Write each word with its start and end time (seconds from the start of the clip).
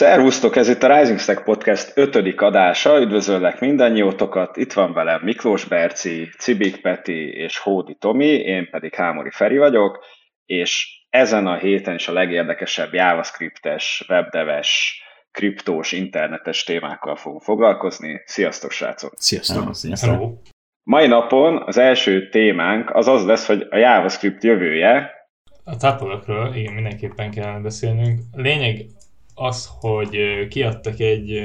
Szervusztok, 0.00 0.56
ez 0.56 0.68
itt 0.68 0.82
a 0.82 0.98
Rising 0.98 1.18
Stack 1.18 1.44
Podcast 1.44 1.92
ötödik 1.94 2.40
adása, 2.40 3.00
üdvözöllek 3.00 3.60
mindannyiótokat, 3.60 4.56
itt 4.56 4.72
van 4.72 4.92
velem 4.92 5.20
Miklós 5.22 5.64
Berci, 5.64 6.28
Cibik 6.38 6.80
Peti 6.80 7.32
és 7.32 7.58
Hódi 7.58 7.94
Tomi, 7.94 8.26
én 8.26 8.70
pedig 8.70 8.94
Hámori 8.94 9.30
Feri 9.30 9.58
vagyok, 9.58 10.04
és 10.46 11.02
ezen 11.10 11.46
a 11.46 11.56
héten 11.56 11.94
is 11.94 12.08
a 12.08 12.12
legérdekesebb 12.12 12.94
JavaScriptes, 12.94 14.04
webdeves, 14.08 15.02
kriptós, 15.30 15.92
internetes 15.92 16.64
témákkal 16.64 17.16
fogunk 17.16 17.42
foglalkozni. 17.42 18.22
Sziasztok, 18.24 18.70
srácok! 18.70 19.12
Sziasztok! 19.16 19.74
Sziasztok. 19.74 20.10
Hello. 20.10 20.32
Mai 20.82 21.06
napon 21.06 21.62
az 21.66 21.78
első 21.78 22.28
témánk 22.28 22.94
az 22.94 23.08
az 23.08 23.24
lesz, 23.24 23.46
hogy 23.46 23.66
a 23.70 23.76
JavaScript 23.76 24.44
jövője. 24.44 25.10
A 25.64 25.76
tuple 25.76 26.50
igen, 26.54 26.72
mindenképpen 26.72 27.30
kellene 27.30 27.58
beszélnünk. 27.58 28.20
Lényeg 28.32 28.86
az, 29.40 29.70
hogy 29.80 30.18
kiadtak 30.48 30.98
egy, 30.98 31.40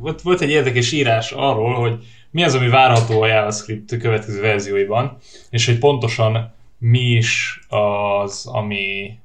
volt, 0.00 0.22
volt 0.22 0.40
egy 0.40 0.50
érdekes 0.50 0.92
írás 0.92 1.32
arról, 1.32 1.74
hogy 1.74 2.04
mi 2.30 2.44
az, 2.44 2.54
ami 2.54 2.68
várható 2.68 3.22
a 3.22 3.26
JavaScript 3.26 3.96
következő 3.96 4.40
verzióiban, 4.40 5.16
és 5.50 5.66
hogy 5.66 5.78
pontosan 5.78 6.54
mi 6.78 6.98
is 6.98 7.60
az, 7.68 8.46
ami 8.52 9.18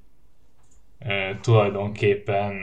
e, 0.99 1.37
tulajdonképpen 1.41 2.53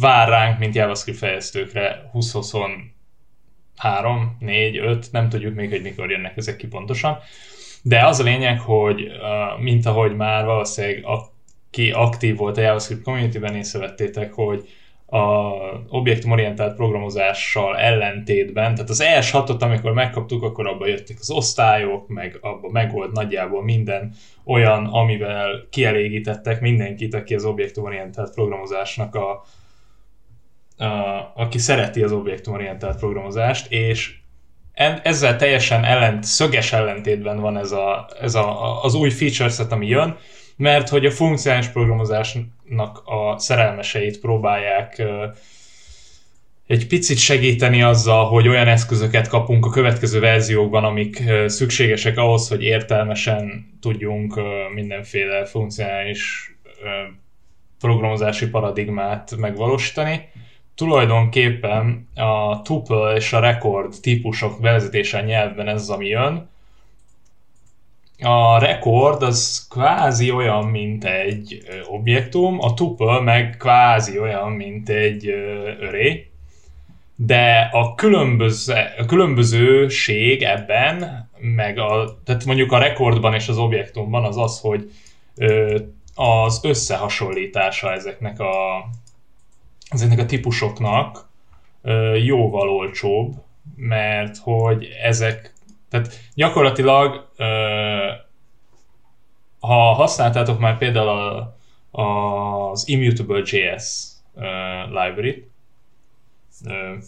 vár 0.00 0.28
ránk, 0.28 0.58
mint 0.58 0.74
JavaScript 0.74 1.18
fejlesztőkre 1.18 2.10
2023, 2.12 4.36
4, 4.38 4.76
5, 4.76 5.12
nem 5.12 5.28
tudjuk 5.28 5.54
még, 5.54 5.70
hogy 5.70 5.82
mikor 5.82 6.10
jönnek 6.10 6.36
ezek 6.36 6.56
ki 6.56 6.66
pontosan. 6.66 7.18
De 7.82 8.06
az 8.06 8.20
a 8.20 8.22
lényeg, 8.22 8.60
hogy 8.60 9.08
mint 9.60 9.86
ahogy 9.86 10.16
már 10.16 10.44
valószínűleg 10.44 11.04
aki 11.76 11.90
aktív 11.90 12.36
volt 12.36 12.56
a 12.56 12.60
JavaScript 12.60 13.02
community-ben, 13.02 13.54
észrevettétek, 13.54 14.32
hogy 14.32 14.68
a 15.06 15.18
objektumorientált 15.88 16.76
programozással 16.76 17.76
ellentétben, 17.76 18.74
tehát 18.74 18.90
az 18.90 19.02
ES6-ot, 19.04 19.60
amikor 19.60 19.92
megkaptuk, 19.92 20.42
akkor 20.42 20.66
abban 20.66 20.88
jöttek 20.88 21.16
az 21.20 21.30
osztályok, 21.30 22.08
meg 22.08 22.38
abban 22.40 22.70
megvolt 22.70 23.12
nagyjából 23.12 23.62
minden 23.62 24.14
olyan, 24.44 24.86
amivel 24.86 25.66
kielégítettek 25.70 26.60
mindenkit, 26.60 27.14
aki 27.14 27.34
az 27.34 27.44
objektumorientált 27.44 28.34
programozásnak 28.34 29.14
a, 29.14 29.30
a 30.84 31.32
aki 31.34 31.58
szereti 31.58 32.02
az 32.02 32.12
objektumorientált 32.12 32.98
programozást, 32.98 33.72
és 33.72 34.14
ezzel 35.02 35.36
teljesen 35.36 35.84
ellent, 35.84 36.24
szöges 36.24 36.72
ellentétben 36.72 37.40
van 37.40 37.56
ez, 37.56 37.72
a, 37.72 38.08
ez 38.20 38.34
a, 38.34 38.82
az 38.82 38.94
új 38.94 39.10
feature 39.10 39.48
set, 39.48 39.72
ami 39.72 39.86
jön, 39.86 40.16
mert 40.56 40.88
hogy 40.88 41.06
a 41.06 41.10
funkcionális 41.10 41.66
programozásnak 41.66 43.02
a 43.04 43.38
szerelmeseit 43.38 44.20
próbálják 44.20 45.02
egy 46.66 46.86
picit 46.86 47.18
segíteni 47.18 47.82
azzal, 47.82 48.24
hogy 48.24 48.48
olyan 48.48 48.68
eszközöket 48.68 49.28
kapunk 49.28 49.66
a 49.66 49.70
következő 49.70 50.20
verziókban, 50.20 50.84
amik 50.84 51.22
szükségesek 51.46 52.18
ahhoz, 52.18 52.48
hogy 52.48 52.62
értelmesen 52.62 53.66
tudjunk 53.80 54.40
mindenféle 54.74 55.44
funkcionális 55.44 56.50
programozási 57.80 58.48
paradigmát 58.48 59.36
megvalósítani. 59.36 60.28
Tulajdonképpen 60.74 62.08
a 62.14 62.62
tuple 62.62 63.14
és 63.14 63.32
a 63.32 63.40
record 63.40 63.94
típusok 64.00 64.60
vezetése 64.60 65.22
nyelvben 65.22 65.68
ez 65.68 65.80
az, 65.80 65.90
ami 65.90 66.06
jön, 66.06 66.48
a 68.22 68.58
rekord 68.58 69.22
az 69.22 69.66
kvázi 69.70 70.30
olyan, 70.30 70.64
mint 70.64 71.04
egy 71.04 71.62
objektum, 71.86 72.60
a 72.60 72.74
tuple 72.74 73.20
meg 73.20 73.56
kvázi 73.58 74.18
olyan, 74.18 74.52
mint 74.52 74.88
egy 74.88 75.28
öré, 75.80 76.30
de 77.16 77.68
a, 77.72 77.94
különböző, 77.94 78.74
a 78.98 79.04
különbözőség 79.04 80.42
ebben, 80.42 81.28
meg 81.38 81.78
a, 81.78 82.18
tehát 82.24 82.44
mondjuk 82.44 82.72
a 82.72 82.78
rekordban 82.78 83.34
és 83.34 83.48
az 83.48 83.58
objektumban 83.58 84.24
az 84.24 84.36
az, 84.36 84.60
hogy 84.60 84.90
az 86.14 86.60
összehasonlítása 86.62 87.92
ezeknek 87.92 88.40
a, 88.40 88.84
ezeknek 89.88 90.18
a 90.18 90.26
típusoknak 90.26 91.28
jóval 92.24 92.68
olcsóbb, 92.68 93.34
mert 93.76 94.36
hogy 94.36 94.88
ezek 95.02 95.52
tehát 95.88 96.20
gyakorlatilag, 96.34 97.28
ha 99.60 99.92
használtátok 99.92 100.58
már 100.58 100.78
például 100.78 101.08
a, 101.08 101.56
az 102.02 102.88
Immutable.js 102.88 104.06
library 104.88 105.50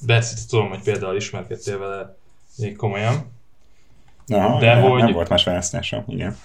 de 0.00 0.14
ezt 0.14 0.50
tudom, 0.50 0.68
hogy 0.68 0.82
például 0.82 1.16
ismerkedtél 1.16 1.78
vele 1.78 2.16
még 2.56 2.76
komolyan. 2.76 3.32
Aha, 4.26 4.58
de 4.58 4.74
nem, 4.74 4.82
hogy... 4.82 5.02
nem 5.02 5.12
volt 5.12 5.28
más 5.28 5.44
választásom, 5.44 6.04
igen. 6.06 6.36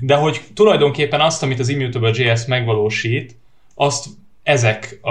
De 0.00 0.14
hogy 0.14 0.42
tulajdonképpen 0.54 1.20
azt, 1.20 1.42
amit 1.42 1.58
az 1.58 1.68
Immutable.js 1.68 2.46
megvalósít, 2.46 3.36
azt 3.74 4.06
ezek 4.42 4.98
a, 5.02 5.10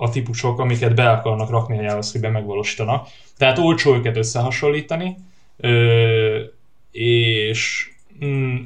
a 0.00 0.08
típusok, 0.12 0.58
amiket 0.58 0.94
be 0.94 1.10
akarnak 1.10 1.50
rakni 1.50 1.78
a 1.78 1.82
JavaScript-be 1.82 2.30
megvalósítanak. 2.30 3.08
Tehát 3.38 3.58
olcsó 3.58 3.94
őket 3.94 4.16
összehasonlítani, 4.16 5.16
ö, 5.56 6.40
és 6.92 7.90
mm, 8.24 8.56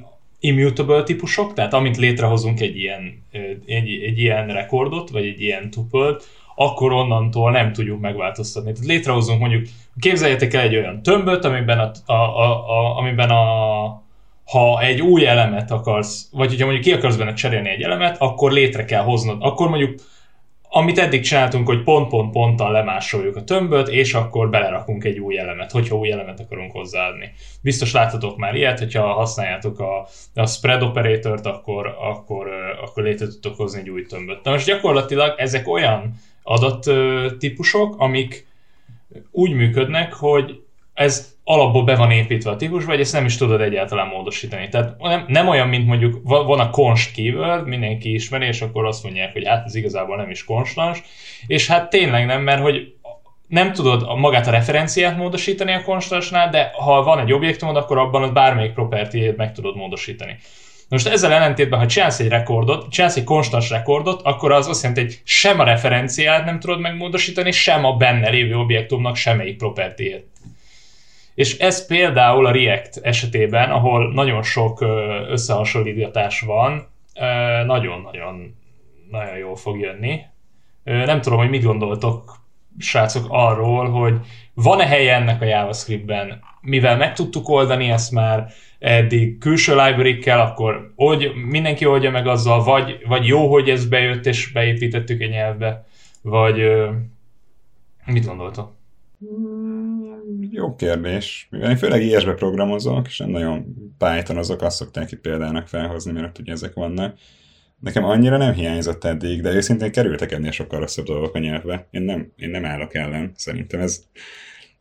immutable 0.41 1.02
típusok, 1.02 1.54
tehát 1.54 1.74
amint 1.74 1.96
létrehozunk 1.96 2.60
egy 2.60 2.76
ilyen, 2.76 3.22
egy, 3.66 4.02
egy 4.02 4.19
ilyen 4.19 4.46
rekordot, 4.46 5.10
vagy 5.10 5.26
egy 5.26 5.41
ilyen 5.41 5.70
tupelt, 5.70 6.28
akkor 6.54 6.92
onnantól 6.92 7.50
nem 7.50 7.72
tudjuk 7.72 8.00
megváltoztatni. 8.00 8.72
Tehát 8.72 8.86
létrehozunk 8.86 9.40
mondjuk, 9.40 9.66
képzeljetek 10.00 10.54
el 10.54 10.62
egy 10.62 10.76
olyan 10.76 11.02
tömböt, 11.02 11.44
amiben 11.44 11.78
a, 11.78 12.12
a, 12.12 12.12
a, 12.12 12.69
a, 12.70 12.96
amiben 12.96 13.30
a 13.30 14.02
ha 14.50 14.81
egy 14.82 15.00
új 15.03 15.26
elemet 15.26 15.70
akarsz, 15.70 16.28
vagy 16.32 16.48
hogyha 16.48 16.64
mondjuk 16.64 16.84
ki 16.84 16.92
akarsz 16.92 17.16
benne 17.16 17.32
cserélni 17.32 17.69
egy 17.69 17.82
elemet, 17.82 18.16
akkor 18.19 18.53
létre 18.53 18.84
kell 18.84 19.03
hoznod. 19.03 19.36
Akkor 19.41 19.69
mondjuk 19.69 20.00
amit 20.70 20.98
eddig 20.98 21.22
csináltunk, 21.22 21.66
hogy 21.66 21.82
pont-pont-ponttal 21.82 22.72
lemásoljuk 22.72 23.37
a 23.37 23.44
tömböt, 23.44 23.88
és 23.88 24.14
akkor 24.14 24.50
belerakunk 24.50 25.04
egy 25.04 25.19
új 25.19 25.38
elemet, 25.38 25.70
hogyha 25.70 25.97
új 25.97 26.10
elemet 26.10 26.41
akarunk 26.41 26.72
hozzáadni. 26.72 27.32
Biztos 27.62 27.92
láttatok 27.92 28.37
már 28.37 28.54
ilyet, 28.54 28.78
hogyha 28.78 29.12
használjátok 29.12 29.78
a, 29.78 30.06
a 30.34 30.47
spread 30.47 30.82
operatort, 30.82 31.47
akkor, 31.47 31.97
akkor, 32.00 32.48
akkor 32.82 33.03
létre 33.03 33.26
tudtok 33.26 33.56
hozni 33.56 33.81
egy 33.81 33.91
új 33.91 34.06
tömböt. 34.06 34.44
Na 34.44 34.50
most 34.50 34.66
gyakorlatilag 34.66 35.34
ezek 35.38 35.69
olyan 35.69 36.14
adattípusok, 36.42 37.94
amik 37.98 38.47
úgy 39.31 39.53
működnek, 39.53 40.12
hogy 40.12 40.62
ez 40.98 41.36
alapból 41.44 41.84
be 41.84 41.97
van 41.97 42.10
építve 42.10 42.50
a 42.50 42.56
típus, 42.56 42.84
vagy 42.84 43.00
ezt 43.00 43.12
nem 43.12 43.25
is 43.25 43.36
tudod 43.36 43.60
egyáltalán 43.60 44.06
módosítani. 44.06 44.69
Tehát 44.69 44.98
nem, 44.98 45.25
nem 45.26 45.48
olyan, 45.48 45.69
mint 45.69 45.86
mondjuk 45.86 46.20
van 46.25 46.60
a 46.60 46.70
const 46.70 47.14
keyword, 47.14 47.66
mindenki 47.66 48.14
ismeri, 48.14 48.47
és 48.47 48.60
akkor 48.60 48.86
azt 48.86 49.03
mondják, 49.03 49.32
hogy 49.32 49.47
hát 49.47 49.64
ez 49.66 49.75
igazából 49.75 50.16
nem 50.16 50.31
is 50.31 50.44
konstans, 50.44 51.03
és 51.47 51.66
hát 51.66 51.91
tényleg 51.91 52.26
nem, 52.26 52.42
mert 52.42 52.60
hogy 52.60 52.94
nem 53.48 53.72
tudod 53.72 54.19
magát 54.19 54.47
a 54.47 54.50
referenciát 54.50 55.16
módosítani 55.16 55.72
a 55.72 55.82
konstansnál, 55.82 56.50
de 56.50 56.72
ha 56.75 57.03
van 57.03 57.19
egy 57.19 57.32
objektumod, 57.32 57.76
akkor 57.76 57.98
abban 57.98 58.22
az 58.22 58.31
bármelyik 58.31 58.72
property 58.72 59.34
meg 59.37 59.53
tudod 59.53 59.76
módosítani. 59.76 60.37
Most 60.88 61.08
ezzel 61.08 61.32
ellentétben, 61.32 61.78
ha 61.78 61.87
csinálsz 61.87 62.20
egy 62.20 62.28
rekordot, 62.28 62.91
csinálsz 62.91 63.16
egy 63.16 63.25
konstans 63.25 63.70
rekordot, 63.70 64.22
akkor 64.22 64.53
az 64.53 64.69
azt 64.69 64.82
jelenti, 64.82 65.04
hogy 65.04 65.20
sem 65.25 65.60
a 65.60 65.64
referenciát 65.64 66.44
nem 66.44 66.60
tudod 66.60 66.81
megmódosítani, 66.81 67.50
sem 67.50 67.84
a 67.84 67.97
benne 67.97 68.28
lévő 68.28 68.56
objektumnak 68.56 69.16
semmelyik 69.16 69.56
property 69.56 70.03
és 71.38 71.59
ez 71.59 71.87
például 71.87 72.47
a 72.47 72.50
React 72.50 72.97
esetében, 73.03 73.71
ahol 73.71 74.12
nagyon 74.12 74.43
sok 74.43 74.81
összehasonlítás 75.28 76.41
van, 76.41 76.87
nagyon-nagyon 77.66 78.54
nagyon 79.10 79.37
jól 79.37 79.56
fog 79.56 79.78
jönni. 79.81 80.21
Nem 80.84 81.21
tudom, 81.21 81.38
hogy 81.38 81.49
mit 81.49 81.62
gondoltok, 81.62 82.37
srácok, 82.79 83.26
arról, 83.29 83.90
hogy 83.90 84.14
van-e 84.55 84.87
helye 84.87 85.14
ennek 85.14 85.43
a 85.43 85.44
JavaScriptben, 85.44 86.40
mivel 86.61 86.96
meg 86.96 87.12
tudtuk 87.14 87.49
oldani 87.49 87.91
ezt 87.91 88.12
már 88.12 88.50
eddig 88.79 89.38
külső 89.38 89.76
library 89.76 90.31
akkor 90.31 90.93
old, 90.96 91.34
mindenki 91.34 91.87
oldja 91.87 92.11
meg 92.11 92.26
azzal, 92.26 92.62
vagy, 92.62 92.99
vagy 93.06 93.26
jó, 93.26 93.50
hogy 93.50 93.69
ez 93.69 93.88
bejött 93.88 94.26
és 94.26 94.52
beépítettük 94.52 95.20
egy 95.20 95.31
nyelvbe, 95.31 95.87
vagy 96.23 96.62
mit 98.06 98.26
gondoltok? 98.26 98.76
Jó 100.58 100.75
kérdés. 100.75 101.49
Mivel 101.50 101.70
én 101.70 101.76
főleg 101.76 102.02
IS-be 102.02 102.32
programozok, 102.32 103.06
és 103.06 103.19
nem 103.19 103.31
nagyon 103.31 103.64
Python 103.99 104.37
azok 104.37 104.62
azt 104.62 104.76
szokták 104.76 105.12
itt 105.12 105.20
példának 105.20 105.69
felhozni, 105.69 106.12
mert 106.12 106.38
ugye 106.38 106.52
ezek 106.52 106.75
vannak. 106.75 107.19
Nekem 107.81 108.05
annyira 108.05 108.37
nem 108.37 108.52
hiányzott 108.52 109.05
eddig, 109.05 109.43
de 109.43 109.52
őszintén 109.52 109.93
kerültek 109.93 110.32
ennél 110.32 110.50
sokkal 110.50 110.81
rosszabb 110.81 111.05
dolgok 111.05 111.34
a 111.34 111.38
nyelvbe. 111.38 111.88
Én 111.90 112.02
nem, 112.02 112.32
én 112.37 112.50
nem 112.50 112.64
állok 112.64 112.94
ellen. 112.94 113.32
Szerintem 113.34 113.81
ez, 113.81 114.02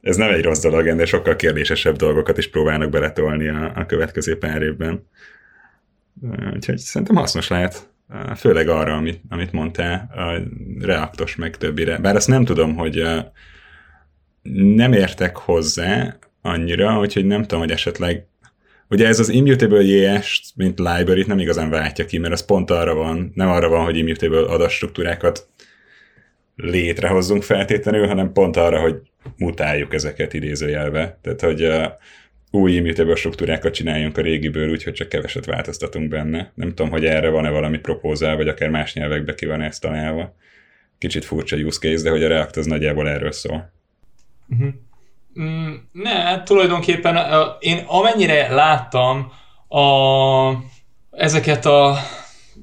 ez 0.01 0.15
nem 0.15 0.29
egy 0.29 0.43
rossz 0.43 0.61
dolog, 0.61 0.95
de 0.95 1.05
sokkal 1.05 1.35
kérdésesebb 1.35 1.95
dolgokat 1.95 2.37
is 2.37 2.49
próbálnak 2.49 2.89
beletolni 2.89 3.47
a, 3.47 3.71
a 3.75 3.85
következő 3.85 4.37
pár 4.37 4.61
évben. 4.61 5.07
Úgyhogy 6.53 6.77
szerintem 6.77 7.15
hasznos 7.15 7.47
lehet. 7.47 7.89
főleg 8.35 8.67
arra, 8.67 8.95
amit, 8.95 9.21
amit 9.29 9.51
mondtál, 9.51 10.09
a 10.15 10.41
reaktos 10.85 11.35
meg 11.35 11.57
többire. 11.57 11.97
Bár 11.97 12.15
azt 12.15 12.27
nem 12.27 12.45
tudom, 12.45 12.75
hogy 12.75 13.03
nem 14.53 14.93
értek 14.93 15.37
hozzá 15.37 16.17
annyira, 16.41 16.99
úgyhogy 16.99 17.25
nem 17.25 17.41
tudom, 17.41 17.59
hogy 17.59 17.71
esetleg 17.71 18.25
Ugye 18.89 19.07
ez 19.07 19.19
az 19.19 19.29
immutable 19.29 19.81
JS, 19.81 20.41
mint 20.55 20.79
library 20.79 21.23
nem 21.27 21.39
igazán 21.39 21.69
váltja 21.69 22.05
ki, 22.05 22.17
mert 22.17 22.33
az 22.33 22.45
pont 22.45 22.71
arra 22.71 22.93
van, 22.93 23.31
nem 23.35 23.49
arra 23.49 23.69
van, 23.69 23.83
hogy 23.83 23.97
immutable 23.97 24.39
adatstruktúrákat 24.39 25.47
létrehozzunk 26.55 27.43
feltétlenül, 27.43 28.07
hanem 28.07 28.33
pont 28.33 28.57
arra, 28.57 28.79
hogy 28.79 28.95
mutáljuk 29.37 29.93
ezeket 29.93 30.33
idézőjelve. 30.33 31.19
Tehát, 31.21 31.41
hogy 31.41 31.63
uh, 31.63 31.85
új 32.51 32.71
immutable 32.71 33.15
struktúrákat 33.15 33.73
csináljunk 33.73 34.17
a 34.17 34.21
régiből, 34.21 34.69
úgyhogy 34.69 34.93
csak 34.93 35.09
keveset 35.09 35.45
változtatunk 35.45 36.09
benne. 36.09 36.51
Nem 36.55 36.69
tudom, 36.69 36.89
hogy 36.91 37.05
erre 37.05 37.29
van-e 37.29 37.49
valami 37.49 37.77
propózál, 37.77 38.35
vagy 38.35 38.47
akár 38.47 38.69
más 38.69 38.93
nyelvekbe 38.93 39.33
ki 39.33 39.45
van 39.45 39.61
ezt 39.61 39.81
találva. 39.81 40.35
Kicsit 40.97 41.25
furcsa 41.25 41.55
use 41.55 41.79
case, 41.79 42.03
de 42.03 42.09
hogy 42.09 42.23
a 42.23 42.27
React 42.27 42.57
az 42.57 42.65
nagyjából 42.65 43.09
erről 43.09 43.31
szól. 43.31 43.71
Uh-huh. 44.49 44.73
Mm, 45.39 45.73
ne, 45.91 46.43
tulajdonképpen 46.43 47.17
én 47.59 47.83
amennyire 47.87 48.53
láttam, 48.53 49.31
a, 49.67 50.51
ezeket 51.11 51.65
a, 51.65 51.97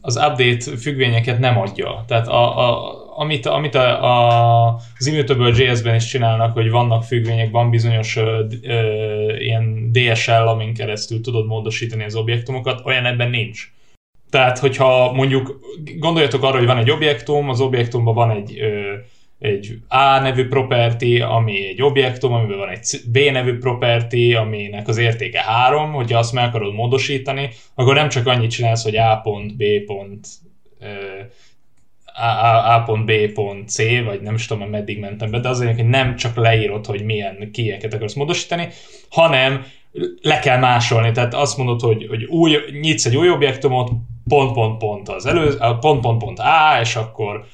az 0.01 0.17
update 0.17 0.77
függvényeket 0.77 1.39
nem 1.39 1.59
adja. 1.59 2.05
Tehát 2.07 2.29
a, 2.29 2.59
a, 2.59 2.95
amit, 3.17 3.47
amit 3.47 3.75
a, 3.75 4.05
a, 4.05 4.81
az 4.99 5.07
Immutable 5.07 5.65
JS-ben 5.65 5.95
is 5.95 6.05
csinálnak, 6.05 6.53
hogy 6.53 6.71
vannak 6.71 7.03
függvények, 7.03 7.51
van 7.51 7.71
bizonyos 7.71 8.17
ö, 8.17 8.45
ö, 8.63 9.37
ilyen 9.37 9.93
DSL, 9.93 10.31
amin 10.31 10.75
keresztül 10.75 11.21
tudod 11.21 11.47
módosítani 11.47 12.05
az 12.05 12.15
objektumokat, 12.15 12.81
olyan 12.85 13.07
ebben 13.07 13.31
nincs. 13.31 13.73
Tehát, 14.31 14.59
hogyha 14.59 15.13
mondjuk 15.13 15.61
gondoljatok 15.99 16.43
arra, 16.43 16.57
hogy 16.57 16.67
van 16.67 16.79
egy 16.79 16.91
objektum, 16.91 17.49
az 17.49 17.61
objektumban 17.61 18.15
van 18.15 18.31
egy 18.31 18.59
ö, 18.61 18.93
egy 19.45 19.79
A 19.89 20.19
nevű 20.19 20.49
property, 20.49 21.21
ami 21.21 21.69
egy 21.69 21.83
objektum, 21.83 22.33
amiben 22.33 22.59
van 22.59 22.69
egy 22.69 23.01
B 23.07 23.19
nevű 23.33 23.59
property, 23.59 24.35
aminek 24.35 24.89
az 24.89 24.97
értéke 24.97 25.41
3, 25.41 25.93
hogyha 25.93 26.19
azt 26.19 26.33
meg 26.33 26.45
akarod 26.45 26.75
módosítani, 26.75 27.51
akkor 27.75 27.95
nem 27.95 28.09
csak 28.09 28.27
annyit 28.27 28.51
csinálsz, 28.51 28.83
hogy 28.83 28.97
A 28.97 29.21
pont, 29.23 29.57
B 29.57 29.63
pont, 29.87 30.27
A, 32.65 32.83
pont, 32.83 33.05
B 33.05 33.33
pont, 33.35 33.69
C, 33.69 33.79
vagy 34.05 34.21
nem 34.21 34.35
is 34.35 34.47
tudom, 34.47 34.69
meddig 34.69 34.99
mentem 34.99 35.31
be, 35.31 35.39
de 35.39 35.49
az 35.49 35.65
hogy 35.65 35.89
nem 35.89 36.17
csak 36.17 36.37
leírod, 36.37 36.87
hogy 36.87 37.03
milyen 37.03 37.51
kieket 37.53 37.95
akarsz 37.95 38.15
módosítani, 38.15 38.69
hanem 39.11 39.65
le 40.23 40.39
kell 40.39 40.59
másolni, 40.59 41.13
tehát 41.13 41.35
azt 41.35 41.57
mondod, 41.57 41.81
hogy, 41.81 42.07
hogy 42.09 42.25
új, 42.25 42.57
nyitsz 42.81 43.07
egy 43.07 43.17
új 43.17 43.31
objektumot, 43.31 43.91
pont, 44.29 44.53
pont, 44.53 44.79
pont 44.79 45.09
az 45.09 45.27
előző, 45.27 45.59
pont, 45.59 46.01
pont, 46.01 46.19
pont 46.19 46.39
A, 46.39 46.79
és 46.81 46.97
akkor 46.97 47.45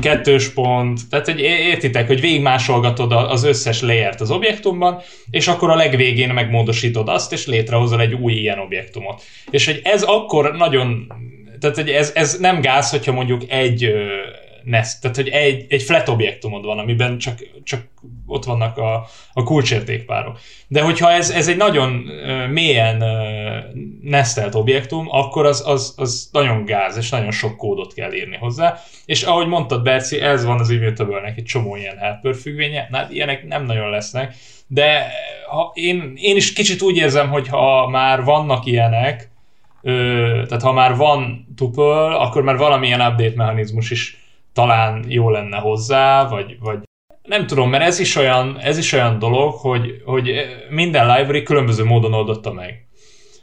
kettős 0.00 0.48
pont, 0.48 1.00
tehát 1.10 1.26
hogy 1.26 1.40
értitek, 1.40 2.06
hogy 2.06 2.20
végigmásolgatod 2.20 3.12
az 3.12 3.44
összes 3.44 3.80
layert 3.80 4.20
az 4.20 4.30
objektumban, 4.30 5.00
és 5.30 5.48
akkor 5.48 5.70
a 5.70 5.74
legvégén 5.74 6.28
megmódosítod 6.28 7.08
azt, 7.08 7.32
és 7.32 7.46
létrehozol 7.46 8.00
egy 8.00 8.14
új 8.14 8.32
ilyen 8.32 8.58
objektumot. 8.58 9.22
És 9.50 9.66
hogy 9.66 9.80
ez 9.82 10.02
akkor 10.02 10.56
nagyon, 10.56 11.12
tehát 11.60 11.76
hogy 11.76 11.88
ez, 11.88 12.12
ez 12.14 12.38
nem 12.38 12.60
gáz, 12.60 12.90
hogyha 12.90 13.12
mondjuk 13.12 13.42
egy 13.48 13.92
nest, 14.64 15.00
tehát 15.00 15.16
hogy 15.16 15.28
egy, 15.28 15.66
egy 15.68 15.82
flat 15.82 16.08
objektumod 16.08 16.64
van, 16.64 16.78
amiben 16.78 17.18
csak, 17.18 17.38
csak 17.64 17.88
ott 18.26 18.44
vannak 18.44 18.78
a, 18.78 19.06
a 19.32 19.42
kulcsértékpárok. 19.42 20.38
De 20.68 20.82
hogyha 20.82 21.10
ez, 21.10 21.30
ez 21.30 21.48
egy 21.48 21.56
nagyon 21.56 21.90
mélyen 22.50 23.04
nestelt 24.02 24.54
objektum, 24.54 25.06
akkor 25.10 25.46
az, 25.46 25.62
az, 25.66 25.94
az 25.96 26.28
nagyon 26.32 26.64
gáz, 26.64 26.96
és 26.96 27.10
nagyon 27.10 27.30
sok 27.30 27.56
kódot 27.56 27.94
kell 27.94 28.12
írni 28.12 28.36
hozzá. 28.36 28.82
És 29.04 29.22
ahogy 29.22 29.46
mondtad, 29.46 29.82
Berci, 29.82 30.20
ez 30.20 30.44
van 30.44 30.58
az 30.58 30.70
immutable 30.70 31.32
egy 31.36 31.44
csomó 31.44 31.76
ilyen 31.76 31.98
helper 31.98 32.34
függvénye, 32.34 32.88
hát 32.92 33.10
ilyenek 33.10 33.46
nem 33.46 33.64
nagyon 33.64 33.90
lesznek, 33.90 34.34
de 34.66 35.12
ha 35.48 35.70
én, 35.74 36.12
én 36.16 36.36
is 36.36 36.52
kicsit 36.52 36.82
úgy 36.82 36.96
érzem, 36.96 37.28
hogy 37.28 37.48
ha 37.48 37.88
már 37.88 38.24
vannak 38.24 38.66
ilyenek, 38.66 39.30
ö, 39.82 39.92
tehát 40.46 40.62
ha 40.62 40.72
már 40.72 40.96
van 40.96 41.46
tuple, 41.56 42.16
akkor 42.16 42.42
már 42.42 42.56
valamilyen 42.56 43.00
update 43.00 43.32
mechanizmus 43.36 43.90
is 43.90 44.21
talán 44.52 45.04
jó 45.08 45.30
lenne 45.30 45.56
hozzá, 45.56 46.28
vagy, 46.28 46.58
vagy 46.60 46.78
nem 47.22 47.46
tudom, 47.46 47.70
mert 47.70 47.84
ez 47.84 47.98
is 47.98 48.16
olyan, 48.16 48.58
ez 48.60 48.78
is 48.78 48.92
olyan 48.92 49.18
dolog, 49.18 49.54
hogy, 49.54 50.02
hogy 50.04 50.30
minden 50.70 51.16
library 51.16 51.42
különböző 51.42 51.84
módon 51.84 52.12
oldotta 52.12 52.52
meg. 52.52 52.86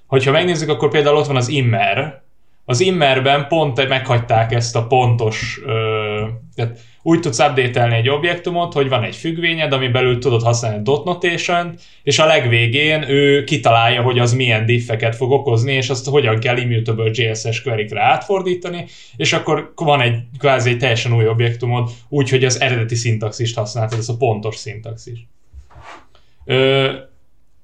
Hogyha 0.07 0.31
megnézzük, 0.31 0.69
akkor 0.69 0.89
például 0.89 1.17
ott 1.17 1.25
van 1.27 1.35
az 1.35 1.47
immer. 1.47 2.21
Az 2.65 2.79
immerben 2.79 3.47
pont 3.47 3.87
meghagyták 3.87 4.51
ezt 4.51 4.75
a 4.75 4.87
pontos, 4.87 5.59
ö, 5.65 6.08
tehát 6.55 6.79
úgy 7.01 7.19
tudsz 7.19 7.39
update 7.39 7.95
egy 7.95 8.09
objektumot, 8.09 8.73
hogy 8.73 8.89
van 8.89 9.03
egy 9.03 9.15
függvényed, 9.15 9.73
ami 9.73 9.87
belül 9.87 10.19
tudod 10.19 10.43
használni 10.43 10.83
dot 10.83 11.05
notation 11.05 11.75
és 12.03 12.19
a 12.19 12.25
legvégén 12.25 13.09
ő 13.09 13.43
kitalálja, 13.43 14.01
hogy 14.01 14.19
az 14.19 14.33
milyen 14.33 14.65
diffeket 14.65 15.15
fog 15.15 15.31
okozni, 15.31 15.73
és 15.73 15.89
azt 15.89 16.07
hogyan 16.07 16.39
kell 16.39 16.57
immutable 16.57 17.09
JS-es 17.13 17.61
query 17.61 17.87
átfordítani, 17.95 18.85
és 19.15 19.33
akkor 19.33 19.71
van 19.75 20.01
egy 20.01 20.17
kvázi 20.39 20.69
egy 20.69 20.77
teljesen 20.77 21.13
új 21.13 21.27
objektumod, 21.27 21.89
úgyhogy 22.09 22.43
az 22.43 22.61
eredeti 22.61 22.95
szintaxist 22.95 23.55
használtad, 23.55 23.99
ez 23.99 24.09
a 24.09 24.17
pontos 24.17 24.55
szintaxis. 24.55 25.27
Ö, 26.45 26.91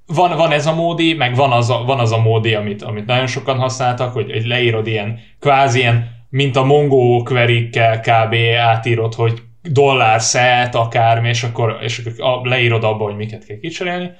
van, 0.08 0.38
van 0.38 0.51
ez 0.51 0.66
a 0.66 0.75
módi, 0.75 1.13
meg 1.13 1.36
van 1.36 1.51
az 1.51 1.69
a, 1.69 1.84
van 1.86 2.00
az 2.00 2.12
a 2.12 2.18
módi, 2.18 2.54
amit, 2.54 2.81
amit 2.81 3.06
nagyon 3.06 3.28
sokan 3.28 3.58
használtak, 3.58 4.13
hogy, 4.13 4.31
hogy 4.31 4.46
leírod 4.46 4.88
ilyen 4.88 5.19
kvázi 5.40 5.80
ilyen 5.80 6.15
mint 6.36 6.56
a 6.56 6.64
Mongo 6.64 7.24
query 7.24 7.70
kb. 8.02 8.36
átírod, 8.58 9.14
hogy 9.14 9.42
dollár 9.62 10.20
set, 10.20 10.76
akármi, 10.76 11.30
és 11.30 11.44
akkor, 11.44 11.78
és 11.82 12.02
akkor 12.18 12.48
leírod 12.48 12.84
abba, 12.84 13.04
hogy 13.04 13.16
miket 13.16 13.46
kell 13.46 13.58
kicserélni. 13.58 14.12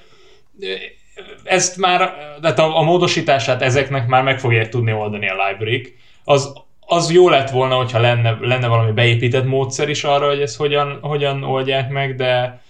Ezt 1.44 1.76
már, 1.76 2.14
tehát 2.40 2.58
a, 2.58 2.78
a 2.78 2.82
módosítását 2.82 3.62
ezeknek 3.62 4.06
már 4.06 4.22
meg 4.22 4.40
fogják 4.40 4.68
tudni 4.68 4.92
oldani 4.92 5.28
a 5.28 5.34
library 5.48 5.94
az, 6.24 6.52
az 6.80 7.12
jó 7.12 7.28
lett 7.28 7.50
volna, 7.50 7.76
hogyha 7.76 8.00
lenne, 8.00 8.38
lenne 8.40 8.66
valami 8.66 8.92
beépített 8.92 9.44
módszer 9.44 9.88
is 9.88 10.04
arra, 10.04 10.28
hogy 10.28 10.40
ezt 10.40 10.56
hogyan, 10.56 10.98
hogyan 11.00 11.42
oldják 11.42 11.90
meg, 11.90 12.14
de, 12.14 12.62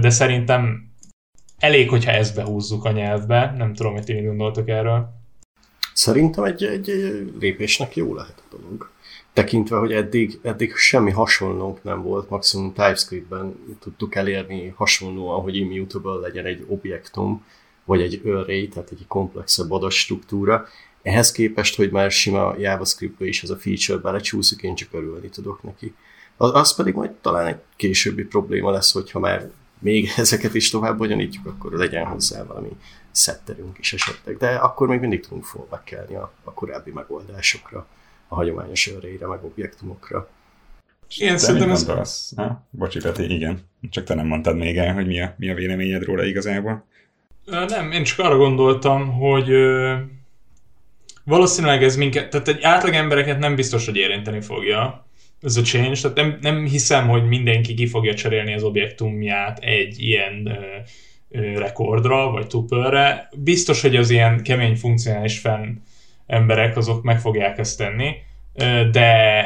de 0.00 0.10
szerintem 0.10 0.90
elég, 1.58 1.88
hogyha 1.88 2.10
ezt 2.10 2.36
behúzzuk 2.36 2.84
a 2.84 2.90
nyelvbe. 2.90 3.54
Nem 3.56 3.74
tudom, 3.74 3.92
hogy 3.92 4.04
ti 4.04 4.12
gondoltok 4.12 4.68
erről. 4.68 5.21
Szerintem 5.92 6.44
egy, 6.44 6.64
egy, 6.64 6.86
lépésnek 7.40 7.96
jó 7.96 8.14
lehet 8.14 8.42
a 8.50 8.56
dolog. 8.56 8.90
Tekintve, 9.32 9.76
hogy 9.76 9.92
eddig, 9.92 10.38
eddig 10.42 10.74
semmi 10.74 11.10
hasonlónk 11.10 11.82
nem 11.82 12.02
volt, 12.02 12.30
maximum 12.30 12.72
TypeScript-ben 12.72 13.54
tudtuk 13.80 14.14
elérni 14.14 14.72
hasonlóan, 14.76 15.42
hogy 15.42 15.56
immutable 15.56 16.20
legyen 16.20 16.44
egy 16.44 16.64
objektum, 16.68 17.44
vagy 17.84 18.00
egy 18.00 18.22
array, 18.24 18.68
tehát 18.68 18.90
egy 18.90 19.06
komplexebb 19.08 19.70
adatstruktúra. 19.70 20.66
Ehhez 21.02 21.32
képest, 21.32 21.76
hogy 21.76 21.90
már 21.90 22.10
sima 22.10 22.54
JavaScript-be 22.58 23.26
is 23.26 23.42
ez 23.42 23.50
a 23.50 23.56
feature 23.56 23.98
belecsúszik, 23.98 24.62
én 24.62 24.74
csak 24.74 24.88
örülni 24.92 25.28
tudok 25.28 25.62
neki. 25.62 25.94
Az, 26.36 26.54
az 26.54 26.74
pedig 26.74 26.94
majd 26.94 27.10
talán 27.10 27.46
egy 27.46 27.58
későbbi 27.76 28.24
probléma 28.24 28.70
lesz, 28.70 28.92
hogyha 28.92 29.18
már 29.18 29.50
még 29.78 30.12
ezeket 30.16 30.54
is 30.54 30.70
tovább 30.70 30.98
bonyolítjuk, 30.98 31.46
akkor 31.46 31.72
legyen 31.72 32.06
hozzá 32.06 32.44
valami 32.44 32.70
szetterünk 33.12 33.78
is 33.78 33.92
esetleg, 33.92 34.36
de 34.36 34.54
akkor 34.54 34.88
még 34.88 35.00
mindig 35.00 35.20
tudunk 35.20 35.44
fallback 35.44 36.10
a, 36.10 36.32
a 36.44 36.52
korábbi 36.52 36.90
megoldásokra, 36.90 37.86
a 38.28 38.34
hagyományos 38.34 38.90
örreire, 38.90 39.26
meg 39.26 39.44
objektumokra. 39.44 40.28
Én 41.18 41.38
szerintem 41.38 41.70
ez... 41.70 41.88
Az... 41.88 42.32
Ha? 42.36 42.66
Bocsi, 42.70 42.98
Peti, 42.98 43.34
igen. 43.34 43.60
Csak 43.90 44.04
te 44.04 44.14
nem 44.14 44.26
mondtad 44.26 44.56
még 44.56 44.78
el, 44.78 44.94
hogy 44.94 45.06
mi 45.06 45.20
a, 45.20 45.34
mi 45.38 45.50
a 45.50 45.54
véleményed 45.54 46.02
róla 46.02 46.24
igazából. 46.24 46.84
Nem, 47.44 47.92
én 47.92 48.04
csak 48.04 48.18
arra 48.18 48.36
gondoltam, 48.36 49.12
hogy 49.12 49.50
ö, 49.50 49.96
valószínűleg 51.24 51.82
ez 51.82 51.96
minket, 51.96 52.30
tehát 52.30 52.48
egy 52.48 52.62
átlag 52.62 52.94
embereket 52.94 53.38
nem 53.38 53.54
biztos, 53.54 53.84
hogy 53.84 53.96
érinteni 53.96 54.40
fogja 54.40 55.06
ez 55.40 55.56
a 55.56 55.62
change, 55.62 56.00
tehát 56.00 56.16
nem, 56.16 56.38
nem 56.40 56.66
hiszem, 56.66 57.08
hogy 57.08 57.28
mindenki 57.28 57.74
ki 57.74 57.86
fogja 57.86 58.14
cserélni 58.14 58.54
az 58.54 58.62
objektumját 58.62 59.58
egy 59.58 60.00
ilyen 60.00 60.46
ö, 60.46 60.76
rekordra, 61.32 62.30
vagy 62.30 62.46
tupölre. 62.46 63.28
Biztos, 63.36 63.80
hogy 63.82 63.96
az 63.96 64.10
ilyen 64.10 64.42
kemény 64.42 64.76
funkcionális 64.76 65.38
fenn 65.38 65.76
emberek 66.26 66.76
azok 66.76 67.02
meg 67.02 67.20
fogják 67.20 67.58
ezt 67.58 67.78
tenni, 67.78 68.14
de 68.90 69.44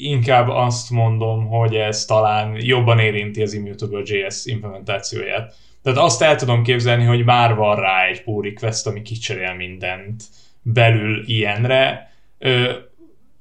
inkább 0.00 0.48
azt 0.48 0.90
mondom, 0.90 1.46
hogy 1.46 1.74
ez 1.74 2.04
talán 2.04 2.56
jobban 2.58 2.98
érinti 2.98 3.42
az 3.42 3.52
Immutable 3.52 4.02
JS 4.04 4.46
implementációját. 4.46 5.54
Tehát 5.82 5.98
azt 5.98 6.22
el 6.22 6.36
tudom 6.36 6.62
képzelni, 6.62 7.04
hogy 7.04 7.24
már 7.24 7.54
van 7.54 7.76
rá 7.76 8.06
egy 8.06 8.22
pull 8.22 8.42
request, 8.42 8.86
ami 8.86 9.02
kicserél 9.02 9.54
mindent 9.54 10.22
belül 10.62 11.22
ilyenre, 11.26 12.10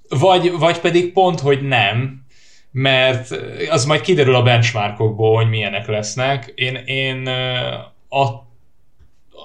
vagy, 0.10 0.52
vagy 0.60 0.80
pedig 0.80 1.14
pont, 1.14 1.40
hogy 1.40 1.68
nem, 1.68 2.26
mert 2.72 3.30
az 3.70 3.86
majd 3.86 4.02
kiderül 4.02 4.36
a 4.36 4.44
benchmarkokból, 4.44 5.36
hogy 5.36 5.50
milyenek 5.50 5.88
lesznek. 5.88 6.52
Én, 6.56 6.76
én 6.76 7.28
att, 8.10 8.44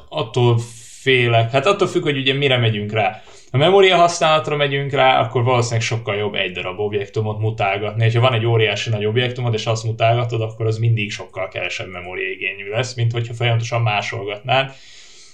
attól 0.09 0.59
félek, 1.03 1.51
hát 1.51 1.67
attól 1.67 1.89
függ, 1.89 2.03
hogy 2.03 2.17
ugye 2.17 2.33
mire 2.33 2.57
megyünk 2.57 2.93
rá. 2.93 3.23
Ha 3.51 3.59
memória 3.59 3.97
használatra 3.97 4.57
megyünk 4.57 4.93
rá, 4.93 5.21
akkor 5.21 5.43
valószínűleg 5.43 5.83
sokkal 5.83 6.17
jobb 6.17 6.35
egy 6.35 6.53
darab 6.53 6.79
objektumot 6.79 7.39
mutálgatni. 7.39 8.13
Ha 8.13 8.21
van 8.21 8.33
egy 8.33 8.47
óriási 8.47 8.91
nagy 8.91 9.05
objektumod, 9.05 9.55
és 9.55 9.67
azt 9.67 9.85
mutálgatod, 9.85 10.41
akkor 10.41 10.67
az 10.67 10.79
mindig 10.79 11.11
sokkal 11.11 11.49
kevesebb 11.49 11.89
memóriaigényű 11.89 12.69
lesz, 12.69 12.95
mint 12.95 13.13
hogyha 13.13 13.35
folyamatosan 13.35 13.83
másolgatnád. 13.83 14.73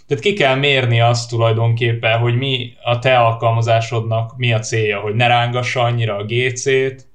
Tehát 0.07 0.23
ki 0.23 0.33
kell 0.33 0.55
mérni 0.55 1.01
azt 1.01 1.31
tulajdonképpen, 1.31 2.19
hogy 2.19 2.37
mi 2.37 2.73
a 2.83 2.99
te 2.99 3.19
alkalmazásodnak 3.19 4.37
mi 4.37 4.53
a 4.53 4.59
célja, 4.59 5.01
hogy 5.01 5.15
ne 5.15 5.27
rángassa 5.27 5.83
annyira 5.83 6.17
a 6.17 6.25
GC-t, 6.25 7.07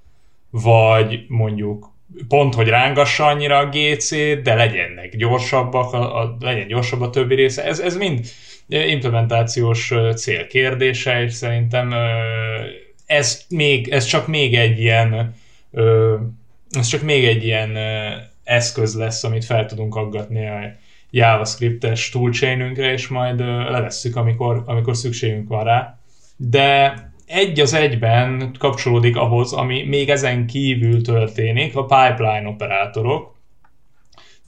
vagy 0.56 1.26
mondjuk 1.28 1.92
pont, 2.28 2.54
hogy 2.54 2.68
rángassa 2.68 3.26
annyira 3.26 3.58
a 3.58 3.70
GC-t, 3.70 4.42
de 4.42 4.54
legyenek 4.54 5.16
gyorsabbak, 5.16 5.94
a, 5.94 6.22
a, 6.22 6.38
legyen 6.40 6.68
gyorsabb 6.68 7.02
a 7.02 7.10
többi 7.10 7.36
része. 7.36 7.64
Ez, 7.66 7.80
ez 7.80 7.98
mind 7.98 8.26
implementációs 8.68 9.94
cél 10.16 10.48
kérdése, 10.48 11.24
és 11.24 11.34
szerintem 11.34 11.94
ez, 13.06 13.42
még, 13.50 13.88
ez 13.88 14.06
csak 14.06 14.28
még 14.28 14.56
egy 14.56 14.80
ilyen 14.80 15.36
ez 16.70 16.88
csak 16.88 17.02
még 17.02 17.26
egy 17.26 17.44
ilyen 17.44 17.78
eszköz 18.44 18.96
lesz, 18.96 19.24
amit 19.24 19.46
fel 19.46 19.66
tudunk 19.66 19.96
aggatni 19.96 20.48
a 20.48 20.76
JavaScript-es 21.10 22.10
toolchainünkre, 22.10 22.92
és 22.92 23.08
majd 23.08 23.40
levesszük, 23.40 24.16
amikor, 24.16 24.64
amikor 24.66 24.96
szükségünk 24.96 25.48
van 25.48 25.64
rá. 25.64 25.98
De 26.38 26.94
egy 27.34 27.60
az 27.60 27.74
egyben 27.74 28.56
kapcsolódik 28.60 29.16
ahhoz, 29.16 29.54
ami 29.54 29.84
még 29.84 30.10
ezen 30.10 30.48
kívül 30.48 31.02
történik, 31.02 31.76
a 31.76 31.86
pipeline 31.86 32.48
operátorok. 32.48 33.36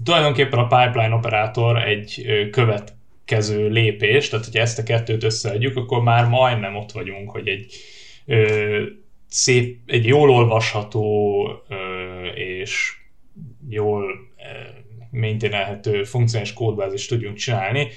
Tulajdonképpen 0.03 0.59
a 0.59 0.67
pipeline 0.67 1.15
operátor 1.15 1.83
egy 1.83 2.25
következő 2.51 3.69
lépés, 3.69 4.29
tehát 4.29 4.45
hogyha 4.45 4.59
ezt 4.61 4.79
a 4.79 4.83
kettőt 4.83 5.23
összeadjuk, 5.23 5.77
akkor 5.77 6.01
már 6.03 6.27
majdnem 6.27 6.75
ott 6.75 6.91
vagyunk, 6.91 7.29
hogy 7.29 7.47
egy 7.47 7.73
ö, 8.25 8.83
szép, 9.27 9.79
egy 9.85 10.05
jól 10.05 10.29
olvasható 10.29 11.47
ö, 11.69 11.75
és 12.27 12.93
jól 13.69 14.05
maintainelhető 15.11 16.03
funkcionális 16.03 16.53
kódbázist 16.53 17.09
tudjunk 17.09 17.37
csinálni. 17.37 17.87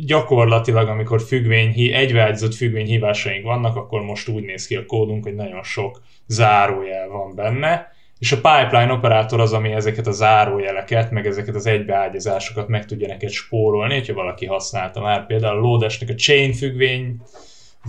Gyakorlatilag, 0.00 0.88
amikor 0.88 1.20
függvény, 1.20 1.92
egybeágyazott 1.92 2.54
függvényhívásaink 2.54 3.44
vannak, 3.44 3.76
akkor 3.76 4.02
most 4.02 4.28
úgy 4.28 4.44
néz 4.44 4.66
ki 4.66 4.76
a 4.76 4.86
kódunk, 4.86 5.24
hogy 5.24 5.34
nagyon 5.34 5.62
sok 5.62 6.02
zárójel 6.26 7.08
van 7.08 7.34
benne, 7.34 7.92
és 8.18 8.32
a 8.32 8.36
pipeline 8.36 8.92
operátor 8.92 9.40
az, 9.40 9.52
ami 9.52 9.72
ezeket 9.72 10.06
a 10.06 10.10
zárójeleket, 10.10 11.10
meg 11.10 11.26
ezeket 11.26 11.54
az 11.54 11.66
egybeágyazásokat 11.66 12.68
meg 12.68 12.86
tudja 12.86 13.06
neked 13.06 13.30
spórolni, 13.30 13.94
hogyha 13.94 14.14
valaki 14.14 14.46
használta 14.46 15.00
már 15.00 15.26
például 15.26 15.56
a 15.56 15.60
Loadesnek 15.60 16.08
a 16.08 16.14
chain 16.14 16.52
függvény, 16.52 17.16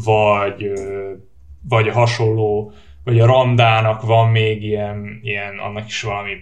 vagy, 0.04 0.72
vagy 1.70 1.88
a 1.88 1.94
hasonló, 1.94 2.72
vagy 3.04 3.20
a 3.20 3.25
Ramdának 3.25 4.01
van 4.01 4.28
még 4.28 4.63
ilyen, 4.63 5.20
ilyen 5.24 5.60
annak 5.60 5.88
is 5.88 6.01
valami 6.01 6.34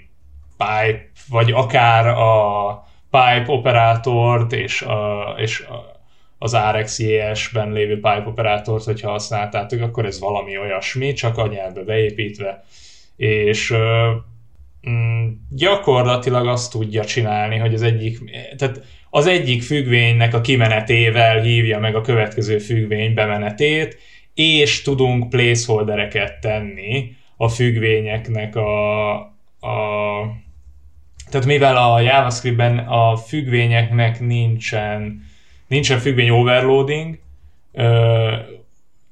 pipe, 0.57 1.09
vagy 1.29 1.51
akár 1.51 2.07
a 2.07 2.86
pipe 3.09 3.45
operátort 3.47 4.53
és, 4.53 4.81
a, 4.81 5.35
és 5.37 5.59
a, 5.59 5.95
az 6.37 6.57
RxJS-ben 6.71 7.71
lévő 7.71 7.93
pipe 7.95 8.23
operátort, 8.25 8.83
hogyha 8.83 9.09
használtátok, 9.09 9.81
akkor 9.81 10.05
ez 10.05 10.19
valami 10.19 10.57
olyasmi, 10.57 11.13
csak 11.13 11.37
a 11.37 11.47
nyelvbe 11.47 11.83
beépítve. 11.83 12.63
És 13.15 13.73
mm, 14.89 15.27
gyakorlatilag 15.49 16.47
azt 16.47 16.71
tudja 16.71 17.05
csinálni, 17.05 17.57
hogy 17.57 17.73
az 17.73 17.81
egyik, 17.81 18.19
tehát 18.57 18.81
az 19.09 19.27
egyik 19.27 19.61
függvénynek 19.61 20.33
a 20.33 20.41
kimenetével 20.41 21.41
hívja 21.41 21.79
meg 21.79 21.95
a 21.95 22.01
következő 22.01 22.57
függvény 22.57 23.13
bemenetét, 23.13 23.97
és 24.33 24.81
tudunk 24.81 25.29
placeholdereket 25.29 26.39
tenni 26.39 27.15
a 27.37 27.47
függvényeknek 27.47 28.55
a, 28.55 29.11
a 29.59 30.45
tehát 31.29 31.47
mivel 31.47 31.77
a 31.77 31.99
JavaScriptben 31.99 32.77
a 32.77 33.17
függvényeknek 33.17 34.19
nincsen, 34.19 35.25
nincsen 35.67 35.99
függvény 35.99 36.29
overloading, 36.29 37.19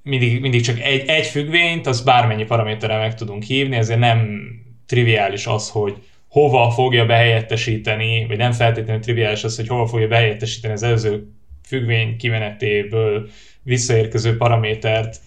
mindig, 0.01 0.41
mindig 0.41 0.61
csak 0.61 0.79
egy, 0.79 1.07
egy 1.07 1.25
függvényt, 1.25 1.87
az 1.87 2.01
bármennyi 2.01 2.43
paraméterrel 2.43 2.99
meg 2.99 3.15
tudunk 3.15 3.43
hívni, 3.43 3.75
ezért 3.75 3.99
nem 3.99 4.49
triviális 4.85 5.45
az, 5.45 5.69
hogy 5.69 5.95
hova 6.27 6.71
fogja 6.71 7.05
behelyettesíteni, 7.05 8.25
vagy 8.27 8.37
nem 8.37 8.51
feltétlenül 8.51 9.01
triviális 9.01 9.43
az, 9.43 9.55
hogy 9.55 9.67
hova 9.67 9.87
fogja 9.87 10.07
behelyettesíteni 10.07 10.73
az 10.73 10.83
előző 10.83 11.27
függvény 11.67 12.17
kimenetéből 12.17 13.29
visszaérkező 13.63 14.37
paramétert 14.37 15.17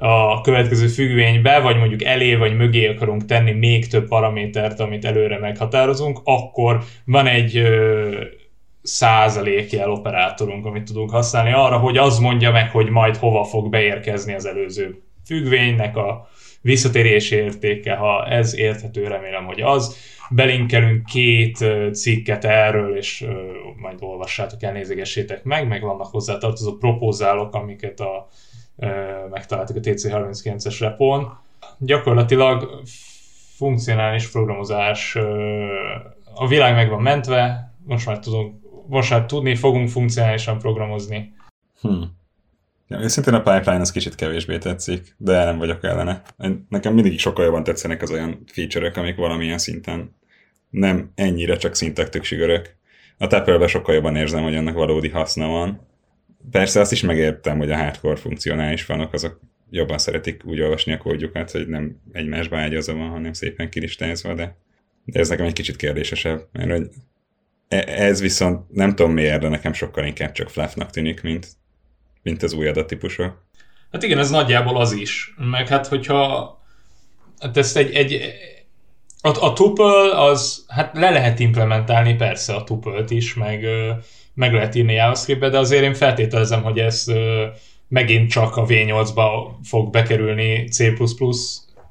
a 0.00 0.40
következő 0.40 0.86
függvénybe, 0.86 1.60
vagy 1.60 1.76
mondjuk 1.76 2.04
elé 2.04 2.34
vagy 2.34 2.56
mögé 2.56 2.86
akarunk 2.86 3.24
tenni 3.24 3.52
még 3.52 3.86
több 3.86 4.08
paramétert, 4.08 4.80
amit 4.80 5.04
előre 5.04 5.38
meghatározunk, 5.38 6.20
akkor 6.24 6.84
van 7.04 7.26
egy 7.26 7.56
ö, 7.56 8.24
százalékjel 8.82 9.90
operátorunk, 9.90 10.66
amit 10.66 10.84
tudunk 10.84 11.10
használni 11.10 11.52
arra, 11.52 11.78
hogy 11.78 11.96
az 11.96 12.18
mondja 12.18 12.50
meg, 12.50 12.70
hogy 12.70 12.88
majd 12.88 13.16
hova 13.16 13.44
fog 13.44 13.70
beérkezni 13.70 14.34
az 14.34 14.46
előző 14.46 15.02
függvénynek 15.26 15.96
a 15.96 16.28
visszatérési 16.60 17.34
értéke, 17.34 17.94
ha 17.94 18.26
ez 18.26 18.56
érthető, 18.56 19.06
remélem, 19.06 19.44
hogy 19.44 19.60
az. 19.60 19.96
Belinkelünk 20.30 21.04
két 21.04 21.64
cikket 21.92 22.44
erről, 22.44 22.96
és 22.96 23.24
majd 23.76 23.98
olvassátok 24.00 24.62
el, 24.62 24.72
nézegessétek 24.72 25.44
meg, 25.44 25.68
meg 25.68 25.82
vannak 25.82 26.06
hozzá 26.06 26.38
tartozó 26.38 26.76
propózálok, 26.76 27.54
amiket 27.54 28.00
a 28.00 28.28
megtaláltuk 29.30 29.76
a 29.76 29.80
TC39-es 29.80 30.76
repón. 30.80 31.38
Gyakorlatilag 31.78 32.82
funkcionális 33.56 34.28
programozás, 34.28 35.16
a 36.34 36.46
világ 36.48 36.74
meg 36.74 36.88
van 36.88 37.02
mentve, 37.02 37.72
most 37.84 38.06
már, 38.06 38.18
tudunk, 38.18 38.54
most 38.86 39.10
már 39.10 39.26
tudni 39.26 39.54
fogunk 39.54 39.88
funkcionálisan 39.88 40.58
programozni. 40.58 41.32
Hmm. 41.80 42.16
Ja, 42.88 43.00
őszintén 43.00 43.34
a 43.34 43.42
pipeline 43.42 43.80
az 43.80 43.92
kicsit 43.92 44.14
kevésbé 44.14 44.58
tetszik, 44.58 45.14
de 45.16 45.44
nem 45.44 45.58
vagyok 45.58 45.84
ellene. 45.84 46.22
Nekem 46.68 46.94
mindig 46.94 47.18
sokkal 47.18 47.44
jobban 47.44 47.64
tetszenek 47.64 48.02
az 48.02 48.10
olyan 48.10 48.42
feature-ök, 48.46 48.96
amik 48.96 49.16
valamilyen 49.16 49.58
szinten 49.58 50.16
nem 50.70 51.12
ennyire 51.14 51.56
csak 51.56 51.74
szintektük 51.74 52.24
sugörök. 52.24 52.76
A 53.18 53.26
tuple 53.26 53.66
sokkal 53.66 53.94
jobban 53.94 54.16
érzem, 54.16 54.42
hogy 54.42 54.54
ennek 54.54 54.74
valódi 54.74 55.08
haszna 55.08 55.48
van, 55.48 55.87
Persze 56.50 56.80
azt 56.80 56.92
is 56.92 57.00
megértem, 57.00 57.58
hogy 57.58 57.70
a 57.70 57.76
hardcore 57.76 58.16
funkcionális 58.16 58.82
fanok 58.82 59.12
azok 59.12 59.40
jobban 59.70 59.98
szeretik 59.98 60.44
úgy 60.44 60.60
olvasni 60.60 60.92
a 60.92 60.98
kódjukat, 60.98 61.50
hogy 61.50 61.68
nem 61.68 62.00
egymásba 62.12 62.58
ágyazva 62.58 62.94
van, 62.94 63.08
hanem 63.08 63.32
szépen 63.32 63.70
kilistázva, 63.70 64.34
de, 64.34 64.56
de 65.04 65.20
ez 65.20 65.28
nekem 65.28 65.46
egy 65.46 65.52
kicsit 65.52 65.76
kérdésesebb, 65.76 66.48
mert 66.52 66.70
hogy 66.70 66.88
e, 67.68 67.84
ez 67.86 68.20
viszont 68.20 68.70
nem 68.70 68.94
tudom 68.94 69.12
miért, 69.12 69.40
de 69.40 69.48
nekem 69.48 69.72
sokkal 69.72 70.04
inkább 70.04 70.32
csak 70.32 70.50
fluffnak 70.50 70.90
tűnik, 70.90 71.22
mint, 71.22 71.48
mint 72.22 72.42
az 72.42 72.52
új 72.52 72.68
adattípusok. 72.68 73.46
Hát 73.92 74.02
igen, 74.02 74.18
ez 74.18 74.30
nagyjából 74.30 74.80
az 74.80 74.92
is. 74.92 75.34
Meg 75.36 75.68
hát, 75.68 75.86
hogyha 75.86 76.52
hát 77.38 77.56
ezt 77.56 77.76
egy, 77.76 77.94
egy 77.94 78.20
a, 79.20 79.44
a 79.46 79.52
tuple 79.52 80.20
az, 80.20 80.64
hát 80.68 80.94
le 80.94 81.10
lehet 81.10 81.38
implementálni 81.38 82.14
persze 82.14 82.54
a 82.54 82.64
tuple 82.64 83.04
is, 83.08 83.34
meg 83.34 83.66
meg 84.38 84.52
lehet 84.52 84.74
írni 84.74 84.92
JavaScript-be, 84.92 85.48
de 85.48 85.58
azért 85.58 85.82
én 85.82 85.94
feltételezem, 85.94 86.62
hogy 86.62 86.78
ez 86.78 87.04
megint 87.88 88.30
csak 88.30 88.56
a 88.56 88.66
V8-ba 88.66 89.28
fog 89.62 89.90
bekerülni 89.90 90.68
C++ 90.68 90.92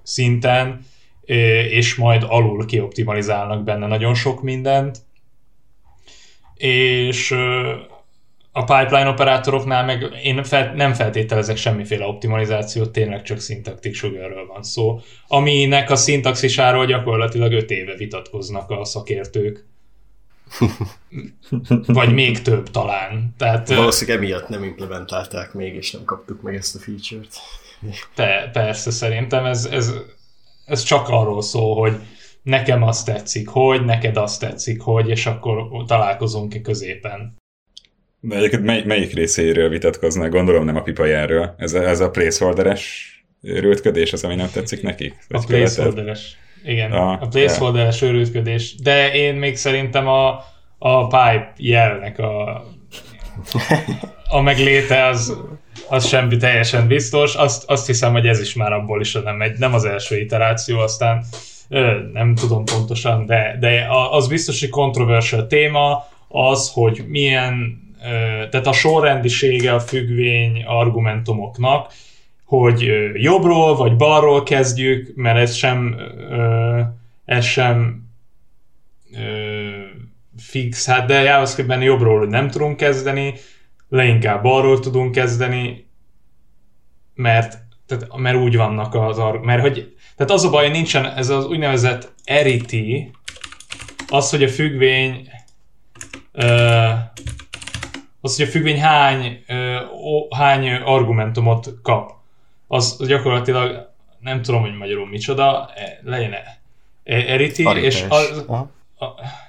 szinten, 0.04 0.86
és 1.70 1.96
majd 1.96 2.26
alul 2.28 2.66
kioptimalizálnak 2.66 3.64
benne 3.64 3.88
nagyon 3.88 4.14
sok 4.14 4.42
mindent. 4.42 4.98
És 6.56 7.32
a 8.52 8.64
pipeline 8.64 9.10
operátoroknál 9.10 9.86
meg 9.86 10.06
én 10.24 10.44
fel, 10.44 10.74
nem 10.76 10.94
feltételezek 10.94 11.58
semmiféle 11.58 12.06
optimalizációt, 12.06 12.92
tényleg 12.92 13.22
csak 13.22 13.40
szintaktik 13.40 13.96
sugarről 13.96 14.46
van 14.46 14.64
szó, 14.64 15.00
aminek 15.28 15.90
a 15.90 15.96
szintaxisáról 15.96 16.86
gyakorlatilag 16.86 17.52
5 17.52 17.72
éve 17.72 17.96
vitatkoznak 17.96 18.70
a 18.70 18.86
szakértők. 18.86 19.66
Vagy 21.88 22.14
még 22.14 22.42
több 22.42 22.70
talán. 22.70 23.34
Tehát, 23.38 23.70
Valószínűleg 23.70 24.24
emiatt 24.24 24.48
nem 24.48 24.64
implementálták 24.64 25.54
még, 25.54 25.76
és 25.76 25.92
nem 25.92 26.04
kaptuk 26.04 26.42
meg 26.42 26.56
ezt 26.56 26.76
a 26.76 26.80
feature-t. 26.80 27.36
Te, 28.16 28.50
persze, 28.54 28.92
szerintem 28.92 29.46
ez, 29.46 29.66
ez, 29.66 29.94
ez 30.66 30.84
csak 30.84 31.10
arról 31.10 31.42
szól, 31.42 31.76
hogy 31.76 31.96
nekem 32.44 32.84
azt 32.84 33.06
tetszik, 33.06 33.48
hogy, 33.48 33.86
neked 33.86 34.18
azt 34.18 34.40
tetszik, 34.40 34.82
hogy, 34.82 35.10
és 35.10 35.26
akkor 35.26 35.86
találkozunk 35.88 36.50
ki 36.50 36.62
középen. 36.62 37.36
De 38.20 38.36
egyébként 38.36 38.64
mely, 38.64 38.84
melyik 38.86 39.14
részéről 39.14 39.70
vitatkoznak? 39.70 40.30
Gondolom 40.30 40.66
nem 40.66 40.76
a 40.76 40.82
pipajáról. 40.82 41.56
Ez 41.58 41.74
a, 41.74 41.88
ez 41.88 42.00
a 42.00 42.10
placeholderes 42.10 43.12
rődködés 43.42 44.14
az, 44.14 44.24
ami 44.24 44.36
nem 44.36 44.50
tetszik 44.54 44.82
nekik? 44.82 45.26
a 45.30 45.44
placeholderes. 45.48 46.38
Igen, 46.68 46.92
a, 46.92 47.12
a 47.12 47.28
placeholder-es 47.28 48.02
őrültködés. 48.02 48.76
De 48.76 49.14
én 49.14 49.36
még 49.36 49.56
szerintem 49.56 50.08
a, 50.08 50.44
a 50.78 51.08
pipe 51.08 51.54
jelnek 51.58 52.20
a, 52.20 52.64
a 54.30 54.42
megléte 54.42 55.06
az, 55.06 55.38
az 55.90 56.08
semmi 56.08 56.38
teljesen 56.38 56.88
biztos. 56.88 57.36
Azt, 57.36 57.70
azt 57.70 57.86
hiszem, 57.86 58.12
hogy 58.12 58.28
ez 58.28 58.40
is 58.40 58.54
már 58.54 58.74
abból 58.74 59.02
is 59.02 59.14
nem, 59.14 59.42
egy, 59.42 59.58
nem 59.58 59.74
az 59.74 59.86
első 59.86 60.20
iteráció, 60.20 60.80
aztán 60.80 61.26
nem 62.14 62.36
tudom 62.36 62.66
pontosan, 62.66 63.26
de, 63.26 63.58
de 63.60 63.88
az 64.12 64.28
biztos, 64.28 64.60
hogy 64.60 64.70
controversial 64.70 65.48
téma 65.48 66.08
az, 66.28 66.72
hogy 66.74 67.04
milyen, 67.08 67.82
tehát 68.50 68.68
a 68.68 68.74
sorrendisége 68.74 69.74
a 69.74 69.80
függvény 69.80 70.64
argumentumoknak, 70.66 71.92
hogy 72.48 72.92
jobbról 73.14 73.76
vagy 73.76 73.96
balról 73.96 74.44
kezdjük, 74.44 75.16
mert 75.16 75.38
ez 75.38 75.54
sem, 75.54 75.96
ez 77.26 77.46
sem 77.46 78.06
fix, 80.38 80.88
hát 80.88 81.08
de 81.08 81.22
JavaScriptben 81.22 81.82
jobbról 81.82 82.26
nem 82.28 82.50
tudunk 82.50 82.78
kezdeni, 82.78 83.34
leinkább 83.90 84.44
balról 84.44 84.80
tudunk 84.80 85.12
kezdeni, 85.12 85.88
mert, 87.16 87.58
tehát, 87.86 88.18
mert 88.18 88.38
úgy 88.38 88.56
vannak 88.56 88.96
az 88.96 89.22
mert 89.42 89.62
hogy, 89.62 89.96
tehát 90.16 90.32
az 90.32 90.44
a 90.44 90.50
baj, 90.50 90.70
nincsen 90.70 91.06
ez 91.06 91.30
az 91.30 91.46
úgynevezett 91.46 92.14
arity, 92.26 93.12
az, 94.10 94.30
hogy 94.30 94.44
a 94.44 94.50
függvény 94.50 95.30
az, 98.22 98.36
hogy 98.36 98.46
a 98.46 98.50
függvény 98.50 98.80
hány, 98.80 99.44
hány 100.30 100.74
argumentumot 100.74 101.74
kap, 101.82 102.17
az 102.68 103.08
gyakorlatilag 103.08 103.90
nem 104.20 104.42
tudom, 104.42 104.62
hogy 104.62 104.78
magyarul 104.78 105.08
micsoda, 105.08 105.70
e, 105.76 106.00
legyen 106.04 106.34
arity, 107.06 107.60
és 107.82 108.06
az, 108.10 108.46
a, 108.48 109.08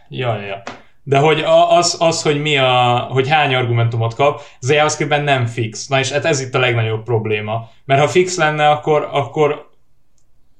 ja, 0.08 0.40
ja. 0.40 0.62
De 1.02 1.18
hogy 1.18 1.40
az, 1.68 1.96
az 1.98 2.22
hogy 2.22 2.40
mi 2.40 2.58
a, 2.58 3.06
hogy 3.10 3.28
hány 3.28 3.54
argumentumot 3.54 4.14
kap, 4.14 4.40
az 4.60 4.70
JavaScriptben 4.70 5.22
nem 5.22 5.46
fix. 5.46 5.87
Na 5.87 5.98
és 5.98 6.10
hát 6.10 6.25
ez 6.25 6.40
itt 6.40 6.54
a 6.54 6.58
legnagyobb 6.58 7.02
probléma. 7.02 7.70
Mert 7.84 8.00
ha 8.00 8.08
fix 8.08 8.37
lenne, 8.37 8.68
akkor, 8.68 9.08
akkor, 9.12 9.70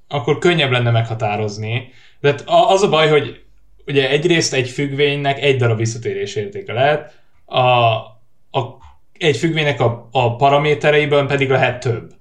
akkor 0.08 0.38
könnyebb 0.38 0.70
lenne 0.70 0.90
meghatározni. 0.90 1.92
De 2.20 2.28
hát 2.28 2.44
az 2.46 2.82
a 2.82 2.88
baj, 2.88 3.08
hogy 3.08 3.42
ugye 3.86 4.10
egyrészt 4.10 4.54
egy 4.54 4.68
függvénynek 4.68 5.42
egy 5.42 5.56
darab 5.56 5.76
visszatérés 5.76 6.34
értéke 6.34 6.72
lehet, 6.72 7.20
a, 7.44 7.60
a, 7.60 8.78
egy 9.18 9.36
függvénynek 9.36 9.80
a, 9.80 10.08
a 10.12 10.36
paramétereiből 10.36 11.26
pedig 11.26 11.50
lehet 11.50 11.80
több 11.80 12.17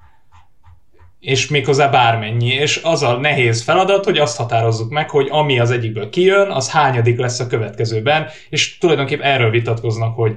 és 1.20 1.48
méghozzá 1.48 1.88
bármennyi, 1.88 2.54
és 2.54 2.80
az 2.84 3.04
a 3.04 3.18
nehéz 3.18 3.64
feladat, 3.64 4.06
hogy 4.06 4.18
azt 4.18 4.38
határozzuk 4.38 4.90
meg, 4.90 5.10
hogy 5.10 5.28
ami 5.30 5.60
az 5.60 5.72
egyikből 5.72 6.10
kijön, 6.10 6.50
az 6.50 6.70
hányadik 6.70 7.20
lesz 7.20 7.40
a 7.40 7.48
következőben, 7.48 8.28
és 8.50 8.78
tulajdonképpen 8.78 9.32
erről 9.32 9.50
vitatkoznak, 9.50 10.16
hogy 10.16 10.36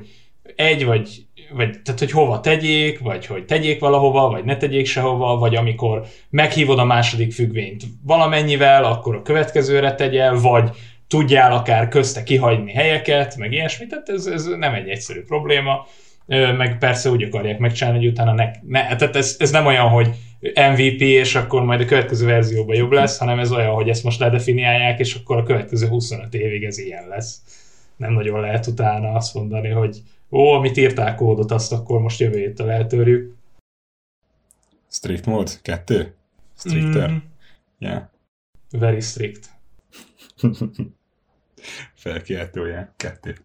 egy 0.57 0.85
vagy, 0.85 1.09
vagy 1.53 1.83
tehát 1.83 2.01
hogy 2.01 2.11
hova 2.11 2.41
tegyék, 2.41 2.99
vagy 2.99 3.27
hogy 3.27 3.45
tegyék 3.45 3.81
valahova, 3.81 4.29
vagy 4.29 4.45
ne 4.45 4.57
tegyék 4.57 4.87
sehova, 4.87 5.37
vagy 5.37 5.57
amikor 5.57 6.07
meghívod 6.31 6.79
a 6.79 6.85
második 6.85 7.33
függvényt 7.33 7.85
valamennyivel, 8.03 8.85
akkor 8.85 9.15
a 9.15 9.23
következőre 9.23 9.95
tegye, 9.95 10.31
vagy 10.31 10.71
tudjál 11.09 11.53
akár 11.53 11.89
közte 11.89 12.23
kihagyni 12.23 12.73
helyeket, 12.73 13.37
meg 13.37 13.53
ilyesmit, 13.53 13.89
tehát 13.89 14.09
ez, 14.09 14.27
ez 14.27 14.45
nem 14.45 14.75
egy 14.75 14.89
egyszerű 14.89 15.23
probléma, 15.23 15.87
meg 16.57 16.79
persze 16.79 17.11
úgy 17.11 17.23
akarják 17.23 17.59
megcsinálni, 17.59 17.99
hogy 17.99 18.09
utána 18.09 18.33
ne, 18.33 18.51
ne 18.67 18.97
tehát 18.97 19.17
ez, 19.17 19.37
ez 19.39 19.51
nem 19.51 19.67
olyan, 19.67 19.89
hogy 19.89 20.09
MVP, 20.41 21.01
és 21.01 21.35
akkor 21.35 21.63
majd 21.63 21.81
a 21.81 21.85
következő 21.85 22.27
verzióban 22.27 22.77
jobb 22.77 22.93
lesz, 22.93 23.19
hanem 23.19 23.39
ez 23.39 23.53
olyan, 23.53 23.75
hogy 23.75 23.89
ezt 23.89 24.05
most 24.05 24.21
ledefiniálják, 24.21 24.99
és 24.99 25.15
akkor 25.15 25.37
a 25.37 25.43
következő 25.43 25.89
25 25.89 26.35
évig 26.35 26.65
ez 26.65 26.79
ilyen 26.79 27.09
lesz. 27.09 27.43
Nem 27.97 28.13
nagyon 28.13 28.41
lehet 28.41 28.67
utána 28.67 29.13
azt 29.13 29.35
mondani, 29.35 29.69
hogy 29.69 30.03
ó, 30.31 30.51
amit 30.51 30.77
írták 30.77 31.15
kódot, 31.15 31.51
azt 31.51 31.73
akkor 31.73 32.01
most 32.01 32.21
jövő 32.21 32.39
héttel 32.39 32.71
eltörjük. 32.71 33.35
Strict 34.89 35.27
mode? 35.27 35.51
Kettő? 35.63 36.15
Stricter? 36.59 37.11
Mm. 37.11 37.17
Yeah. 37.79 38.03
Very 38.71 39.01
strict. 39.01 39.51
Felkiáltója. 41.95 42.93
Kettő. 42.97 43.37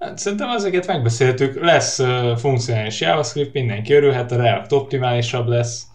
Hát 0.00 0.18
szerintem 0.18 0.48
ezeket 0.48 0.86
megbeszéltük, 0.86 1.60
lesz 1.60 1.98
uh, 1.98 2.36
funkcionális 2.36 3.00
JavaScript, 3.00 3.52
mindenki 3.52 3.92
örülhet, 3.92 4.32
a 4.32 4.36
React 4.36 4.72
optimálisabb 4.72 5.46
lesz, 5.46 5.86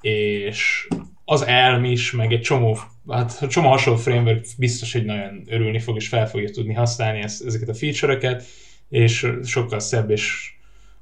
és 0.00 0.88
az 1.24 1.46
Elm 1.46 1.84
is, 1.84 2.12
meg 2.12 2.32
egy 2.32 2.40
csomó, 2.40 2.78
hát 3.08 3.46
csomó 3.48 3.68
hasonló 3.68 3.98
framework 3.98 4.44
biztos, 4.58 4.92
hogy 4.92 5.04
nagyon 5.04 5.42
örülni 5.46 5.78
fog, 5.78 5.96
és 5.96 6.08
fel 6.08 6.28
fogja 6.28 6.50
tudni 6.50 6.74
használni 6.74 7.20
ezt, 7.20 7.44
ezeket 7.44 7.68
a 7.68 7.74
feature-öket, 7.74 8.44
és 8.88 9.26
sokkal 9.44 9.80
szebb 9.80 10.10
és 10.10 10.52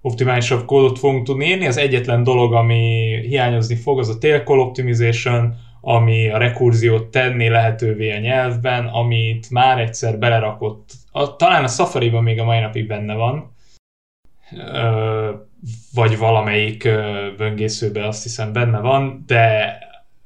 optimálisabb 0.00 0.64
kódot 0.64 0.98
fogunk 0.98 1.24
tudni 1.24 1.46
írni. 1.46 1.66
Az 1.66 1.76
egyetlen 1.76 2.22
dolog, 2.22 2.53
ami 2.53 3.14
hiányozni 3.26 3.76
fog, 3.76 3.98
az 3.98 4.09
a 4.09 4.18
tail 4.18 4.42
call 4.42 4.59
optimization, 4.59 5.55
ami 5.81 6.29
a 6.29 6.38
rekurziót 6.38 7.11
tenni 7.11 7.49
lehetővé 7.49 8.12
a 8.12 8.19
nyelvben, 8.19 8.87
amit 8.87 9.51
már 9.51 9.79
egyszer 9.79 10.19
belerakott 10.19 10.90
a, 11.12 11.37
talán 11.37 11.64
a 11.64 11.69
Safari-ban 11.69 12.23
még 12.23 12.38
a 12.38 12.45
mai 12.45 12.61
napig 12.61 12.87
benne 12.87 13.14
van, 13.14 13.53
ö, 14.57 15.31
vagy 15.95 16.19
valamelyik 16.19 16.85
ö, 16.85 17.29
böngészőben 17.37 18.05
azt 18.05 18.23
hiszem 18.23 18.53
benne 18.53 18.81
van, 18.81 19.25
de 19.27 19.79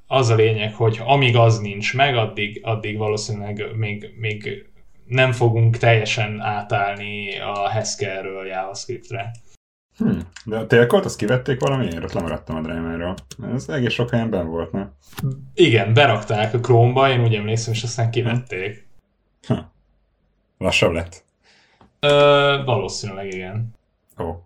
az 0.06 0.28
a 0.28 0.34
lényeg, 0.34 0.74
hogy 0.74 1.00
amíg 1.04 1.36
az 1.36 1.58
nincs 1.58 1.94
meg, 1.94 2.16
addig, 2.16 2.60
addig 2.62 2.98
valószínűleg 2.98 3.64
még, 3.76 4.10
még 4.16 4.66
nem 5.06 5.32
fogunk 5.32 5.76
teljesen 5.76 6.40
átállni 6.40 7.38
a 7.38 7.70
Haskell-ről 7.70 8.46
JavaScript-re. 8.46 9.30
Hmm. 9.96 10.20
De 10.44 10.58
a 10.58 10.66
tailcolt 10.66 11.04
azt 11.04 11.16
kivették 11.16 11.60
valamiért? 11.60 12.04
Ott 12.04 12.12
lemaradtam 12.12 12.56
a 12.56 12.60
Draimerről. 12.60 13.14
Ez 13.54 13.68
egész 13.68 13.92
sok 13.92 14.10
helyen 14.10 14.30
ben 14.30 14.46
volt, 14.46 14.72
ne? 14.72 14.86
Igen, 15.54 15.94
berakták 15.94 16.54
a 16.54 16.60
Chrome-ba, 16.60 17.10
én 17.10 17.22
úgy 17.22 17.34
emlékszem, 17.34 17.72
és 17.72 17.82
aztán 17.82 18.10
kivették. 18.10 18.86
Hm. 19.46 19.58
Lassabb 20.58 20.92
lett? 20.92 21.24
Ö, 22.00 22.62
valószínűleg 22.64 23.26
igen. 23.34 23.74
Ó. 24.18 24.42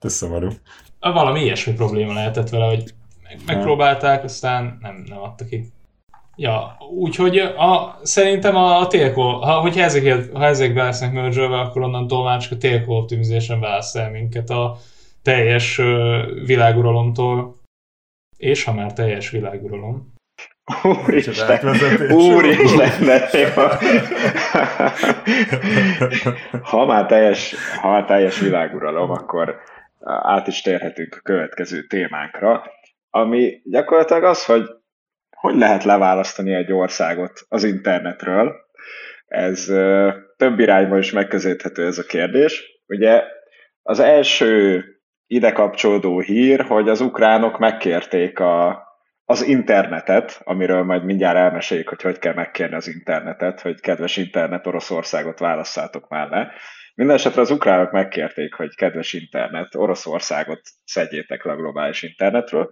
Ez 0.00 0.12
szomorú. 0.12 0.48
Valami 1.00 1.40
ilyesmi 1.40 1.72
probléma 1.72 2.12
lehetett 2.12 2.48
vele, 2.48 2.64
hogy 2.64 2.94
megpróbálták, 3.46 4.24
aztán 4.24 4.78
nem, 4.80 5.04
nem 5.08 5.18
adta 5.18 5.44
ki. 5.44 5.72
Ja, 6.40 6.76
úgyhogy 6.90 7.38
a, 7.38 7.98
szerintem 8.02 8.56
a, 8.56 8.78
a 8.78 8.86
Telco, 8.86 9.22
ha, 9.22 9.60
hogyha 9.60 9.80
ezek, 9.80 10.32
ha 10.32 10.44
ezekbe 10.44 10.82
lesznek 10.82 11.12
merge 11.12 11.44
akkor 11.44 11.82
onnantól 11.82 12.24
már 12.24 12.40
csak 12.40 12.52
a 12.52 12.56
Telco 12.56 12.92
Optimization 12.92 13.60
választ 13.60 13.96
el 13.96 14.10
minket 14.10 14.50
a 14.50 14.76
teljes 15.22 15.76
világuralomtól. 16.46 17.54
És 18.36 18.64
ha 18.64 18.72
már 18.72 18.92
teljes 18.92 19.30
világuralom, 19.30 20.12
Úristen, 21.06 21.68
úristen, 22.10 23.50
ha 26.62 26.86
már 26.86 27.06
teljes, 27.06 27.54
ha 27.80 27.90
már 27.90 28.04
teljes 28.04 28.38
világuralom, 28.38 29.10
akkor 29.10 29.56
át 30.04 30.46
is 30.46 30.60
térhetünk 30.60 31.16
a 31.18 31.22
következő 31.22 31.86
témánkra, 31.86 32.62
ami 33.10 33.60
gyakorlatilag 33.64 34.24
az, 34.24 34.44
hogy 34.44 34.79
hogy 35.40 35.56
lehet 35.56 35.84
leválasztani 35.84 36.54
egy 36.54 36.72
országot 36.72 37.40
az 37.48 37.64
internetről. 37.64 38.54
Ez 39.26 39.64
több 40.36 40.58
irányban 40.58 40.98
is 40.98 41.12
megközelíthető 41.12 41.86
ez 41.86 41.98
a 41.98 42.02
kérdés. 42.02 42.64
Ugye 42.86 43.22
az 43.82 44.00
első 44.00 44.84
ide 45.26 45.52
kapcsolódó 45.52 46.20
hír, 46.20 46.60
hogy 46.60 46.88
az 46.88 47.00
ukránok 47.00 47.58
megkérték 47.58 48.38
a 48.38 48.88
az 49.30 49.42
internetet, 49.42 50.40
amiről 50.44 50.82
majd 50.82 51.04
mindjárt 51.04 51.36
elmeséljük, 51.36 51.88
hogy 51.88 52.02
hogy 52.02 52.18
kell 52.18 52.34
megkérni 52.34 52.74
az 52.74 52.88
internetet, 52.88 53.60
hogy 53.60 53.80
kedves 53.80 54.16
internet, 54.16 54.66
Oroszországot 54.66 55.38
válasszátok 55.38 56.08
már 56.08 56.28
le. 56.28 56.52
Mindenesetre 56.94 57.40
az 57.40 57.50
ukránok 57.50 57.90
megkérték, 57.90 58.54
hogy 58.54 58.74
kedves 58.74 59.12
internet, 59.12 59.74
Oroszországot 59.74 60.60
szedjétek 60.84 61.44
le 61.44 61.52
a 61.52 61.56
globális 61.56 62.02
internetről. 62.02 62.70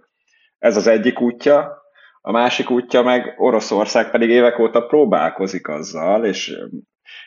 Ez 0.57 0.77
az 0.77 0.87
egyik 0.87 1.21
útja. 1.21 1.81
A 2.21 2.31
másik 2.31 2.69
útja 2.69 3.01
meg 3.01 3.33
Oroszország 3.37 4.11
pedig 4.11 4.29
évek 4.29 4.59
óta 4.59 4.85
próbálkozik 4.85 5.67
azzal, 5.67 6.25
és 6.25 6.57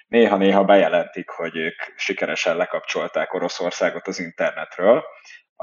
néha-néha 0.06 0.64
bejelentik, 0.64 1.28
hogy 1.28 1.56
ők 1.56 1.74
sikeresen 1.96 2.56
lekapcsolták 2.56 3.34
Oroszországot 3.34 4.06
az 4.06 4.20
internetről 4.20 5.02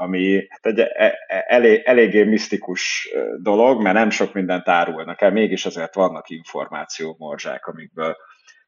ami 0.00 0.46
hát 0.48 0.66
egy 0.66 0.78
e, 0.78 1.18
e, 1.26 1.44
elég, 1.48 1.82
eléggé 1.84 2.22
misztikus 2.22 3.08
dolog, 3.42 3.82
mert 3.82 3.96
nem 3.96 4.10
sok 4.10 4.32
mindent 4.32 4.68
árulnak 4.68 5.20
el, 5.20 5.30
mégis 5.30 5.66
azért 5.66 5.94
vannak 5.94 6.26
morzsák, 7.18 7.66
amikből 7.66 8.16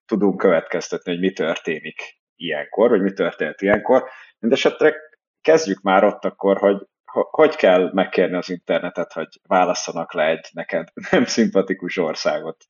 tudunk 0.07 0.37
következtetni, 0.37 1.13
hogy 1.13 1.21
mi 1.21 1.33
történik 1.33 2.21
ilyenkor, 2.37 2.89
vagy 2.91 3.01
mi 3.01 3.13
történt 3.13 3.61
ilyenkor. 3.61 4.05
Mindenesetre 4.39 4.95
kezdjük 5.41 5.81
már 5.81 6.05
ott 6.05 6.25
akkor, 6.25 6.59
hogy 6.59 6.87
hogy 7.31 7.57
kell 7.57 7.91
megkérni 7.93 8.37
az 8.37 8.51
internetet, 8.51 9.13
hogy 9.13 9.41
válasszanak 9.47 10.13
le 10.13 10.27
egy 10.27 10.49
neked 10.53 10.89
nem 11.11 11.25
szimpatikus 11.25 11.97
országot, 11.97 12.65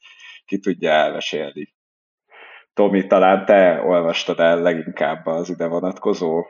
ki 0.47 0.59
tudja 0.59 0.91
elmesélni. 0.91 1.75
Tomi, 2.75 3.07
talán 3.07 3.45
te 3.45 3.81
olvastad 3.81 4.41
el 4.41 4.61
leginkább 4.63 5.27
az 5.27 5.51
ide 5.51 5.67
vonatkozó 5.67 6.45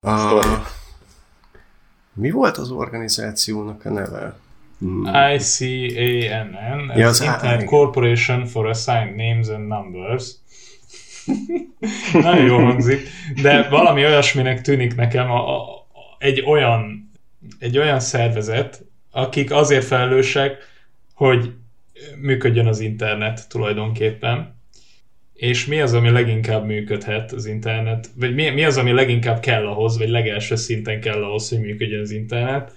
A... 0.00 0.44
Mi 2.14 2.30
volt 2.30 2.56
az 2.56 2.70
organizációnak 2.70 3.84
a 3.84 3.90
neve? 3.90 4.34
Hmm. 4.78 5.04
ICANN, 5.04 6.92
ja, 6.94 7.08
az 7.08 7.20
Internet 7.20 7.64
Corporation 7.64 8.46
for 8.46 8.66
Assigned 8.66 9.14
Names 9.14 9.48
and 9.48 9.66
Numbers. 9.66 10.34
Nagyon 12.12 12.44
jól 12.44 12.64
hangzik, 12.64 13.08
de 13.42 13.68
valami 13.68 14.04
olyasminek 14.04 14.60
tűnik 14.60 14.94
nekem 14.94 15.30
a, 15.30 15.56
a, 15.56 15.81
egy 16.22 16.40
olyan 16.46 17.10
egy 17.58 17.78
olyan 17.78 18.00
szervezet, 18.00 18.84
akik 19.10 19.50
azért 19.50 19.84
felelősek, 19.84 20.56
hogy 21.14 21.52
működjön 22.20 22.66
az 22.66 22.80
internet 22.80 23.48
tulajdonképpen. 23.48 24.60
És 25.34 25.66
mi 25.66 25.80
az, 25.80 25.92
ami 25.92 26.10
leginkább 26.10 26.66
működhet 26.66 27.32
az 27.32 27.46
internet, 27.46 28.08
vagy 28.16 28.34
mi, 28.34 28.50
mi 28.50 28.64
az, 28.64 28.76
ami 28.76 28.92
leginkább 28.92 29.40
kell 29.40 29.66
ahhoz, 29.66 29.98
vagy 29.98 30.08
legelső 30.08 30.54
szinten 30.54 31.00
kell 31.00 31.24
ahhoz, 31.24 31.48
hogy 31.48 31.60
működjön 31.60 32.00
az 32.00 32.10
internet. 32.10 32.72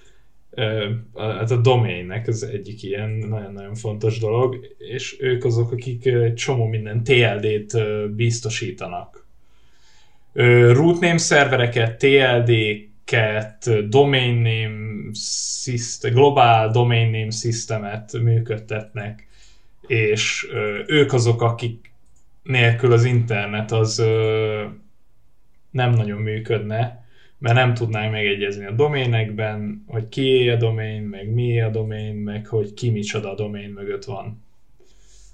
Hát 1.15 1.51
a 1.51 1.61
domainnek 1.61 2.27
az 2.27 2.43
egyik 2.43 2.83
ilyen 2.83 3.09
nagyon-nagyon 3.09 3.75
fontos 3.75 4.19
dolog, 4.19 4.75
és 4.77 5.15
ők 5.19 5.45
azok, 5.45 5.71
akik 5.71 6.05
egy 6.05 6.33
csomó 6.33 6.65
minden 6.65 7.03
TLD-t 7.03 7.77
biztosítanak. 8.15 9.27
Root 10.71 10.99
name 10.99 11.17
szervereket, 11.17 11.97
TLD 11.97 12.51
ket, 13.05 13.89
domain 13.89 14.35
name 14.35 15.13
system, 15.13 16.13
globál 16.13 16.69
domain 16.71 17.09
name 17.09 17.31
systemet 17.31 18.13
működtetnek, 18.21 19.27
és 19.87 20.47
ők 20.87 21.13
azok, 21.13 21.41
akik 21.41 21.91
nélkül 22.43 22.91
az 22.91 23.03
internet 23.03 23.71
az 23.71 23.97
nem 25.71 25.91
nagyon 25.91 26.21
működne, 26.21 27.05
mert 27.37 27.55
nem 27.55 27.73
tudnánk 27.73 28.11
megegyezni 28.11 28.65
a 28.65 28.71
doménekben, 28.71 29.83
hogy 29.87 30.09
ki 30.09 30.49
a 30.49 30.55
domén, 30.55 31.01
meg 31.01 31.33
mi 31.33 31.61
a 31.61 31.69
domén, 31.69 32.15
meg 32.15 32.47
hogy 32.47 32.73
ki 32.73 32.89
micsoda 32.89 33.31
a 33.31 33.35
domén 33.35 33.69
mögött 33.69 34.05
van. 34.05 34.43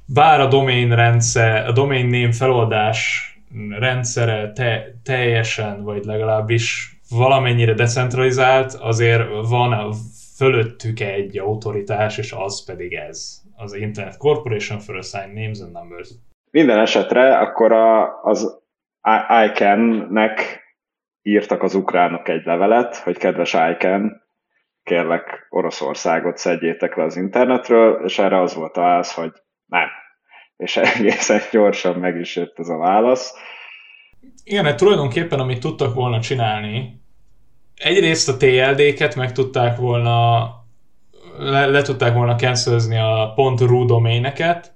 Bár 0.06 0.40
a 0.40 0.48
domén 0.48 0.96
rendszer, 0.96 1.68
a 1.68 1.72
domain 1.72 2.06
name 2.06 2.32
feloldás 2.32 3.30
rendszere 3.70 4.52
te, 4.52 4.96
teljesen, 5.04 5.84
vagy 5.84 6.06
legalábbis 6.06 6.96
valamennyire 7.12 7.74
decentralizált, 7.74 8.74
azért 8.74 9.24
van 9.50 9.94
fölöttük 10.36 11.00
egy 11.00 11.38
autoritás, 11.38 12.18
és 12.18 12.32
az 12.32 12.66
pedig 12.66 12.94
ez. 12.94 13.42
Az 13.56 13.74
Internet 13.74 14.18
Corporation 14.18 14.80
for 14.80 14.96
Assigned 14.96 15.34
Names 15.34 15.60
and 15.60 15.72
Numbers. 15.72 16.10
Minden 16.52 16.80
esetre 16.80 17.38
akkor 17.38 17.72
a, 17.72 18.22
az 18.24 18.62
ICANN-nek 19.46 20.60
írtak 21.22 21.64
az 21.64 21.76
ukránok 21.76 22.28
egy 22.28 22.46
levelet, 22.46 22.96
hogy 22.96 23.18
kedves 23.18 23.54
ICANN, 23.54 24.22
kérlek 24.84 25.48
Oroszországot 25.50 26.38
szedjétek 26.38 26.96
le 26.96 27.04
az 27.04 27.18
internetről, 27.18 28.06
és 28.06 28.20
erre 28.20 28.42
az 28.42 28.56
volt 28.56 28.78
a 28.78 28.82
válasz, 28.82 29.14
hogy 29.14 29.32
nem. 29.66 29.88
És 30.58 30.78
egészen 30.78 31.42
gyorsan 31.52 32.00
meg 32.00 32.20
is 32.20 32.36
jött 32.36 32.60
ez 32.60 32.70
a 32.70 32.78
válasz. 32.78 33.34
Igen, 34.44 34.66
hát 34.66 34.78
tulajdonképpen 34.78 35.40
amit 35.40 35.60
tudtak 35.60 35.94
volna 35.94 36.20
csinálni, 36.20 37.01
egyrészt 37.84 38.30
a 38.30 38.38
TLD-ket 38.38 39.16
meg 39.16 39.32
tudták 39.32 39.78
volna 39.78 40.50
le, 41.38 41.66
le 41.66 41.82
tudták 41.82 42.14
volna 42.14 42.36
cancelzni 42.36 42.98
a 42.98 43.34
.ru 43.58 43.86
doméneket, 43.86 44.74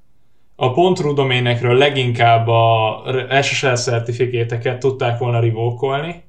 a 0.55 0.65
.ru 1.01 1.13
doménekről 1.13 1.77
leginkább 1.77 2.47
a 2.47 3.03
SSL 3.41 3.73
certifikéteket 3.73 4.79
tudták 4.79 5.17
volna 5.17 5.39
rivókolni. 5.39 6.23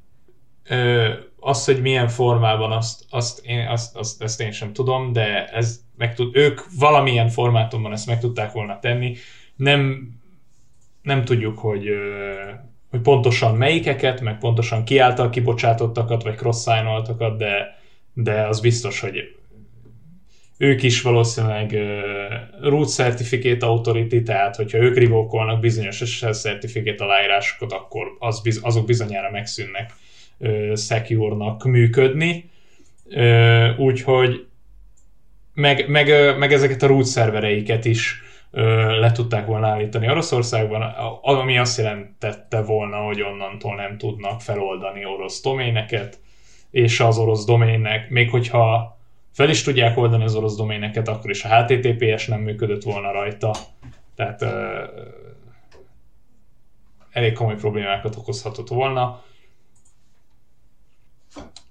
Azt, 1.40 1.66
hogy 1.66 1.80
milyen 1.80 2.08
formában, 2.08 2.72
azt, 2.72 3.04
azt, 3.10 3.46
én, 3.46 3.66
azt, 3.66 3.96
azt, 3.96 4.22
ezt 4.22 4.40
én 4.40 4.52
sem 4.52 4.72
tudom, 4.72 5.12
de 5.12 5.46
ez 5.46 5.80
meg 5.96 6.14
tud, 6.14 6.36
ők 6.36 6.60
valamilyen 6.78 7.28
formátumban 7.28 7.92
ezt 7.92 8.06
meg 8.06 8.20
tudták 8.20 8.52
volna 8.52 8.78
tenni. 8.78 9.16
Nem, 9.56 10.10
nem 11.02 11.24
tudjuk, 11.24 11.58
hogy 11.58 11.88
hogy 12.96 13.04
pontosan 13.04 13.56
melyikeket, 13.56 14.20
meg 14.20 14.38
pontosan 14.38 14.85
ki 14.85 14.98
által 14.98 15.30
kibocsátottakat, 15.30 16.22
vagy 16.22 16.35
cross 16.35 16.64
de, 17.37 17.78
de 18.12 18.46
az 18.46 18.61
biztos, 18.61 19.00
hogy 19.00 19.37
ők 20.59 20.82
is 20.82 21.02
valószínűleg 21.02 21.70
uh, 21.72 22.68
root 22.68 22.88
certificate 22.88 23.66
authority, 23.66 24.22
tehát 24.22 24.56
hogyha 24.56 24.78
ők 24.78 24.96
rivókolnak 24.96 25.61
bizonyos 25.61 25.96
SSL 25.96 26.30
certificate 26.30 27.04
aláírásokat, 27.04 27.72
akkor 27.72 28.16
az, 28.18 28.61
azok 28.62 28.87
bizonyára 28.87 29.30
megszűnnek 29.30 29.92
uh, 30.38 30.76
secure-nak 30.76 31.64
működni. 31.64 32.50
Uh, 33.04 33.80
úgyhogy 33.80 34.46
meg, 35.54 35.88
meg, 35.88 36.38
meg 36.38 36.52
ezeket 36.52 36.82
a 36.82 36.87
root 36.87 37.04
szervereiket 37.04 37.85
is 37.85 38.22
le 39.00 39.12
tudták 39.12 39.46
volna 39.46 39.66
állítani 39.66 40.10
Oroszországban, 40.10 40.82
ami 41.22 41.58
azt 41.58 41.78
jelentette 41.78 42.62
volna, 42.62 42.96
hogy 42.96 43.22
onnantól 43.22 43.74
nem 43.74 43.98
tudnak 43.98 44.40
feloldani 44.40 45.04
orosz 45.04 45.42
doméneket, 45.42 46.18
és 46.70 47.00
az 47.00 47.18
orosz 47.18 47.44
doménnek, 47.44 48.10
még 48.10 48.30
hogyha 48.30 48.96
fel 49.32 49.50
is 49.50 49.62
tudják 49.62 49.96
oldani 49.96 50.24
az 50.24 50.34
orosz 50.34 50.56
doméneket, 50.56 51.08
akkor 51.08 51.30
is 51.30 51.44
a 51.44 51.48
HTTPS 51.48 52.26
nem 52.26 52.40
működött 52.40 52.82
volna 52.82 53.12
rajta. 53.12 53.54
Tehát 54.14 54.42
uh, 54.42 54.50
elég 57.10 57.32
komoly 57.32 57.56
problémákat 57.56 58.16
okozhatott 58.16 58.68
volna. 58.68 59.22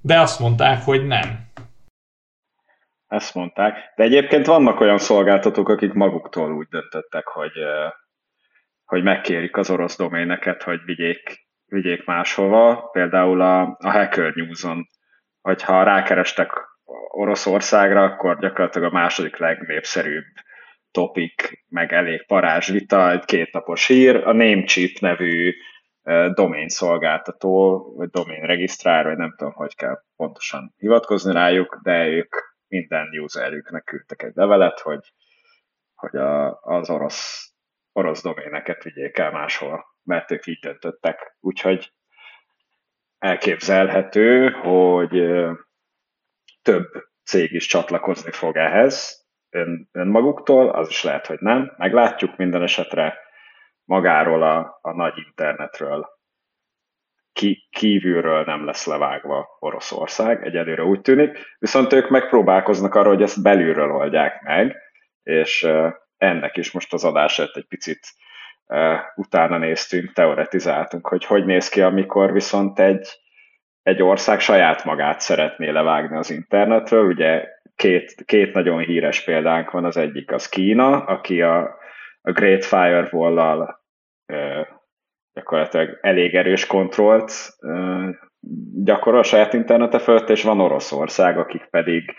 De 0.02 0.20
azt 0.20 0.40
mondták, 0.40 0.84
hogy 0.84 1.08
nem. 1.08 1.48
Ezt 3.16 3.36
mondták. 3.36 3.94
De 3.96 4.04
egyébként 4.04 4.46
vannak 4.46 4.80
olyan 4.80 4.98
szolgáltatók, 4.98 5.70
akik 5.70 5.94
maguktól 5.94 6.54
úgy 6.54 6.68
döntöttek, 6.68 7.28
hogy, 7.28 7.52
hogy 8.86 9.04
megkérik 9.04 9.58
az 9.58 9.70
orosz 9.70 9.98
doméneket, 9.98 10.64
hogy 10.64 10.80
vigyék, 10.86 11.48
vigyék 11.66 12.06
máshova. 12.06 12.90
Például 12.92 13.42
a, 13.42 13.62
a 13.62 13.90
Hacker 13.92 14.34
News-on, 14.34 14.90
hogyha 15.42 15.84
rákerestek 15.84 16.52
Oroszországra, 17.10 18.04
akkor 18.04 18.40
gyakorlatilag 18.40 18.94
a 18.94 18.96
második 18.96 19.38
legnépszerűbb 19.38 20.26
topik, 20.92 21.64
meg 21.70 21.94
elég 21.94 22.26
parázs 22.26 22.70
vita, 22.70 23.12
egy 23.12 23.26
kétnapos 23.26 23.88
hír, 23.88 24.16
a 24.16 24.34
Namecheap 24.34 25.00
nevű 25.00 25.54
domain 26.34 26.70
szolgáltató, 26.70 27.84
vagy 27.98 28.10
domain 28.10 28.42
regisztrár, 28.42 29.06
vagy 29.06 29.18
nem 29.18 29.34
tudom, 29.38 29.54
hogy 29.54 29.76
kell 29.76 30.02
pontosan 30.16 30.74
hivatkozni 30.78 31.34
rájuk, 31.34 31.80
de 31.84 32.08
ők 32.08 32.36
minden 32.76 33.20
userüknek 33.20 33.84
küldtek 33.84 34.24
egy 34.24 34.36
levelet, 34.36 34.80
hogy, 34.80 35.14
hogy 35.96 36.16
a, 36.16 36.60
az 36.62 36.90
orosz, 36.90 37.54
orosz 37.92 38.22
doméneket 38.22 38.84
vigyék 38.84 39.18
el 39.18 39.32
máshol, 39.32 39.86
mert 40.04 40.32
ők 40.32 40.46
így 40.46 40.60
döntöttek. 40.60 41.38
Úgyhogy 41.40 41.94
elképzelhető, 43.18 44.50
hogy 44.50 45.24
több 46.62 46.92
cég 47.24 47.52
is 47.52 47.68
csatlakozni 47.68 48.32
fog 48.32 48.58
ehhez 48.58 49.26
ön, 49.50 49.90
önmaguktól, 49.92 50.70
az 50.70 50.90
is 50.90 51.04
lehet, 51.04 51.26
hogy 51.28 51.40
nem. 51.40 51.74
Meglátjuk 51.78 52.38
minden 52.38 52.62
esetre 52.62 53.18
magáról 53.84 54.44
a, 54.44 54.80
a 54.82 54.92
nagy 54.92 55.18
internetről 55.18 56.15
ki, 57.36 57.68
kívülről 57.70 58.44
nem 58.44 58.66
lesz 58.66 58.86
levágva 58.86 59.58
Oroszország, 59.60 60.46
egyelőre 60.46 60.84
úgy 60.84 61.02
tűnik, 61.02 61.56
viszont 61.60 61.94
ők 61.94 62.10
megpróbálkoznak 62.10 62.96
arra, 62.96 63.10
hogy 63.10 63.22
ezt 63.22 63.42
belülről 63.42 63.92
oldják 63.92 64.42
meg, 64.42 64.76
és 65.24 65.68
ennek 66.18 66.58
is 66.58 66.72
most 66.72 66.94
az 66.94 67.04
adását 67.04 67.56
egy 67.56 67.66
picit 67.68 68.00
utána 69.16 69.58
néztünk, 69.58 70.14
teoretizáltunk, 70.14 71.08
hogy 71.08 71.26
hogy 71.26 71.46
néz 71.46 71.70
ki, 71.70 71.82
amikor 71.82 72.34
viszont 72.34 72.80
egy, 72.80 73.08
egy 73.84 74.02
ország 74.02 74.40
saját 74.40 74.84
magát 74.86 75.20
szeretné 75.20 75.70
levágni 75.70 76.18
az 76.18 76.30
internetről. 76.30 77.06
Ugye 77.06 77.48
két, 77.76 78.16
két 78.26 78.54
nagyon 78.54 78.80
híres 78.80 79.24
példánk 79.24 79.72
van, 79.72 79.86
az 79.86 79.98
egyik 79.98 80.32
az 80.32 80.50
Kína, 80.50 81.04
aki 81.04 81.42
a, 81.42 81.78
a 82.22 82.32
Great 82.32 82.66
Firewall-lal 82.66 83.84
gyakorlatilag 85.36 85.98
elég 86.02 86.36
erős 86.36 86.66
kontrollt 86.66 87.34
gyakorol 88.84 89.24
saját 89.24 89.54
internete 89.54 90.00
fölött, 90.00 90.30
és 90.30 90.44
van 90.44 90.60
Oroszország, 90.60 91.38
akik 91.38 91.66
pedig 91.66 92.16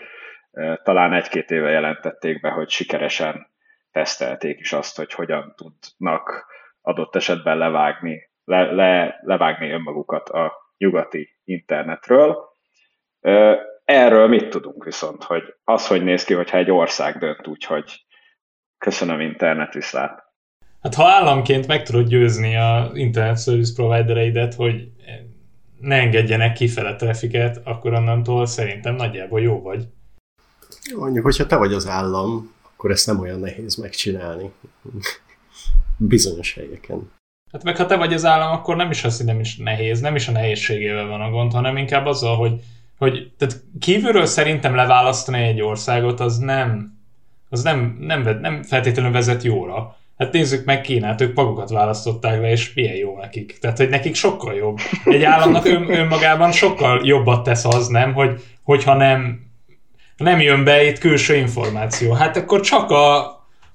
talán 0.83 1.13
egy-két 1.13 1.51
éve 1.51 1.69
jelentették 1.69 2.41
be, 2.41 2.49
hogy 2.49 2.69
sikeresen 2.69 3.47
tesztelték 3.91 4.59
is 4.59 4.73
azt, 4.73 4.97
hogy 4.97 5.13
hogyan 5.13 5.55
tudnak 5.55 6.45
adott 6.81 7.15
esetben 7.15 7.57
levágni, 7.57 8.29
le, 8.43 8.71
le, 8.71 9.19
levágni 9.21 9.71
önmagukat 9.71 10.29
a 10.29 10.53
nyugati 10.77 11.39
internetről. 11.43 12.37
Erről 13.85 14.27
mit 14.27 14.49
tudunk 14.49 14.83
viszont, 14.83 15.23
hogy 15.23 15.55
az, 15.63 15.87
hogy 15.87 16.03
néz 16.03 16.23
ki, 16.23 16.33
hogyha 16.33 16.57
egy 16.57 16.71
ország 16.71 17.17
dönt 17.17 17.47
úgy, 17.47 17.63
hogy 17.63 18.05
köszönöm 18.77 19.19
internet 19.19 19.73
viszlát, 19.73 20.26
Hát 20.81 20.95
ha 20.95 21.07
államként 21.07 21.67
meg 21.67 21.83
tudod 21.83 22.07
győzni 22.07 22.55
a 22.55 22.91
internet 22.93 23.41
service 23.41 23.73
providereidet, 23.73 24.53
hogy 24.53 24.91
ne 25.79 25.95
engedjenek 25.95 26.53
kifele 26.53 26.95
trafiket, 26.95 27.61
akkor 27.63 27.93
onnantól 27.93 28.45
szerintem 28.45 28.95
nagyjából 28.95 29.41
jó 29.41 29.61
vagy. 29.61 29.87
Mondjuk, 30.95 31.23
hogyha 31.23 31.45
te 31.45 31.55
vagy 31.55 31.73
az 31.73 31.87
állam, 31.87 32.53
akkor 32.73 32.91
ezt 32.91 33.05
nem 33.05 33.19
olyan 33.19 33.39
nehéz 33.39 33.75
megcsinálni. 33.75 34.51
Bizonyos 35.97 36.53
helyeken. 36.53 37.11
Hát 37.51 37.63
meg 37.63 37.77
ha 37.77 37.85
te 37.85 37.95
vagy 37.95 38.13
az 38.13 38.25
állam, 38.25 38.51
akkor 38.51 38.75
nem 38.75 38.91
is 38.91 39.03
az, 39.03 39.17
hogy 39.17 39.25
nem 39.25 39.39
is 39.39 39.57
nehéz, 39.57 39.99
nem 39.99 40.15
is 40.15 40.27
a 40.27 40.31
nehézségével 40.31 41.07
van 41.07 41.21
a 41.21 41.29
gond, 41.29 41.51
hanem 41.51 41.77
inkább 41.77 42.05
azzal, 42.05 42.35
hogy, 42.35 42.61
hogy 42.97 43.31
tehát 43.37 43.63
kívülről 43.79 44.25
szerintem 44.25 44.75
leválasztani 44.75 45.43
egy 45.43 45.61
országot, 45.61 46.19
az 46.19 46.37
nem, 46.37 46.97
az 47.49 47.63
nem, 47.63 47.97
nem, 47.99 48.39
nem 48.41 48.63
feltétlenül 48.63 49.11
vezet 49.11 49.43
jóra. 49.43 49.97
Hát 50.17 50.31
nézzük 50.31 50.65
meg 50.65 50.81
Kínát, 50.81 51.21
ők 51.21 51.35
magukat 51.35 51.69
választották 51.69 52.41
le, 52.41 52.51
és 52.51 52.73
milyen 52.73 52.95
jó 52.95 53.17
nekik. 53.19 53.57
Tehát, 53.59 53.77
hogy 53.77 53.89
nekik 53.89 54.15
sokkal 54.15 54.53
jobb. 54.53 54.77
Egy 55.03 55.23
államnak 55.23 55.65
ön, 55.65 55.91
önmagában 55.91 56.51
sokkal 56.51 57.01
jobbat 57.03 57.43
tesz 57.43 57.65
az, 57.65 57.87
nem, 57.87 58.13
hogy, 58.13 58.43
hogyha 58.63 58.93
nem, 58.93 59.39
nem 60.17 60.39
jön 60.39 60.63
be 60.63 60.83
itt 60.83 60.97
külső 60.97 61.35
információ. 61.35 62.11
Hát 62.11 62.37
akkor 62.37 62.59
csak 62.59 62.91
a, 62.91 63.17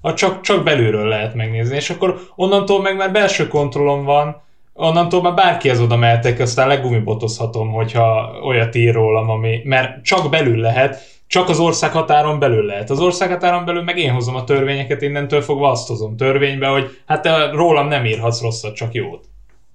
a 0.01 0.13
csak, 0.13 0.41
csak 0.41 0.63
belülről 0.63 1.07
lehet 1.07 1.33
megnézni, 1.33 1.75
és 1.75 1.89
akkor 1.89 2.19
onnantól 2.35 2.81
meg 2.81 2.95
már 2.95 3.11
belső 3.11 3.47
kontrollom 3.47 4.03
van, 4.03 4.41
onnantól 4.73 5.21
már 5.21 5.33
bárkihez 5.33 5.79
oda 5.79 5.95
mehetek, 5.95 6.39
aztán 6.39 6.67
legumibotozhatom, 6.67 7.71
hogyha 7.71 8.39
olyat 8.43 8.75
ír 8.75 8.93
rólam, 8.93 9.29
ami, 9.29 9.61
mert 9.63 10.03
csak 10.03 10.29
belül 10.29 10.57
lehet, 10.57 11.21
csak 11.33 11.49
az 11.49 11.59
ország 11.59 11.91
határon 11.91 12.39
belül 12.39 12.65
lehet. 12.65 12.89
Az 12.89 12.99
ország 12.99 13.29
határon 13.29 13.65
belül 13.65 13.83
meg 13.83 13.97
én 13.97 14.11
hozom 14.11 14.35
a 14.35 14.43
törvényeket, 14.43 15.01
innentől 15.01 15.41
fogva 15.41 15.69
azt 15.69 15.87
hozom 15.87 16.17
törvénybe, 16.17 16.67
hogy 16.67 16.97
hát 17.05 17.21
te 17.21 17.49
rólam 17.51 17.87
nem 17.87 18.05
írhatsz 18.05 18.41
rosszat, 18.41 18.75
csak 18.75 18.93
jót. 18.93 19.25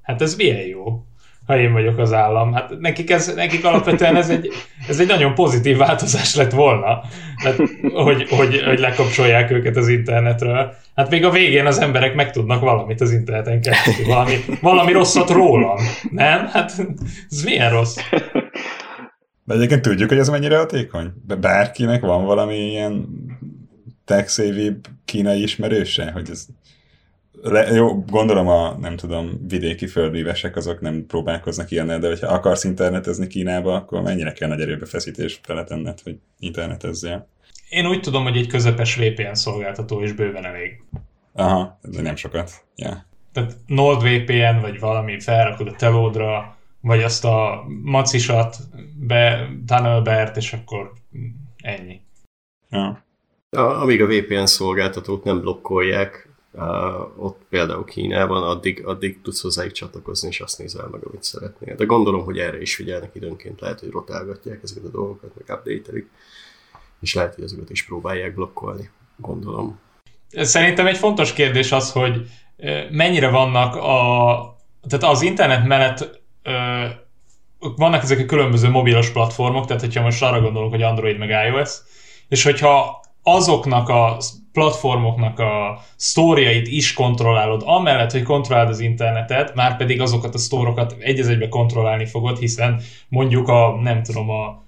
Hát 0.03 0.23
ez 0.23 0.37
milyen 0.37 0.67
jó, 0.67 1.03
ha 1.47 1.59
én 1.59 1.73
vagyok 1.73 1.99
az 1.99 2.13
állam. 2.13 2.53
Hát 2.53 2.79
nekik, 2.79 3.11
ez, 3.11 3.35
nekik 3.35 3.65
alapvetően 3.65 4.17
ez 4.17 4.31
egy, 4.31 4.49
ez 4.89 5.01
egy 5.01 5.07
nagyon 5.07 5.35
pozitív 5.35 5.77
változás 5.77 6.35
lett 6.35 6.53
volna, 6.53 7.03
hát, 7.37 7.57
hogy, 7.93 8.29
hogy, 8.29 8.63
hogy 8.63 8.79
lekapcsolják 8.79 9.51
őket 9.51 9.77
az 9.77 9.89
internetről. 9.89 10.75
Hát 10.95 11.11
még 11.11 11.25
a 11.25 11.31
végén 11.31 11.67
az 11.67 11.79
emberek 11.79 12.15
megtudnak 12.15 12.61
valamit 12.61 13.01
az 13.01 13.13
interneten 13.13 13.61
keresztül, 13.61 14.07
valami, 14.07 14.35
valami 14.61 14.93
rosszat 14.93 15.31
rólam. 15.31 15.79
Nem? 16.11 16.47
Hát 16.47 16.73
ez 17.31 17.43
milyen 17.45 17.71
rossz? 17.71 17.97
De 19.49 19.55
egyébként 19.55 19.83
tudjuk, 19.83 20.09
hogy 20.09 20.19
ez 20.19 20.29
mennyire 20.29 20.59
hatékony? 20.59 21.13
Bárkinek 21.41 22.01
van 22.01 22.25
valami 22.25 22.57
ilyen 22.57 23.09
tech 24.05 24.43
kínai 25.05 25.43
ismerőse, 25.43 26.11
hogy 26.11 26.31
ez 26.31 26.47
le, 27.43 27.71
jó, 27.71 28.05
gondolom 28.05 28.49
a, 28.49 28.77
nem 28.81 28.97
tudom, 28.97 29.47
vidéki 29.49 29.87
földművesek 29.87 30.57
azok 30.57 30.81
nem 30.81 31.07
próbálkoznak 31.07 31.71
ilyennel, 31.71 31.99
de 31.99 32.09
hogyha 32.09 32.33
akarsz 32.33 32.65
internetezni 32.65 33.27
Kínába, 33.27 33.75
akkor 33.75 34.03
mennyire 34.03 34.33
kell 34.33 34.49
nagy 34.49 34.61
erőbefeszítés 34.61 35.41
beletenned, 35.47 36.01
hogy 36.01 36.17
internetezzél? 36.39 37.29
Én 37.69 37.87
úgy 37.87 38.01
tudom, 38.01 38.23
hogy 38.23 38.37
egy 38.37 38.47
közepes 38.47 38.97
VPN 38.97 39.33
szolgáltató 39.33 40.03
is 40.03 40.13
bőven 40.13 40.45
elég. 40.45 40.83
Aha, 41.33 41.79
de 41.83 42.03
nem 42.03 42.17
sokat. 42.17 42.51
Yeah. 42.77 42.97
Tehát 43.33 43.57
NordVPN, 43.67 44.61
vagy 44.61 44.81
valami 44.81 45.21
felrakod 45.21 45.69
a 45.69 45.75
telódra, 45.77 46.58
vagy 46.81 47.03
azt 47.03 47.25
a 47.25 47.65
macisat 47.83 48.57
be, 48.97 49.51
tunnelbert, 49.67 50.37
és 50.37 50.53
akkor 50.53 50.93
ennyi. 51.57 52.01
Ja. 52.71 53.05
A, 53.51 53.61
amíg 53.61 54.03
a 54.03 54.07
VPN 54.07 54.45
szolgáltatók 54.45 55.25
nem 55.25 55.41
blokkolják, 55.41 56.29
uh, 56.53 57.25
ott 57.25 57.41
például 57.49 57.85
Kínában, 57.85 58.43
addig, 58.43 58.87
addig 58.87 59.21
tudsz 59.23 59.43
hozzájuk 59.43 59.73
csatlakozni, 59.73 60.29
és 60.29 60.41
azt 60.41 60.59
nézel 60.59 60.89
meg, 60.91 61.07
amit 61.07 61.23
szeretnél. 61.23 61.75
De 61.75 61.85
gondolom, 61.85 62.25
hogy 62.25 62.39
erre 62.39 62.61
is 62.61 62.75
figyelnek 62.75 63.15
időnként, 63.15 63.61
lehet, 63.61 63.81
hogy 63.81 63.91
rotálgatják 63.91 64.61
ezeket 64.63 64.85
a 64.85 64.91
dolgokat, 64.91 65.31
meg 65.35 65.59
update 65.59 65.93
és 67.01 67.15
lehet, 67.15 67.35
hogy 67.35 67.45
ezeket 67.45 67.71
is 67.71 67.85
próbálják 67.85 68.35
blokkolni, 68.35 68.91
gondolom. 69.17 69.79
Szerintem 70.31 70.87
egy 70.87 70.97
fontos 70.97 71.33
kérdés 71.33 71.73
az, 71.73 71.93
hogy 71.93 72.31
mennyire 72.91 73.29
vannak 73.29 73.75
a... 73.75 74.57
Tehát 74.89 75.15
az 75.15 75.23
internet 75.23 75.67
mellett 75.67 76.21
vannak 77.77 78.03
ezek 78.03 78.19
a 78.19 78.25
különböző 78.25 78.69
mobilos 78.69 79.11
platformok, 79.11 79.67
tehát 79.67 79.83
hogyha 79.83 80.03
most 80.03 80.23
arra 80.23 80.41
gondolok, 80.41 80.71
hogy 80.71 80.83
Android 80.83 81.19
meg 81.19 81.29
iOS, 81.29 81.71
és 82.29 82.43
hogyha 82.43 83.01
azoknak 83.23 83.89
a 83.89 84.17
platformoknak 84.53 85.39
a 85.39 85.83
sztóriait 85.97 86.67
is 86.67 86.93
kontrollálod, 86.93 87.63
amellett, 87.65 88.13
hogy 88.13 88.23
kontrollálod 88.23 88.71
az 88.71 88.81
internetet, 88.81 89.55
már 89.55 89.77
pedig 89.77 90.01
azokat 90.01 90.35
a 90.35 90.39
sztórokat 90.39 90.97
egy 90.99 91.21
egybe 91.21 91.49
kontrollálni 91.49 92.07
fogod, 92.07 92.39
hiszen 92.39 92.81
mondjuk 93.09 93.49
a, 93.49 93.81
nem 93.81 94.03
tudom, 94.03 94.31
a 94.31 94.63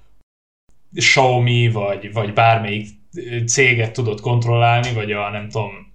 Xiaomi, 0.95 1.71
vagy, 1.71 2.13
vagy 2.13 2.33
bármelyik 2.33 2.89
céget 3.47 3.93
tudod 3.93 4.21
kontrollálni, 4.21 4.93
vagy 4.93 5.13
a 5.13 5.31
nem 5.31 5.49
tudom, 5.49 5.90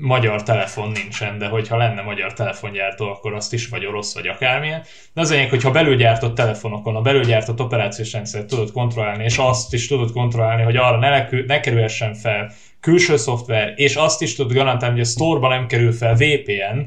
magyar 0.00 0.42
telefon 0.42 0.90
nincsen, 0.90 1.38
de 1.38 1.46
hogyha 1.46 1.76
lenne 1.76 2.02
magyar 2.02 2.32
telefongyártó, 2.32 3.08
akkor 3.08 3.34
azt 3.34 3.52
is, 3.52 3.68
vagy 3.68 3.86
orosz, 3.86 4.14
vagy 4.14 4.26
akármilyen. 4.26 4.82
De 5.14 5.20
az 5.20 5.30
enyém, 5.30 5.48
hogyha 5.48 5.70
belülgyártott 5.70 6.34
telefonokon 6.34 6.96
a 6.96 7.00
belülgyártott 7.00 7.60
operációs 7.60 8.12
rendszert 8.12 8.46
tudod 8.46 8.72
kontrollálni, 8.72 9.24
és 9.24 9.38
azt 9.38 9.72
is 9.72 9.86
tudod 9.86 10.12
kontrollálni, 10.12 10.62
hogy 10.62 10.76
arra 10.76 10.98
ne, 10.98 11.08
lekü- 11.08 11.46
ne 11.46 11.60
kerülhessen 11.60 12.14
fel 12.14 12.52
külső 12.80 13.16
szoftver, 13.16 13.72
és 13.76 13.96
azt 13.96 14.22
is 14.22 14.34
tudod 14.34 14.52
garantálni, 14.52 14.94
hogy 14.96 15.06
a 15.06 15.10
store 15.10 15.48
nem 15.48 15.66
kerül 15.66 15.92
fel 15.92 16.14
VPN, 16.14 16.78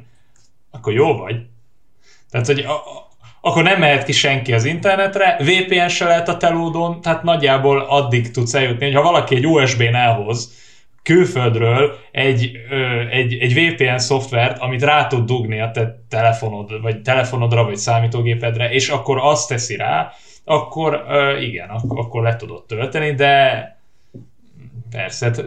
akkor 0.72 0.94
jó 0.94 1.18
vagy. 1.18 1.36
Tehát, 2.32 2.48
hogy 2.48 2.60
a, 2.60 2.72
a, 2.72 3.10
akkor 3.42 3.64
nem 3.64 3.80
mehet 3.80 4.04
ki 4.04 4.12
senki 4.12 4.54
az 4.54 4.66
internetre, 4.66 5.38
VPN 5.40 5.88
se 5.88 6.06
lehet 6.06 6.30
a 6.30 6.38
telódon, 6.38 7.02
tehát 7.02 7.24
nagyjából 7.24 7.80
addig 7.80 8.32
tudsz 8.32 8.54
eljutni, 8.54 8.86
hogy 8.86 8.96
ha 8.96 9.02
valaki 9.02 9.36
egy 9.36 9.48
USB-n 9.48 9.96
elhoz, 9.96 10.60
külföldről 11.04 11.96
egy, 12.12 12.52
ö, 12.70 13.08
egy, 13.10 13.34
egy 13.34 13.54
VPN 13.54 13.98
szoftvert, 13.98 14.60
amit 14.60 14.84
rá 14.84 15.08
tud 15.08 15.26
dugni 15.26 15.60
a 15.60 15.72
te 15.72 16.04
telefonod, 16.10 16.82
vagy 16.82 17.02
telefonodra, 17.02 17.64
vagy 17.64 17.78
számítógépedre, 17.78 18.72
és 18.72 18.90
akkor 18.90 19.18
azt 19.22 19.48
teszi 19.48 19.76
rá, 19.76 20.12
akkor 20.44 21.06
ö, 21.10 21.40
igen, 21.40 21.70
akkor, 21.70 22.00
akkor 22.00 22.22
le 22.22 22.36
tudod 22.36 22.66
tölteni, 22.66 23.14
de 23.14 23.66
persze, 24.92 25.26
hát, 25.26 25.44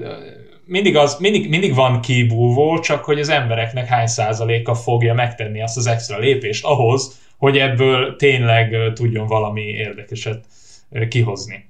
mindig, 0.64 0.96
az, 0.96 1.16
mindig, 1.18 1.48
mindig 1.48 1.74
van 1.74 2.00
kibúvó, 2.00 2.78
csak 2.78 3.04
hogy 3.04 3.20
az 3.20 3.28
embereknek 3.28 3.86
hány 3.86 4.06
százaléka 4.06 4.74
fogja 4.74 5.14
megtenni 5.14 5.62
azt 5.62 5.76
az 5.76 5.86
extra 5.86 6.18
lépést 6.18 6.64
ahhoz, 6.64 7.20
hogy 7.38 7.58
ebből 7.58 8.16
tényleg 8.16 8.92
tudjon 8.94 9.26
valami 9.26 9.62
érdekeset 9.62 10.44
kihozni. 11.08 11.68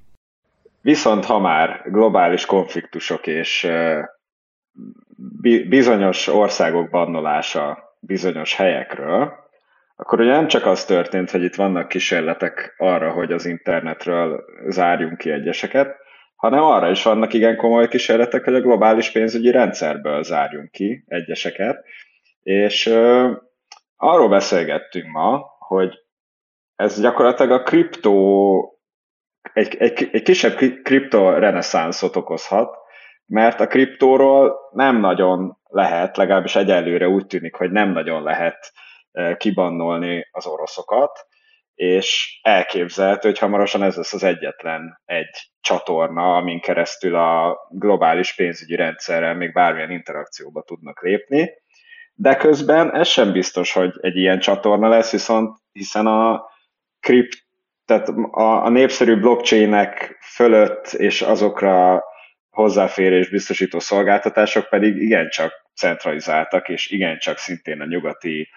Viszont 0.85 1.25
ha 1.25 1.39
már 1.39 1.83
globális 1.85 2.47
konfliktusok 2.47 3.27
és 3.27 3.69
bizonyos 5.69 6.27
országok 6.27 6.91
bannolása 6.91 7.97
bizonyos 8.01 8.55
helyekről, 8.55 9.33
akkor 9.97 10.21
ugye 10.21 10.31
nem 10.31 10.47
csak 10.47 10.67
az 10.67 10.85
történt, 10.85 11.31
hogy 11.31 11.43
itt 11.43 11.55
vannak 11.55 11.89
kísérletek 11.89 12.75
arra, 12.79 13.13
hogy 13.13 13.33
az 13.33 13.47
internetről 13.47 14.45
zárjunk 14.69 15.19
ki 15.19 15.31
egyeseket, 15.31 15.97
hanem 16.37 16.63
arra 16.63 16.91
is 16.91 17.03
vannak 17.03 17.33
igen 17.33 17.57
komoly 17.57 17.89
kísérletek, 17.89 18.45
hogy 18.45 18.55
a 18.55 18.61
globális 18.61 19.11
pénzügyi 19.11 19.51
rendszerből 19.51 20.23
zárjunk 20.23 20.71
ki 20.71 21.05
egyeseket. 21.07 21.85
És 22.43 22.87
uh, 22.87 23.31
arról 23.97 24.29
beszélgettünk 24.29 25.07
ma, 25.13 25.45
hogy 25.59 25.95
ez 26.77 27.01
gyakorlatilag 27.01 27.61
a 27.61 27.63
kriptó 27.63 28.74
egy, 29.55 29.77
egy, 29.77 30.09
egy 30.13 30.23
kisebb 30.23 30.57
kripto 30.83 31.39
reneszánszot 31.39 32.17
okozhat, 32.17 32.77
mert 33.27 33.61
a 33.61 33.67
kriptóról 33.67 34.55
nem 34.73 35.01
nagyon 35.01 35.59
lehet, 35.65 36.17
legalábbis 36.17 36.57
egyelőre 36.57 37.09
úgy 37.09 37.27
tűnik, 37.27 37.55
hogy 37.55 37.71
nem 37.71 37.93
nagyon 37.93 38.23
lehet 38.23 38.73
e, 39.13 39.37
kibannolni 39.37 40.29
az 40.31 40.47
oroszokat, 40.47 41.27
és 41.75 42.39
elképzelhető, 42.43 43.29
hogy 43.29 43.39
hamarosan 43.39 43.83
ez 43.83 43.97
lesz 43.97 44.13
az 44.13 44.23
egyetlen 44.23 45.01
egy 45.05 45.51
csatorna, 45.61 46.37
amin 46.37 46.61
keresztül 46.61 47.15
a 47.15 47.59
globális 47.71 48.35
pénzügyi 48.35 48.77
rendszerrel 48.77 49.35
még 49.35 49.53
bármilyen 49.53 49.91
interakcióba 49.91 50.63
tudnak 50.63 51.03
lépni. 51.03 51.51
De 52.15 52.37
közben 52.37 52.95
ez 52.95 53.09
sem 53.09 53.33
biztos, 53.33 53.73
hogy 53.73 53.93
egy 54.01 54.17
ilyen 54.17 54.39
csatorna 54.39 54.89
lesz, 54.89 55.11
viszont 55.13 55.57
hiszen 55.73 56.07
a 56.07 56.45
kript 57.01 57.44
tehát 57.85 58.09
a, 58.31 58.65
a 58.65 58.69
népszerű 58.69 59.21
blockchainek 59.21 60.19
fölött 60.21 60.87
és 60.87 61.23
azokra 61.23 62.03
hozzáférés 62.51 63.31
biztosító 63.31 63.79
szolgáltatások 63.79 64.69
pedig 64.69 64.97
igencsak 64.97 65.53
centralizáltak, 65.75 66.69
és 66.69 66.91
igencsak 66.91 67.39
szintén 67.39 67.81
a 67.81 67.87
nyugati 67.87 68.49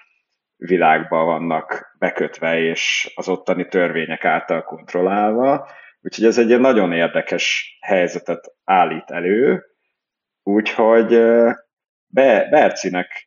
világban 0.55 1.25
vannak 1.25 1.95
bekötve, 1.99 2.59
és 2.59 3.11
az 3.15 3.27
ottani 3.29 3.67
törvények 3.67 4.25
által 4.25 4.63
kontrollálva. 4.63 5.69
Úgyhogy 6.01 6.25
ez 6.25 6.37
egy 6.37 6.59
nagyon 6.59 6.93
érdekes 6.93 7.77
helyzetet 7.81 8.53
állít 8.63 9.11
elő. 9.11 9.63
Úgyhogy 10.43 11.07
Be, 12.07 12.47
Bercinek 12.49 13.26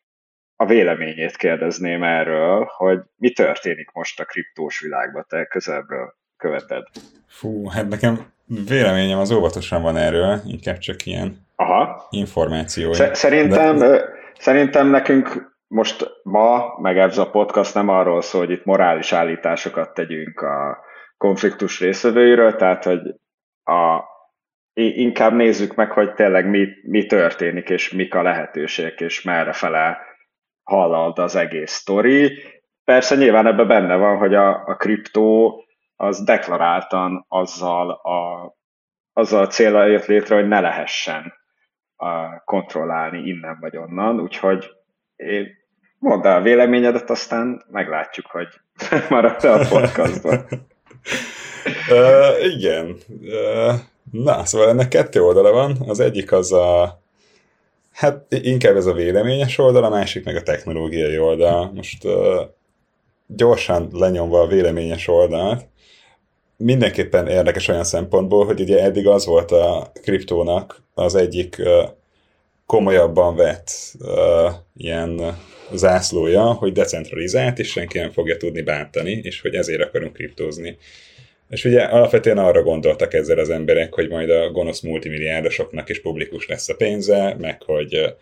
a 0.61 0.67
véleményét 0.67 1.37
kérdezném 1.37 2.03
erről, 2.03 2.71
hogy 2.77 2.99
mi 3.17 3.31
történik 3.31 3.91
most 3.93 4.21
a 4.21 4.25
kriptós 4.25 4.81
világban, 4.81 5.25
te 5.29 5.45
közelből 5.45 6.15
követed. 6.37 6.87
Fú, 7.27 7.69
hát 7.69 7.89
nekem 7.89 8.33
véleményem 8.69 9.19
az 9.19 9.31
óvatosan 9.31 9.83
van 9.83 9.97
erről, 9.97 10.41
inkább 10.47 10.79
csak 10.79 11.07
ilyen 11.07 11.47
Aha. 11.57 12.07
információ. 12.11 12.93
Szerintem, 12.93 13.77
De... 13.77 14.05
szerintem 14.39 14.89
nekünk 14.89 15.55
most 15.67 16.11
ma, 16.23 16.79
meg 16.81 16.99
ez 16.99 17.19
a 17.19 17.31
podcast 17.31 17.75
nem 17.75 17.89
arról 17.89 18.23
szól, 18.23 18.47
hogy 18.47 18.55
itt 18.55 18.65
morális 18.65 19.13
állításokat 19.13 19.95
tegyünk 19.95 20.41
a 20.41 20.79
konfliktus 21.17 21.81
részvevőiről, 21.81 22.57
tehát 22.57 22.85
hogy 22.85 23.01
a, 23.65 24.05
inkább 24.75 25.33
nézzük 25.33 25.75
meg, 25.75 25.91
hogy 25.91 26.15
tényleg 26.15 26.49
mi, 26.49 26.69
mi 26.83 27.07
történik, 27.07 27.69
és 27.69 27.93
mik 27.93 28.15
a 28.15 28.23
lehetőségek, 28.23 29.01
és 29.01 29.23
merre 29.23 29.53
fele 29.53 30.09
hallad 30.71 31.19
az 31.19 31.35
egész 31.35 31.73
sztori. 31.73 32.43
Persze 32.85 33.17
nyilván 33.17 33.47
ebben 33.47 33.67
benne 33.67 33.97
van, 33.97 34.17
hogy 34.17 34.35
a, 34.35 34.67
a 34.67 34.77
kriptó 34.77 35.55
az 35.97 36.23
deklaráltan 36.23 37.25
azzal 37.29 37.91
a, 37.91 38.51
azzal 39.13 39.43
a 39.43 39.47
célra 39.47 39.87
jött 39.87 40.07
létre, 40.07 40.35
hogy 40.35 40.49
ne 40.49 40.61
lehessen 40.61 41.33
a, 41.97 42.41
kontrollálni 42.45 43.19
innen 43.19 43.59
vagy 43.61 43.77
onnan, 43.77 44.21
úgyhogy 44.21 44.71
én 45.17 45.47
mondd 45.99 46.27
el 46.27 46.37
a 46.37 46.43
véleményedet, 46.43 47.11
aztán 47.11 47.65
meglátjuk, 47.71 48.27
hogy 48.27 48.49
marad 49.09 49.45
a 49.45 49.67
podcastban. 49.69 50.39
uh, 51.91 52.53
igen. 52.55 52.97
Uh, 53.21 53.75
na, 54.11 54.45
szóval 54.45 54.69
ennek 54.69 54.89
kettő 54.89 55.23
oldala 55.23 55.53
van. 55.53 55.77
Az 55.89 56.01
egyik 56.01 56.33
az 56.33 56.53
a 56.53 57.01
Hát 58.01 58.27
inkább 58.43 58.77
ez 58.77 58.87
a 58.87 58.93
véleményes 58.93 59.59
oldal, 59.59 59.85
a 59.85 59.89
másik 59.89 60.25
meg 60.25 60.37
a 60.37 60.43
technológiai 60.43 61.19
oldal. 61.19 61.73
Most 61.75 62.07
gyorsan 63.27 63.89
lenyomva 63.93 64.41
a 64.41 64.47
véleményes 64.47 65.09
oldalt, 65.09 65.69
mindenképpen 66.57 67.29
érdekes 67.29 67.69
olyan 67.69 67.85
szempontból, 67.85 68.47
hogy 68.47 68.61
ugye 68.61 68.83
eddig 68.83 69.07
az 69.07 69.27
volt 69.27 69.51
a 69.51 69.91
kriptónak 70.03 70.83
az 70.95 71.15
egyik 71.15 71.63
komolyabban 72.67 73.37
vett 73.37 73.71
uh, 73.99 74.53
ilyen 74.77 75.39
zászlója, 75.73 76.53
hogy 76.53 76.73
decentralizált, 76.73 77.59
és 77.59 77.71
senki 77.71 77.99
nem 77.99 78.11
fogja 78.11 78.37
tudni 78.37 78.63
bántani, 78.63 79.21
és 79.23 79.41
hogy 79.41 79.55
ezért 79.55 79.83
akarunk 79.83 80.13
kriptózni. 80.13 80.77
És 81.51 81.65
ugye 81.65 81.83
alapvetően 81.83 82.39
arra 82.39 82.63
gondoltak 82.63 83.15
ezzel 83.15 83.39
az 83.39 83.51
emberek, 83.51 83.95
hogy 83.95 84.09
majd 84.09 84.31
a 84.31 84.51
gonosz 84.51 84.81
multimilliárdosoknak 84.81 85.89
is 85.89 86.01
publikus 86.01 86.47
lesz 86.47 86.69
a 86.69 86.75
pénze, 86.75 87.37
meg 87.39 87.63
hogy 87.63 88.15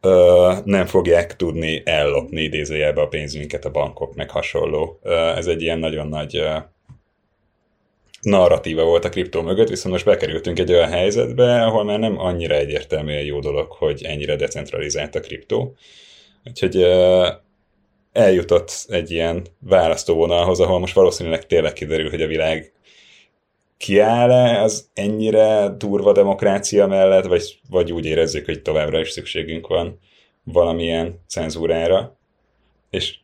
ö, 0.00 0.52
nem 0.64 0.86
fogják 0.86 1.36
tudni 1.36 1.82
ellopni 1.84 2.42
idézőjelbe 2.42 3.00
a 3.00 3.08
pénzünket 3.08 3.64
a 3.64 3.70
bankok, 3.70 4.14
meg 4.14 4.30
hasonló. 4.30 5.00
Ez 5.36 5.46
egy 5.46 5.62
ilyen 5.62 5.78
nagyon 5.78 6.08
nagy 6.08 6.36
ö, 6.36 6.56
narratíva 8.20 8.84
volt 8.84 9.04
a 9.04 9.08
kriptó 9.08 9.42
mögött, 9.42 9.68
viszont 9.68 9.94
most 9.94 10.04
bekerültünk 10.04 10.58
egy 10.58 10.72
olyan 10.72 10.90
helyzetbe, 10.90 11.64
ahol 11.64 11.84
már 11.84 11.98
nem 11.98 12.18
annyira 12.18 12.54
egyértelműen 12.54 13.24
jó 13.24 13.40
dolog, 13.40 13.72
hogy 13.72 14.04
ennyire 14.04 14.36
decentralizált 14.36 15.14
a 15.14 15.20
kriptó. 15.20 15.74
Úgyhogy 16.44 16.76
eljutott 18.14 18.84
egy 18.88 19.10
ilyen 19.10 19.46
választóvonalhoz, 19.58 20.60
ahol 20.60 20.78
most 20.78 20.94
valószínűleg 20.94 21.46
tényleg 21.46 21.72
kiderül, 21.72 22.10
hogy 22.10 22.22
a 22.22 22.26
világ 22.26 22.72
kiáll-e 23.76 24.62
az 24.62 24.88
ennyire 24.94 25.68
durva 25.68 26.12
demokrácia 26.12 26.86
mellett, 26.86 27.24
vagy, 27.24 27.60
vagy 27.70 27.92
úgy 27.92 28.04
érezzük, 28.04 28.44
hogy 28.44 28.62
továbbra 28.62 29.00
is 29.00 29.10
szükségünk 29.10 29.66
van 29.66 29.98
valamilyen 30.44 31.20
cenzúrára. 31.28 32.16
És 32.90 33.16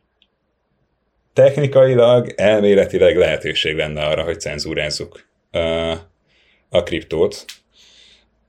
technikailag, 1.33 2.33
elméletileg 2.35 3.17
lehetőség 3.17 3.75
lenne 3.75 4.05
arra, 4.05 4.23
hogy 4.23 4.39
cenzúrázzuk 4.39 5.25
uh, 5.51 5.91
a 6.69 6.83
kriptót. 6.83 7.45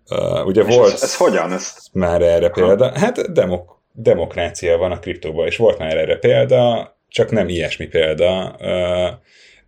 Uh, 0.09 0.47
ugye 0.47 0.63
És 0.63 0.77
volt 0.77 0.93
ez, 0.93 1.03
ez 1.03 1.17
hogyan? 1.17 1.53
Ez... 1.53 1.75
már 1.93 2.23
erre 2.23 2.49
példa. 2.49 2.99
Hát 2.99 3.33
demok, 3.33 3.72
demokrácia 3.93 4.77
van 4.77 4.93
a 4.93 4.99
kriptóban, 4.99 5.47
és 5.47 5.57
volt 5.57 5.79
már 5.79 5.97
erre 5.97 6.17
példa, 6.17 6.97
csak 7.09 7.31
nem 7.31 7.49
ilyesmi 7.49 7.87
példa. 7.87 8.57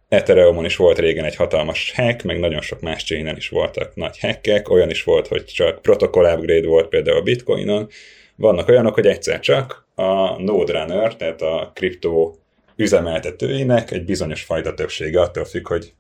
Ethereumon 0.09 0.65
is 0.65 0.77
volt 0.77 0.99
régen 0.99 1.25
egy 1.25 1.37
hatalmas 1.37 1.93
hack, 1.97 2.23
meg 2.23 2.39
nagyon 2.39 2.61
sok 2.61 2.81
más 2.81 3.05
chainen 3.05 3.37
is 3.37 3.49
voltak 3.49 3.95
nagy 3.95 4.19
hackek, 4.21 4.69
olyan 4.69 4.91
is 4.91 5.03
volt, 5.03 5.27
hogy 5.27 5.45
csak 5.45 5.83
protokoll 5.83 6.33
upgrade 6.33 6.67
volt 6.67 6.89
például 6.89 7.17
a 7.17 7.23
Bitcoinon. 7.23 7.89
Vannak 8.37 8.69
olyanok, 8.69 8.95
hogy 8.95 9.07
egyszer 9.07 9.41
csak 9.41 9.89
a 9.95 10.43
Node 10.43 10.73
Runner, 10.73 11.17
tehát 11.17 11.43
a 11.43 11.71
kriptó 11.75 12.39
üzemeltetőinek 12.77 13.91
egy 13.91 14.05
bizonyos 14.05 14.43
fajta 14.43 14.75
többsége, 14.75 15.21
attól 15.21 15.45
függ, 15.45 15.69
hogy 15.69 15.95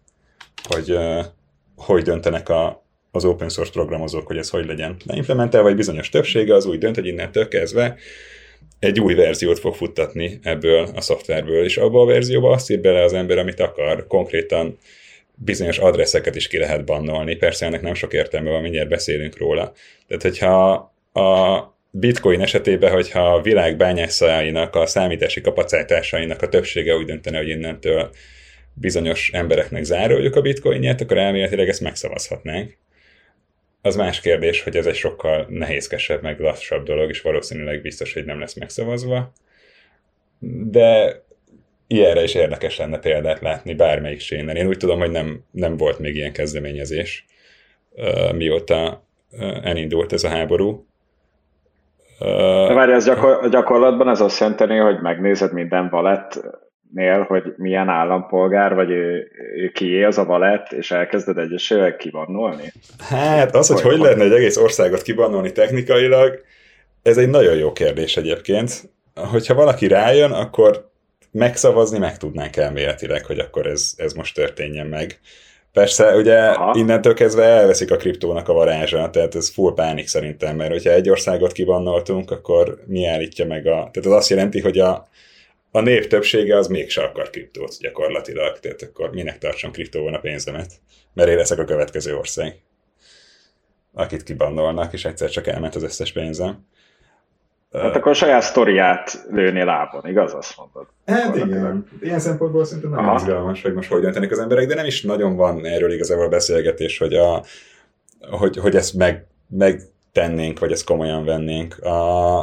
hogy, 0.68 0.98
hogy 1.76 2.02
döntenek 2.02 2.48
a, 2.48 2.83
az 3.14 3.24
open 3.24 3.48
source 3.48 3.72
programozók, 3.72 4.26
hogy 4.26 4.36
ez 4.36 4.50
hogy 4.50 4.66
legyen 4.66 4.96
leimplementálva, 5.06 5.66
vagy 5.66 5.76
bizonyos 5.76 6.08
többsége 6.08 6.54
az 6.54 6.66
úgy 6.66 6.78
dönt, 6.78 6.94
hogy 6.94 7.06
innentől 7.06 7.48
kezdve 7.48 7.96
egy 8.78 9.00
új 9.00 9.14
verziót 9.14 9.58
fog 9.58 9.74
futtatni 9.74 10.38
ebből 10.42 10.88
a 10.94 11.00
szoftverből, 11.00 11.64
és 11.64 11.76
abba 11.76 12.00
a 12.00 12.06
verzióba 12.06 12.50
azt 12.50 12.70
ír 12.70 12.80
bele 12.80 13.02
az 13.02 13.12
ember, 13.12 13.38
amit 13.38 13.60
akar, 13.60 14.06
konkrétan 14.06 14.78
bizonyos 15.34 15.78
adresszeket 15.78 16.34
is 16.34 16.48
ki 16.48 16.58
lehet 16.58 16.84
bannolni, 16.84 17.34
persze 17.34 17.66
ennek 17.66 17.82
nem 17.82 17.94
sok 17.94 18.12
értelme 18.12 18.50
van, 18.50 18.62
mindjárt 18.62 18.88
beszélünk 18.88 19.38
róla. 19.38 19.72
Tehát, 20.06 20.22
hogyha 20.22 20.72
a 21.12 21.60
bitcoin 21.90 22.40
esetében, 22.40 22.92
hogyha 22.92 23.34
a 23.34 23.42
világ 23.42 23.76
bányászainak, 23.76 24.74
a 24.74 24.86
számítási 24.86 25.40
kapacitásainak 25.40 26.42
a 26.42 26.48
többsége 26.48 26.96
úgy 26.96 27.06
döntene, 27.06 27.38
hogy 27.38 27.48
innentől 27.48 28.10
bizonyos 28.74 29.30
embereknek 29.32 29.84
zároljuk 29.84 30.36
a 30.36 30.40
bitcoinját, 30.40 31.00
akkor 31.00 31.18
elméletileg 31.18 31.68
ezt 31.68 31.80
megszavazhatnánk. 31.80 32.76
Az 33.86 33.96
más 33.96 34.20
kérdés, 34.20 34.62
hogy 34.62 34.76
ez 34.76 34.86
egy 34.86 34.94
sokkal 34.94 35.46
nehézkesebb, 35.48 36.22
meg 36.22 36.40
lassabb 36.40 36.84
dolog, 36.84 37.08
és 37.08 37.20
valószínűleg 37.20 37.82
biztos, 37.82 38.14
hogy 38.14 38.24
nem 38.24 38.38
lesz 38.38 38.54
megszavazva. 38.54 39.32
De 40.66 41.22
ilyenre 41.86 42.22
is 42.22 42.34
érdekes 42.34 42.78
lenne 42.78 42.98
példát 42.98 43.40
látni 43.40 43.74
bármelyik 43.74 44.20
sénen. 44.20 44.56
Én 44.56 44.66
úgy 44.66 44.76
tudom, 44.76 44.98
hogy 44.98 45.10
nem, 45.10 45.44
nem 45.50 45.76
volt 45.76 45.98
még 45.98 46.14
ilyen 46.14 46.32
kezdeményezés, 46.32 47.26
mióta 48.34 49.06
elindult 49.62 50.12
ez 50.12 50.24
a 50.24 50.28
háború. 50.28 50.86
De 52.18 52.74
várj, 52.74 52.92
ez 52.92 53.04
gyakor- 53.04 53.50
gyakorlatban 53.50 54.08
ez 54.08 54.20
azt 54.20 54.40
jelenti, 54.40 54.76
hogy 54.76 55.00
megnézed 55.00 55.52
minden 55.52 55.88
valett 55.88 56.40
nél, 56.94 57.22
hogy 57.22 57.54
milyen 57.56 57.88
állampolgár, 57.88 58.74
vagy 58.74 58.90
ő, 58.90 59.30
ő 59.56 59.68
kié 59.68 60.04
az 60.04 60.18
a 60.18 60.24
valett, 60.24 60.72
és 60.72 60.90
elkezded 60.90 61.38
egyesével 61.38 61.96
kibannolni? 61.96 62.72
Hát 62.98 63.54
az, 63.54 63.68
hogy 63.68 63.80
hogy, 63.80 63.90
hogy 63.92 64.00
lehetne 64.00 64.24
egy 64.24 64.32
egész 64.32 64.56
országot 64.56 65.02
kibannolni 65.02 65.52
technikailag, 65.52 66.42
ez 67.02 67.16
egy 67.16 67.28
nagyon 67.28 67.54
jó 67.54 67.72
kérdés 67.72 68.16
egyébként. 68.16 68.90
Hogyha 69.14 69.54
valaki 69.54 69.86
rájön, 69.86 70.32
akkor 70.32 70.90
megszavazni 71.30 71.98
meg 71.98 72.16
tudnánk 72.16 72.56
elméletileg, 72.56 73.24
hogy 73.24 73.38
akkor 73.38 73.66
ez, 73.66 73.92
ez 73.96 74.12
most 74.12 74.34
történjen 74.34 74.86
meg. 74.86 75.18
Persze, 75.72 76.16
ugye 76.16 76.38
Aha. 76.38 76.78
innentől 76.78 77.14
kezdve 77.14 77.42
elveszik 77.42 77.90
a 77.90 77.96
kriptónak 77.96 78.48
a 78.48 78.52
varázsa, 78.52 79.10
tehát 79.10 79.34
ez 79.34 79.50
full 79.50 79.74
pánik 79.74 80.06
szerintem, 80.06 80.56
mert 80.56 80.70
hogyha 80.70 80.90
egy 80.90 81.10
országot 81.10 81.52
kibannoltunk, 81.52 82.30
akkor 82.30 82.78
mi 82.86 83.06
állítja 83.06 83.46
meg 83.46 83.66
a... 83.66 83.70
Tehát 83.70 83.96
ez 83.96 84.12
azt 84.12 84.28
jelenti, 84.28 84.60
hogy 84.60 84.78
a, 84.78 85.08
a 85.76 85.80
nép 85.80 86.06
többsége 86.06 86.56
az 86.56 86.66
mégse 86.66 87.02
akar 87.02 87.30
kriptót 87.30 87.76
gyakorlatilag, 87.80 88.58
tehát 88.58 88.82
akkor 88.82 89.10
minek 89.10 89.38
tartsam 89.38 89.70
kriptóban 89.70 90.14
a 90.14 90.18
pénzemet, 90.18 90.72
mert 91.12 91.28
én 91.28 91.36
leszek 91.36 91.58
a 91.58 91.64
következő 91.64 92.16
ország, 92.16 92.62
akit 93.92 94.22
kibannolnak, 94.22 94.92
és 94.92 95.04
egyszer 95.04 95.30
csak 95.30 95.46
elment 95.46 95.74
az 95.74 95.82
összes 95.82 96.12
pénzem. 96.12 96.66
Hát 97.72 97.96
akkor 97.96 98.10
a 98.10 98.14
saját 98.14 98.42
sztoriát 98.42 99.26
lőni 99.30 99.64
lábon, 99.64 100.06
igaz? 100.06 100.32
Azt 100.32 100.56
mondod. 100.56 100.86
Hát 101.06 101.36
igen. 101.36 101.88
Ilyen 102.00 102.18
szempontból 102.18 102.64
szerintem 102.64 102.90
nagyon 102.90 103.14
izgalmas, 103.14 103.62
hogy 103.62 103.74
most 103.74 103.88
hogy 103.88 104.00
döntenek 104.00 104.30
az 104.30 104.38
emberek, 104.38 104.66
de 104.66 104.74
nem 104.74 104.86
is 104.86 105.02
nagyon 105.02 105.36
van 105.36 105.66
erről 105.66 105.92
igazából 105.92 106.28
beszélgetés, 106.28 106.98
hogy, 106.98 107.14
a, 107.14 107.44
hogy, 108.30 108.56
hogy 108.56 108.76
ezt 108.76 108.94
meg, 108.94 109.26
megtennénk, 109.48 110.58
vagy 110.58 110.72
ezt 110.72 110.84
komolyan 110.84 111.24
vennénk. 111.24 111.78
A, 111.78 112.38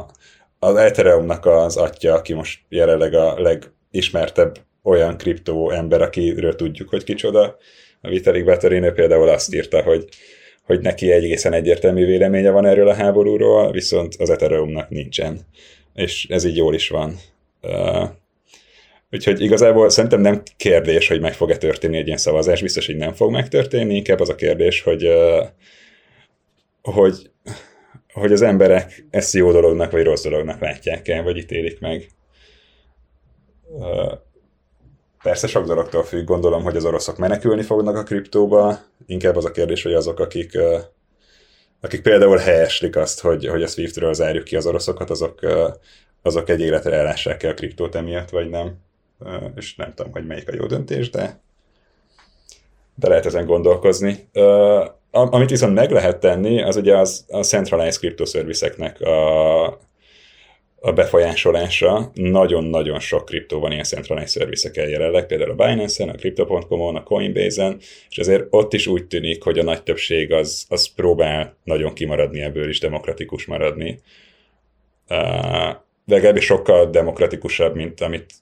az 0.63 0.75
Ethereumnak 0.75 1.45
az 1.45 1.77
atya, 1.77 2.13
aki 2.13 2.33
most 2.33 2.59
jelenleg 2.69 3.13
a 3.13 3.41
legismertebb 3.41 4.57
olyan 4.83 5.17
kriptó 5.17 5.71
ember, 5.71 6.01
akiről 6.01 6.55
tudjuk, 6.55 6.89
hogy 6.89 7.03
kicsoda, 7.03 7.57
a 8.01 8.09
Vitalik 8.09 8.45
Buterin 8.45 8.93
például 8.93 9.29
azt 9.29 9.53
írta, 9.53 9.81
hogy, 9.81 10.07
hogy 10.63 10.79
neki 10.79 11.11
egészen 11.11 11.53
egyértelmű 11.53 12.05
véleménye 12.05 12.51
van 12.51 12.65
erről 12.65 12.87
a 12.87 12.93
háborúról, 12.93 13.71
viszont 13.71 14.15
az 14.15 14.29
Ethereumnak 14.29 14.89
nincsen. 14.89 15.39
És 15.93 16.27
ez 16.29 16.43
így 16.43 16.57
jól 16.57 16.73
is 16.73 16.89
van. 16.89 17.17
Uh, 17.61 18.09
úgyhogy 19.11 19.41
igazából 19.41 19.89
szerintem 19.89 20.21
nem 20.21 20.41
kérdés, 20.57 21.07
hogy 21.07 21.21
meg 21.21 21.33
fog-e 21.33 21.57
történni 21.57 21.97
egy 21.97 22.05
ilyen 22.05 22.17
szavazás, 22.17 22.61
biztos, 22.61 22.85
hogy 22.85 22.97
nem 22.97 23.13
fog 23.13 23.31
megtörténni, 23.31 23.95
inkább 23.95 24.19
az 24.19 24.29
a 24.29 24.35
kérdés, 24.35 24.81
hogy, 24.81 25.07
uh, 25.07 25.45
hogy 26.81 27.30
hogy 28.13 28.31
az 28.31 28.41
emberek 28.41 29.05
ezt 29.09 29.33
jó 29.33 29.51
dolognak 29.51 29.91
vagy 29.91 30.03
rossz 30.03 30.23
dolognak 30.23 30.59
látják 30.59 31.07
el, 31.07 31.23
vagy 31.23 31.37
ítélik 31.37 31.79
meg. 31.79 32.09
Persze 35.23 35.47
sok 35.47 35.65
dologtól 35.65 36.03
függ, 36.03 36.25
gondolom, 36.25 36.63
hogy 36.63 36.75
az 36.75 36.85
oroszok 36.85 37.17
menekülni 37.17 37.61
fognak 37.61 37.95
a 37.95 38.03
kriptóba, 38.03 38.79
inkább 39.05 39.35
az 39.35 39.45
a 39.45 39.51
kérdés, 39.51 39.83
hogy 39.83 39.93
azok, 39.93 40.19
akik, 40.19 40.57
akik 41.81 42.01
például 42.01 42.37
helyeslik 42.37 42.95
azt, 42.95 43.21
hogy, 43.21 43.47
hogy 43.47 43.63
a 43.63 43.67
Swiftről 43.67 44.13
zárjuk 44.13 44.43
ki 44.43 44.55
az 44.55 44.65
oroszokat, 44.65 45.09
azok, 45.09 45.39
azok 46.21 46.49
egy 46.49 46.59
életre 46.59 46.95
ellássák 46.95 47.43
el 47.43 47.51
a 47.51 47.53
kriptót 47.53 47.95
emiatt, 47.95 48.29
vagy 48.29 48.49
nem. 48.49 48.73
És 49.55 49.75
nem 49.75 49.93
tudom, 49.93 50.11
hogy 50.11 50.25
melyik 50.25 50.49
a 50.49 50.55
jó 50.55 50.65
döntés, 50.65 51.09
de, 51.09 51.41
de 52.95 53.07
lehet 53.07 53.25
ezen 53.25 53.45
gondolkozni. 53.45 54.29
Amit 55.11 55.49
viszont 55.49 55.73
meg 55.73 55.91
lehet 55.91 56.19
tenni, 56.19 56.61
az 56.61 56.75
ugye 56.75 56.97
az 56.97 57.25
a 57.27 57.43
centralized 57.43 57.99
kriptoszervizeknek 57.99 59.01
a, 59.01 59.65
a 60.75 60.91
befolyásolása. 60.93 62.11
Nagyon-nagyon 62.13 62.99
sok 62.99 63.25
kriptó 63.25 63.59
van 63.59 63.71
ilyen 63.71 63.83
centralized 63.83 64.39
szervizeken 64.41 64.89
jelenleg, 64.89 65.25
például 65.25 65.51
a 65.51 65.65
Binance-en, 65.65 66.09
a 66.09 66.13
Crypto.com-on, 66.13 66.95
a 66.95 67.03
Coinbase-en, 67.03 67.77
és 68.09 68.17
azért 68.17 68.47
ott 68.49 68.73
is 68.73 68.87
úgy 68.87 69.07
tűnik, 69.07 69.43
hogy 69.43 69.59
a 69.59 69.63
nagy 69.63 69.83
többség 69.83 70.33
az, 70.33 70.65
az 70.69 70.93
próbál 70.93 71.57
nagyon 71.63 71.93
kimaradni 71.93 72.41
ebből 72.41 72.69
is, 72.69 72.79
demokratikus 72.79 73.45
maradni. 73.45 73.99
Uh, 75.09 75.75
legalábbis 76.05 76.45
sokkal 76.45 76.89
demokratikusabb, 76.89 77.75
mint 77.75 78.01
amit 78.01 78.33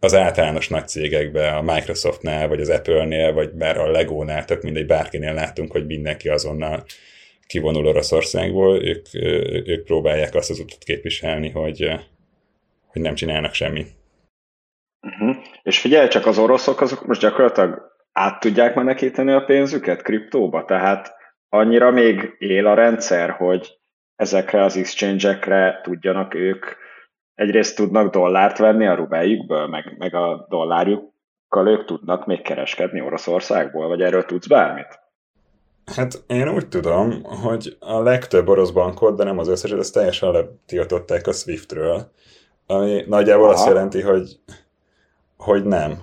az 0.00 0.14
általános 0.14 0.68
nagy 0.68 0.88
cégekben, 0.88 1.54
a 1.54 1.72
Microsoftnál, 1.72 2.48
vagy 2.48 2.60
az 2.60 2.68
Apple-nél, 2.68 3.32
vagy 3.32 3.50
bár 3.50 3.78
a 3.78 3.90
Lego-nál, 3.90 4.44
tök 4.44 4.62
mindegy, 4.62 4.86
bárkinél 4.86 5.34
látunk, 5.34 5.72
hogy 5.72 5.86
mindenki 5.86 6.28
azonnal 6.28 6.84
kivonul 7.46 7.86
Oroszországból, 7.86 8.84
ők, 8.84 9.06
ők 9.66 9.84
próbálják 9.84 10.34
azt 10.34 10.50
az 10.50 10.58
utat 10.58 10.84
képviselni, 10.84 11.50
hogy, 11.50 11.90
hogy 12.86 13.02
nem 13.02 13.14
csinálnak 13.14 13.54
semmit. 13.54 13.88
Uh-huh. 15.02 15.36
És 15.62 15.80
figyelj, 15.80 16.08
csak 16.08 16.26
az 16.26 16.38
oroszok 16.38 16.80
azok 16.80 17.06
most 17.06 17.20
gyakorlatilag 17.20 17.90
át 18.12 18.40
tudják 18.40 18.74
menekíteni 18.74 19.32
a 19.32 19.44
pénzüket 19.44 20.02
kriptóba, 20.02 20.64
tehát 20.64 21.14
annyira 21.48 21.90
még 21.90 22.36
él 22.38 22.66
a 22.66 22.74
rendszer, 22.74 23.30
hogy 23.30 23.78
ezekre 24.16 24.62
az 24.62 24.76
exchange-ekre 24.76 25.80
tudjanak 25.82 26.34
ők 26.34 26.64
egyrészt 27.40 27.76
tudnak 27.76 28.12
dollárt 28.12 28.58
venni 28.58 28.86
a 28.86 28.94
rubeljükből, 28.94 29.66
meg, 29.66 29.94
meg 29.98 30.14
a 30.14 30.46
dollárjukkal 30.48 31.66
ők 31.66 31.84
tudnak 31.84 32.26
még 32.26 32.42
kereskedni 32.42 33.00
Oroszországból, 33.00 33.88
vagy 33.88 34.02
erről 34.02 34.24
tudsz 34.24 34.46
bármit? 34.46 35.00
Hát 35.94 36.22
én 36.26 36.48
úgy 36.48 36.68
tudom, 36.68 37.22
hogy 37.22 37.76
a 37.78 38.00
legtöbb 38.02 38.48
orosz 38.48 38.70
bankot, 38.70 39.16
de 39.16 39.24
nem 39.24 39.38
az 39.38 39.48
összeset, 39.48 39.78
ezt 39.78 39.92
teljesen 39.92 40.30
letiltották 40.30 41.26
a 41.26 41.32
Swiftről, 41.32 42.10
ami 42.66 43.04
nagyjából 43.06 43.44
Aha. 43.44 43.52
azt 43.52 43.66
jelenti, 43.66 44.00
hogy, 44.00 44.38
hogy 45.36 45.64
nem. 45.64 45.98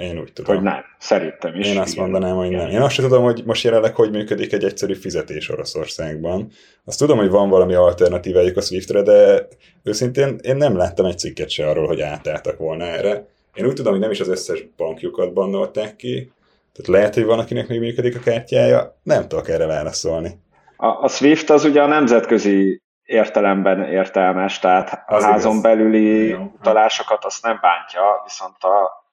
Én 0.00 0.18
úgy 0.18 0.32
tudom. 0.32 0.54
Hogy 0.54 0.64
nem, 0.64 0.84
szerintem 0.98 1.54
is. 1.54 1.68
Én 1.68 1.78
azt 1.78 1.92
igen. 1.92 2.04
mondanám, 2.04 2.36
hogy 2.36 2.46
igen. 2.46 2.58
nem. 2.58 2.70
Én 2.70 2.80
azt 2.80 2.94
sem 2.94 3.04
tudom, 3.04 3.22
hogy 3.22 3.42
most 3.46 3.64
jelenleg 3.64 3.94
hogy 3.94 4.10
működik 4.10 4.52
egy 4.52 4.64
egyszerű 4.64 4.94
fizetés 4.94 5.50
Oroszországban. 5.50 6.48
Azt 6.84 6.98
tudom, 6.98 7.18
hogy 7.18 7.30
van 7.30 7.48
valami 7.48 7.74
alternatívájuk 7.74 8.56
a 8.56 8.60
Swiftre, 8.60 9.02
de 9.02 9.48
őszintén 9.82 10.38
én 10.42 10.56
nem 10.56 10.76
láttam 10.76 11.06
egy 11.06 11.18
cikket 11.18 11.50
se 11.50 11.68
arról, 11.68 11.86
hogy 11.86 12.00
átálltak 12.00 12.58
volna 12.58 12.84
erre. 12.84 13.26
Én 13.54 13.66
úgy 13.66 13.74
tudom, 13.74 13.92
hogy 13.92 14.00
nem 14.00 14.10
is 14.10 14.20
az 14.20 14.28
összes 14.28 14.66
bankjukat 14.76 15.32
bannolták 15.32 15.96
ki, 15.96 16.32
tehát 16.72 17.00
lehet, 17.00 17.14
hogy 17.14 17.24
van, 17.24 17.38
akinek 17.38 17.68
még 17.68 17.80
működik 17.80 18.16
a 18.16 18.20
kártyája, 18.20 18.96
nem 19.02 19.28
tudok 19.28 19.48
erre 19.48 19.66
válaszolni. 19.66 20.38
A, 20.76 20.86
a 20.86 21.08
SWIFT 21.08 21.50
az 21.50 21.64
ugye 21.64 21.82
a 21.82 21.86
nemzetközi 21.86 22.82
értelemben 23.04 23.82
értelmes, 23.82 24.58
tehát 24.58 25.02
az 25.06 25.22
a 25.22 25.26
házon 25.26 25.50
igaz. 25.50 25.62
belüli 25.62 26.28
Jó. 26.28 26.38
utalásokat 26.58 27.24
azt 27.24 27.42
nem 27.42 27.58
bántja, 27.60 28.02
viszont 28.24 28.62
a 28.62 29.03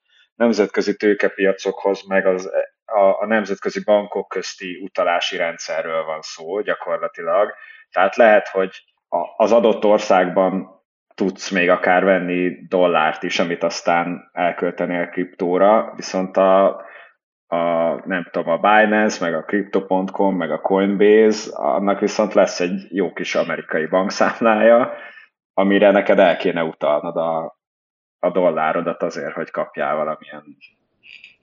nemzetközi 0.42 0.96
tőkepiacokhoz, 0.96 2.08
meg 2.08 2.26
az, 2.26 2.52
a, 2.86 3.00
a 3.00 3.26
nemzetközi 3.26 3.84
bankok 3.84 4.28
közti 4.28 4.80
utalási 4.84 5.38
rendszerről 5.38 6.04
van 6.04 6.22
szó 6.22 6.62
gyakorlatilag. 6.62 7.54
Tehát 7.92 8.16
lehet, 8.16 8.48
hogy 8.48 8.84
a, 9.10 9.18
az 9.38 9.52
adott 9.52 9.86
országban 9.86 10.82
tudsz 11.16 11.50
még 11.50 11.70
akár 11.70 12.04
venni 12.04 12.68
dollárt 12.68 13.24
is, 13.24 13.40
amit 13.40 13.64
aztán 13.64 14.30
elköltenél 14.34 15.08
kriptóra, 15.08 15.94
viszont 15.96 16.38
a, 16.38 16.66
a, 17.48 17.58
nem 18.06 18.28
tudom, 18.32 18.50
a 18.50 18.58
Binance, 18.58 19.26
meg 19.26 19.36
a 19.36 19.44
Crypto.com, 19.44 20.36
meg 20.36 20.52
a 20.52 20.62
Coinbase, 20.62 21.58
annak 21.58 22.00
viszont 22.00 22.34
lesz 22.34 22.60
egy 22.60 22.88
jó 22.90 23.14
kis 23.14 23.36
amerikai 23.36 23.86
bankszámlája, 23.86 24.94
amire 25.54 25.92
neked 25.92 26.20
el 26.20 26.38
kéne 26.38 26.64
utalnod 26.64 27.18
a, 27.18 27.61
a 28.24 28.32
dollárodat 28.32 29.04
azért, 29.04 29.34
hogy 29.34 29.52
kapjál 29.52 29.96
valamilyen 29.96 30.58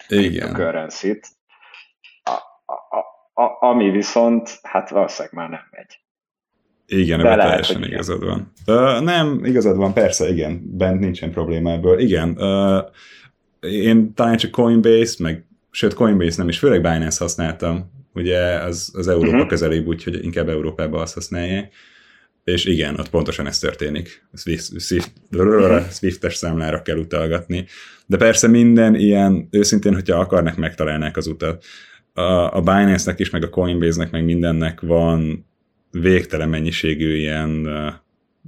Igen. 0.09 0.53
currency 0.53 1.21
a, 2.25 2.31
a, 2.67 3.43
a, 3.43 3.67
ami 3.67 3.91
viszont, 3.91 4.59
hát 4.63 4.91
valószínűleg 4.91 5.35
már 5.35 5.49
nem 5.49 5.69
megy. 5.71 6.01
Igen, 6.87 7.21
ebben 7.21 7.39
teljesen 7.39 7.85
igazad 7.85 8.25
van. 8.25 8.53
Uh, 8.67 9.01
nem, 9.01 9.45
igazad 9.45 9.77
van, 9.77 9.93
persze, 9.93 10.29
igen, 10.29 10.77
bent 10.77 11.01
nincsen 11.01 11.31
probléma 11.31 11.73
ebből. 11.73 11.99
Igen, 11.99 12.37
uh, 12.39 12.85
én 13.61 14.15
talán 14.15 14.37
csak 14.37 14.51
Coinbase, 14.51 15.23
meg 15.23 15.47
sőt 15.71 15.95
Coinbase 15.95 16.35
nem 16.39 16.49
is, 16.49 16.59
főleg 16.59 16.81
Binance 16.81 17.25
használtam, 17.25 17.91
ugye 18.15 18.41
az, 18.41 18.93
az 18.97 19.09
Európa 19.09 19.33
uh-huh. 19.33 19.49
közelébb, 19.49 19.87
úgyhogy 19.87 20.25
inkább 20.25 20.49
Európában 20.49 21.01
azt 21.01 21.15
használják. 21.15 21.73
És 22.49 22.65
igen, 22.65 22.99
ott 22.99 23.11
pontosan 23.11 23.47
ez 23.47 23.59
történik. 23.59 24.27
Swift, 24.33 24.81
Swift, 24.81 25.13
Swiftes 25.91 26.35
számlára 26.35 26.83
kell 26.83 26.97
utalgatni. 26.97 27.67
De 28.07 28.17
persze 28.17 28.49
minden 28.49 28.95
ilyen, 28.95 29.49
őszintén, 29.51 29.95
hogyha 29.95 30.19
akarnak, 30.19 30.57
megtalálnák 30.57 31.17
az 31.17 31.27
utat. 31.27 31.65
A, 32.13 32.57
a 32.57 32.61
Binance-nek 32.61 33.19
is, 33.19 33.31
meg 33.31 33.43
a 33.43 33.49
Coinbase-nek, 33.49 34.11
meg 34.11 34.25
mindennek 34.25 34.81
van 34.81 35.47
végtelen 35.91 36.49
mennyiségű 36.49 37.17
ilyen 37.17 37.67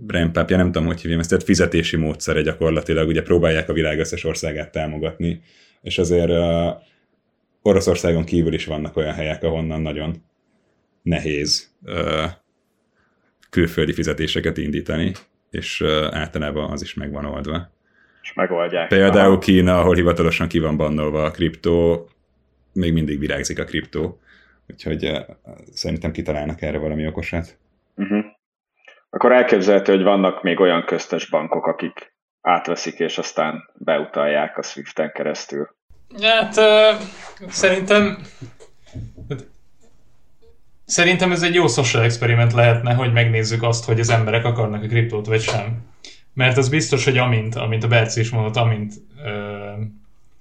uh, 0.07 0.48
nem 0.48 0.72
tudom, 0.72 0.86
hogy 0.86 1.01
hívjam 1.01 1.20
ezt, 1.20 1.28
tehát 1.28 1.44
fizetési 1.44 1.96
módszere 1.96 2.42
gyakorlatilag, 2.42 3.09
ugye 3.09 3.22
próbálják 3.22 3.68
a 3.68 3.72
világ 3.72 3.98
összes 3.98 4.24
országát 4.24 4.72
támogatni, 4.72 5.40
és 5.82 5.98
azért 5.98 6.30
uh, 6.30 6.82
Oroszországon 7.62 8.24
kívül 8.24 8.53
is 8.53 8.66
vannak 8.66 8.96
olyan 8.96 9.14
helyek, 9.14 9.42
ahonnan 9.42 9.80
nagyon 9.80 10.22
nehéz 11.03 11.70
uh, 11.82 12.30
külföldi 13.51 13.92
fizetéseket 13.92 14.57
indítani, 14.57 15.12
és 15.51 15.84
általában 16.11 16.70
az 16.70 16.82
is 16.82 16.94
megvan 16.94 17.24
oldva. 17.24 17.70
És 18.22 18.32
megoldják. 18.32 18.88
Például 18.88 19.30
Aha. 19.30 19.38
Kína, 19.38 19.78
ahol 19.78 19.94
hivatalosan 19.94 20.48
ki 20.48 20.59
van 20.59 20.76
bannolva 20.76 21.24
a 21.24 21.30
kriptó, 21.30 22.09
még 22.72 22.92
mindig 22.92 23.18
virágzik 23.18 23.59
a 23.59 23.64
kriptó. 23.64 24.20
Úgyhogy 24.68 25.12
szerintem 25.72 26.12
kitalálnak 26.12 26.62
erre 26.62 26.78
valami 26.78 27.07
okosat. 27.07 27.59
Uh-huh. 27.94 28.24
Akkor 29.11 29.32
elképzelhető, 29.32 29.94
hogy 29.94 30.03
vannak 30.03 30.42
még 30.42 30.61
olyan 30.61 30.84
köztes 30.84 31.28
bankok, 31.28 31.66
akik 31.66 32.14
átveszik, 32.40 32.98
és 32.98 33.18
aztán 33.18 33.70
beutalják 33.74 34.59
a 34.59 34.62
Swift-en 34.62 35.12
keresztül. 35.12 35.74
Hát 36.22 36.57
uh, 36.57 37.01
szerintem 37.48 38.18
Szerintem 40.91 41.32
ez 41.32 41.43
egy 41.43 41.55
jó 41.55 41.66
social 41.66 42.05
experiment 42.05 42.53
lehetne, 42.53 42.95
hogy 42.95 43.12
megnézzük 43.12 43.62
azt, 43.62 43.84
hogy 43.84 44.01
az 44.01 44.11
emberek 44.11 44.45
akarnak 44.45 44.82
a 44.82 44.86
kriptót, 44.86 45.26
vagy 45.26 45.41
sem. 45.41 45.82
Mert 46.34 46.57
az 46.57 46.68
biztos, 46.68 47.05
hogy 47.05 47.18
amint, 47.18 47.55
amint 47.55 47.84
a 47.84 47.88
Berci 47.88 48.20
is 48.20 48.30
mondott, 48.30 48.57
amint, 48.57 48.95
ö, 49.24 49.30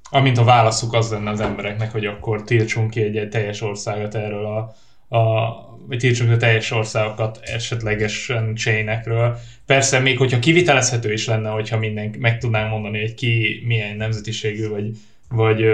amint 0.10 0.38
a 0.38 0.44
válaszuk 0.44 0.94
az 0.94 1.12
lenne 1.12 1.30
az 1.30 1.40
embereknek, 1.40 1.92
hogy 1.92 2.06
akkor 2.06 2.44
tiltsunk 2.44 2.90
ki 2.90 3.02
egy, 3.02 3.18
egy 3.18 3.30
teljes 3.30 3.62
országot 3.62 4.16
erről 4.16 4.46
a, 4.46 4.76
a 5.16 5.50
vagy 5.88 5.98
tiltsunk 5.98 6.32
a 6.32 6.38
teljes 6.38 6.72
országokat 6.72 7.40
esetlegesen 7.42 8.56
chainekről. 8.56 9.38
Persze 9.66 10.00
még 10.00 10.18
hogyha 10.18 10.40
kivitelezhető 10.40 11.14
is 11.14 11.28
lenne, 11.28 11.50
hogyha 11.50 11.78
minden 11.78 12.16
meg 12.20 12.38
tudnánk 12.38 12.72
mondani, 12.72 13.00
hogy 13.00 13.14
ki 13.14 13.64
milyen 13.66 13.96
nemzetiségű, 13.96 14.68
vagy, 14.68 14.92
vagy, 15.30 15.66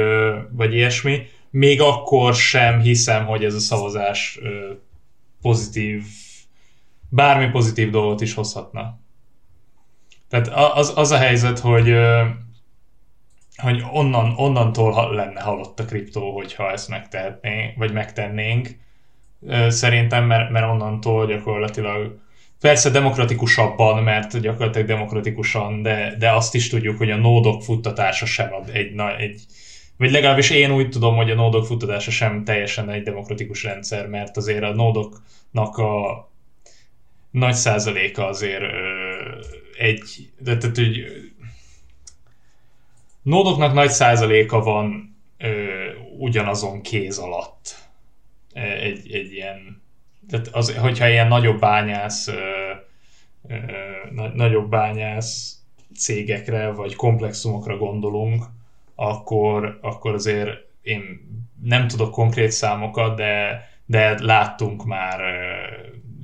vagy 0.51 0.73
ilyesmi, 0.73 1.21
még 1.55 1.81
akkor 1.81 2.33
sem 2.33 2.79
hiszem, 2.79 3.25
hogy 3.25 3.43
ez 3.43 3.53
a 3.53 3.59
szavazás 3.59 4.39
pozitív, 5.41 6.03
bármi 7.09 7.49
pozitív 7.49 7.89
dolgot 7.89 8.21
is 8.21 8.33
hozhatna. 8.33 8.99
Tehát 10.29 10.47
az, 10.77 10.93
az 10.95 11.11
a 11.11 11.17
helyzet, 11.17 11.59
hogy, 11.59 11.95
hogy 13.55 13.83
onnan, 13.91 14.33
onnantól 14.37 15.13
lenne 15.13 15.41
halott 15.41 15.79
a 15.79 15.85
kriptó, 15.85 16.31
hogyha 16.33 16.71
ezt 16.71 16.89
megtehetnénk, 16.89 17.77
vagy 17.77 17.93
megtennénk. 17.93 18.69
Szerintem, 19.67 20.25
mert, 20.25 20.49
mert 20.49 20.65
onnantól 20.65 21.25
gyakorlatilag 21.25 22.19
persze 22.59 22.89
demokratikusabban, 22.89 24.03
mert 24.03 24.39
gyakorlatilag 24.39 24.87
demokratikusan, 24.87 25.81
de, 25.81 26.15
de 26.19 26.31
azt 26.31 26.55
is 26.55 26.69
tudjuk, 26.69 26.97
hogy 26.97 27.11
a 27.11 27.17
nódok 27.17 27.61
futtatása 27.61 28.25
sem 28.25 28.53
ad 28.53 28.69
egy, 28.73 28.99
egy, 29.17 29.41
vagy 29.97 30.11
legalábbis 30.11 30.49
én 30.49 30.71
úgy 30.71 30.89
tudom, 30.89 31.15
hogy 31.15 31.31
a 31.31 31.35
nódok 31.35 31.65
futtatása 31.65 32.11
sem 32.11 32.43
teljesen 32.43 32.89
egy 32.89 33.03
demokratikus 33.03 33.63
rendszer, 33.63 34.07
mert 34.07 34.37
azért 34.37 34.63
a 34.63 34.73
nódoknak 34.73 35.77
a 35.77 36.29
nagy 37.31 37.53
százaléka 37.53 38.27
azért 38.27 38.61
ö, 38.61 39.41
egy, 39.77 40.29
de 40.39 40.57
tehát, 40.57 40.75
hogy 40.75 41.05
nódoknak 43.21 43.73
nagy 43.73 43.89
százaléka 43.89 44.59
van 44.59 45.15
ö, 45.37 45.89
ugyanazon 46.17 46.81
kéz 46.81 47.17
alatt. 47.17 47.75
Egy, 48.53 49.13
egy 49.13 49.31
ilyen, 49.31 49.81
tehát 50.29 50.47
az, 50.47 50.75
hogyha 50.75 51.09
ilyen 51.09 51.27
nagyobb 51.27 51.59
bányász, 51.59 52.27
ö, 52.27 52.71
ö, 53.47 53.55
nagyobb 54.33 54.69
bányász 54.69 55.59
cégekre 55.97 56.71
vagy 56.71 56.95
komplexumokra 56.95 57.77
gondolunk, 57.77 58.45
akkor, 58.95 59.79
akkor 59.81 60.13
azért 60.13 60.49
én 60.81 61.03
nem 61.63 61.87
tudok 61.87 62.11
konkrét 62.11 62.51
számokat, 62.51 63.15
de, 63.15 63.67
de 63.85 64.23
láttunk 64.23 64.85
már 64.85 65.21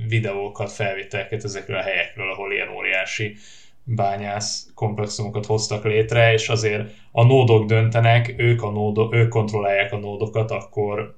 videókat, 0.07 0.71
felvételeket 0.71 1.43
ezekről 1.43 1.77
a 1.77 1.81
helyekről, 1.81 2.31
ahol 2.31 2.51
ilyen 2.51 2.69
óriási 2.69 3.35
bányász 3.83 4.67
komplexumokat 4.75 5.45
hoztak 5.45 5.83
létre, 5.83 6.33
és 6.33 6.49
azért 6.49 6.93
a 7.11 7.23
nódok 7.23 7.65
döntenek, 7.65 8.33
ők, 8.37 8.63
a 8.63 8.69
nódok, 8.69 9.13
ők 9.13 9.29
kontrollálják 9.29 9.93
a 9.93 9.97
nódokat, 9.97 10.51
akkor, 10.51 11.15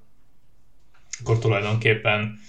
akkor 1.21 1.39
tulajdonképpen 1.39 2.39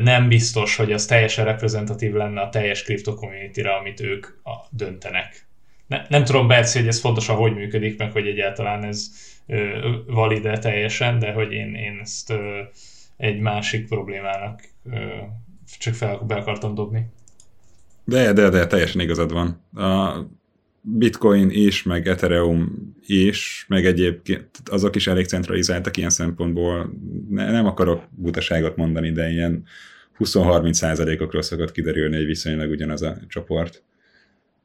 nem 0.00 0.28
biztos, 0.28 0.76
hogy 0.76 0.92
az 0.92 1.06
teljesen 1.06 1.44
reprezentatív 1.44 2.12
lenne 2.12 2.40
a 2.40 2.48
teljes 2.48 2.82
kripto 2.82 3.14
community 3.14 3.60
amit 3.60 4.00
ők 4.00 4.26
a, 4.26 4.54
döntenek. 4.70 5.48
Ne, 5.90 6.02
nem 6.08 6.24
tudom, 6.24 6.48
Berci, 6.48 6.78
hogy 6.78 6.88
ez 6.88 7.00
fontosan 7.00 7.36
hogy 7.36 7.54
működik, 7.54 7.98
meg 7.98 8.12
hogy 8.12 8.26
egyáltalán 8.26 8.84
ez 8.84 9.10
valide 10.06 10.58
teljesen, 10.58 11.18
de 11.18 11.32
hogy 11.32 11.52
én, 11.52 11.74
én 11.74 11.98
ezt 12.02 12.32
egy 13.16 13.40
másik 13.40 13.88
problémának 13.88 14.60
csak 15.78 15.94
fel 15.94 16.18
be 16.18 16.34
akartam 16.34 16.74
dobni. 16.74 17.06
De, 18.04 18.32
de, 18.32 18.48
de, 18.48 18.66
teljesen 18.66 19.00
igazad 19.00 19.32
van. 19.32 19.62
A 19.84 20.20
Bitcoin 20.80 21.50
is, 21.50 21.82
meg 21.82 22.06
Ethereum 22.06 22.92
is, 23.06 23.64
meg 23.68 23.86
egyébként 23.86 24.48
azok 24.64 24.96
is 24.96 25.06
elég 25.06 25.26
centralizáltak 25.26 25.96
ilyen 25.96 26.10
szempontból. 26.10 26.90
Ne, 27.30 27.50
nem 27.50 27.66
akarok 27.66 28.08
butaságot 28.10 28.76
mondani, 28.76 29.12
de 29.12 29.30
ilyen 29.30 29.64
20-30 30.18 30.72
százalékokról 30.72 31.42
szokott 31.42 31.72
kiderülni, 31.72 32.16
hogy 32.16 32.26
viszonylag 32.26 32.70
ugyanaz 32.70 33.02
a 33.02 33.16
csoport 33.28 33.84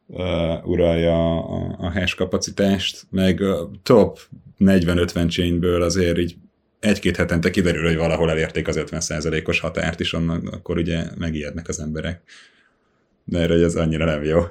uh, 0.07 0.67
uralja 0.67 1.43
a, 1.43 1.75
a 1.79 1.91
hash 1.91 2.15
kapacitást, 2.15 3.07
meg 3.09 3.41
a 3.41 3.69
top 3.83 4.19
40-50 4.59 5.29
chainből 5.29 5.81
azért 5.81 6.17
így 6.17 6.35
egy-két 6.79 7.17
hetente 7.17 7.49
kiderül, 7.49 7.85
hogy 7.87 7.97
valahol 7.97 8.29
elérték 8.29 8.67
az 8.67 8.83
50%-os 8.85 9.59
határt, 9.59 9.99
és 9.99 10.13
onnan 10.13 10.47
akkor 10.47 10.77
ugye 10.77 11.03
megijednek 11.17 11.67
az 11.67 11.79
emberek. 11.79 12.21
De 13.23 13.39
erre, 13.39 13.53
ez 13.53 13.75
annyira 13.75 14.05
nem 14.05 14.23
jó. 14.23 14.41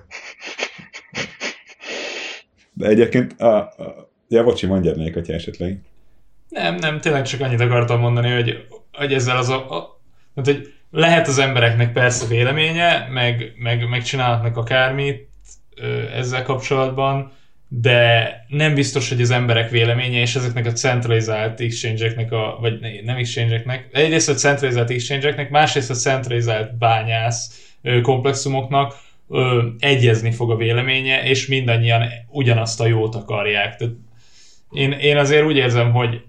De 2.72 2.86
egyébként, 2.86 3.40
a, 3.40 3.56
a, 3.56 4.10
ja, 4.28 4.44
bocsi, 4.44 4.66
mondjad 4.66 4.96
még, 4.96 5.12
hogyha 5.12 5.32
esetleg. 5.32 5.80
Nem, 6.48 6.74
nem, 6.74 7.00
tényleg 7.00 7.24
csak 7.24 7.40
annyit 7.40 7.60
akartam 7.60 8.00
mondani, 8.00 8.30
hogy, 8.30 8.66
hogy 8.92 9.12
ezzel 9.12 9.36
az 9.36 9.48
a, 9.48 9.70
a 9.70 10.00
hát, 10.34 10.44
hogy 10.46 10.72
lehet 10.90 11.28
az 11.28 11.38
embereknek 11.38 11.92
persze 11.92 12.26
véleménye, 12.26 13.08
meg, 13.10 13.52
meg, 13.56 13.88
meg 13.88 14.02
csinálhatnak 14.02 14.56
akármit 14.56 15.28
ezzel 16.14 16.42
kapcsolatban, 16.42 17.32
de 17.68 18.30
nem 18.48 18.74
biztos, 18.74 19.08
hogy 19.08 19.20
az 19.20 19.30
emberek 19.30 19.70
véleménye 19.70 20.20
és 20.20 20.34
ezeknek 20.34 20.66
a 20.66 20.72
centralizált 20.72 21.60
exchange 21.60 22.26
a, 22.30 22.58
vagy 22.60 23.02
nem 23.04 23.16
exchange 23.16 23.86
egyrészt 23.92 24.28
a 24.28 24.34
centralizált 24.34 24.90
exchange 24.90 25.48
másrészt 25.50 25.90
a 25.90 25.94
centralizált 25.94 26.78
bányász 26.78 27.72
komplexumoknak 28.02 28.94
egyezni 29.78 30.32
fog 30.32 30.50
a 30.50 30.56
véleménye, 30.56 31.22
és 31.22 31.46
mindannyian 31.46 32.02
ugyanazt 32.28 32.80
a 32.80 32.86
jót 32.86 33.14
akarják. 33.14 33.76
Tehát 33.76 33.94
én, 34.70 34.92
én 34.92 35.16
azért 35.16 35.44
úgy 35.44 35.56
érzem, 35.56 35.92
hogy 35.92 36.20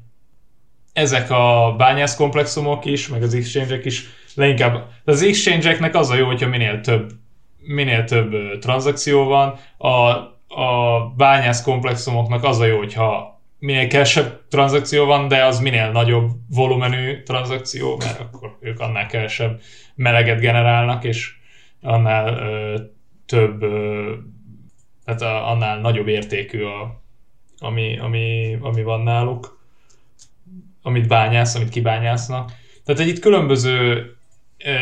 ezek 0.93 1.31
a 1.31 1.75
bányász 1.77 2.15
komplexumok 2.15 2.85
is, 2.85 3.07
meg 3.07 3.23
az 3.23 3.33
exchange 3.33 3.79
is 3.83 4.03
leginkább, 4.35 4.87
az 5.05 5.21
exchange 5.21 5.89
az 5.93 6.09
a 6.09 6.15
jó, 6.15 6.25
hogyha 6.25 6.47
minél 6.47 6.81
több 6.81 7.11
minél 7.65 8.03
több 8.03 8.59
tranzakció 8.59 9.23
van, 9.23 9.59
a 9.77 10.33
a 10.57 10.99
bányász 11.17 11.63
komplexumoknak 11.63 12.43
az 12.43 12.59
a 12.59 12.65
jó, 12.65 12.77
hogyha 12.77 13.39
minél 13.59 13.87
kevesebb 13.87 14.41
tranzakció 14.49 15.05
van, 15.05 15.27
de 15.27 15.45
az 15.45 15.59
minél 15.59 15.91
nagyobb 15.91 16.31
volumenű 16.49 17.23
tranzakció, 17.23 17.97
mert 17.97 18.19
akkor 18.19 18.57
ők 18.59 18.79
annál 18.79 19.07
kevesebb 19.07 19.61
meleget 19.95 20.39
generálnak, 20.39 21.03
és 21.03 21.33
annál 21.81 22.37
ö, 22.37 22.79
több, 23.25 23.61
ö, 23.61 24.13
tehát 25.05 25.21
a, 25.21 25.49
annál 25.49 25.79
nagyobb 25.79 26.07
értékű, 26.07 26.63
a, 26.63 27.01
ami, 27.57 27.99
ami, 27.99 28.57
ami 28.61 28.83
van 28.83 29.01
náluk, 29.01 29.59
amit 30.81 31.07
bányász, 31.07 31.55
amit 31.55 31.69
kibányásznak. 31.69 32.51
Tehát 32.83 33.01
egy 33.01 33.07
itt 33.07 33.19
különböző 33.19 34.11
ö, 34.65 34.73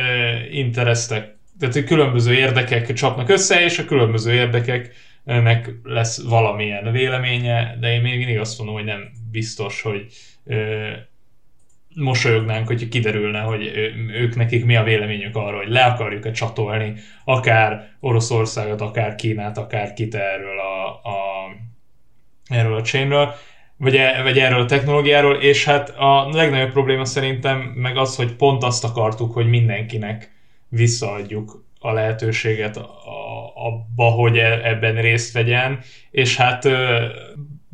interesztek, 0.51 1.32
tehát 1.59 1.83
különböző 1.83 2.33
érdekek 2.33 2.93
csapnak 2.93 3.29
össze, 3.29 3.63
és 3.63 3.79
a 3.79 3.85
különböző 3.85 4.33
érdekek 4.33 4.93
nek 5.23 5.71
lesz 5.83 6.23
valamilyen 6.23 6.91
véleménye, 6.91 7.77
de 7.79 7.93
én 7.93 8.01
még 8.01 8.17
mindig 8.17 8.39
azt 8.39 8.57
mondom, 8.57 8.75
hogy 8.75 8.85
nem 8.85 9.11
biztos, 9.31 9.81
hogy 9.81 10.05
ö, 10.45 10.89
mosolyognánk, 11.95 12.67
hogyha 12.67 12.87
kiderülne, 12.87 13.39
hogy 13.39 13.71
ők 14.13 14.35
nekik 14.35 14.65
mi 14.65 14.75
a 14.75 14.83
véleményük 14.83 15.35
arról, 15.35 15.61
hogy 15.63 15.71
le 15.71 15.83
akarjuk-e 15.83 16.31
csatolni 16.31 16.93
akár 17.25 17.89
Oroszországot, 17.99 18.81
akár 18.81 19.15
Kínát, 19.15 19.57
akár 19.57 19.93
kit 19.93 20.15
erről 20.15 20.59
a, 20.59 20.87
a, 20.87 21.49
erről 22.47 22.75
a 22.75 22.81
chainről, 22.81 23.33
vagy, 23.77 23.95
e, 23.95 24.21
vagy 24.23 24.39
erről 24.39 24.59
a 24.59 24.65
technológiáról, 24.65 25.35
és 25.35 25.65
hát 25.65 25.89
a 25.89 26.29
legnagyobb 26.31 26.71
probléma 26.71 27.05
szerintem 27.05 27.59
meg 27.59 27.97
az, 27.97 28.15
hogy 28.15 28.35
pont 28.35 28.63
azt 28.63 28.83
akartuk, 28.83 29.33
hogy 29.33 29.49
mindenkinek 29.49 30.32
visszaadjuk 30.73 31.65
a 31.79 31.91
lehetőséget 31.91 32.77
abba, 33.53 34.03
hogy 34.03 34.37
e, 34.37 34.59
ebben 34.63 34.95
részt 34.95 35.33
vegyen, 35.33 35.79
és 36.11 36.35
hát 36.35 36.67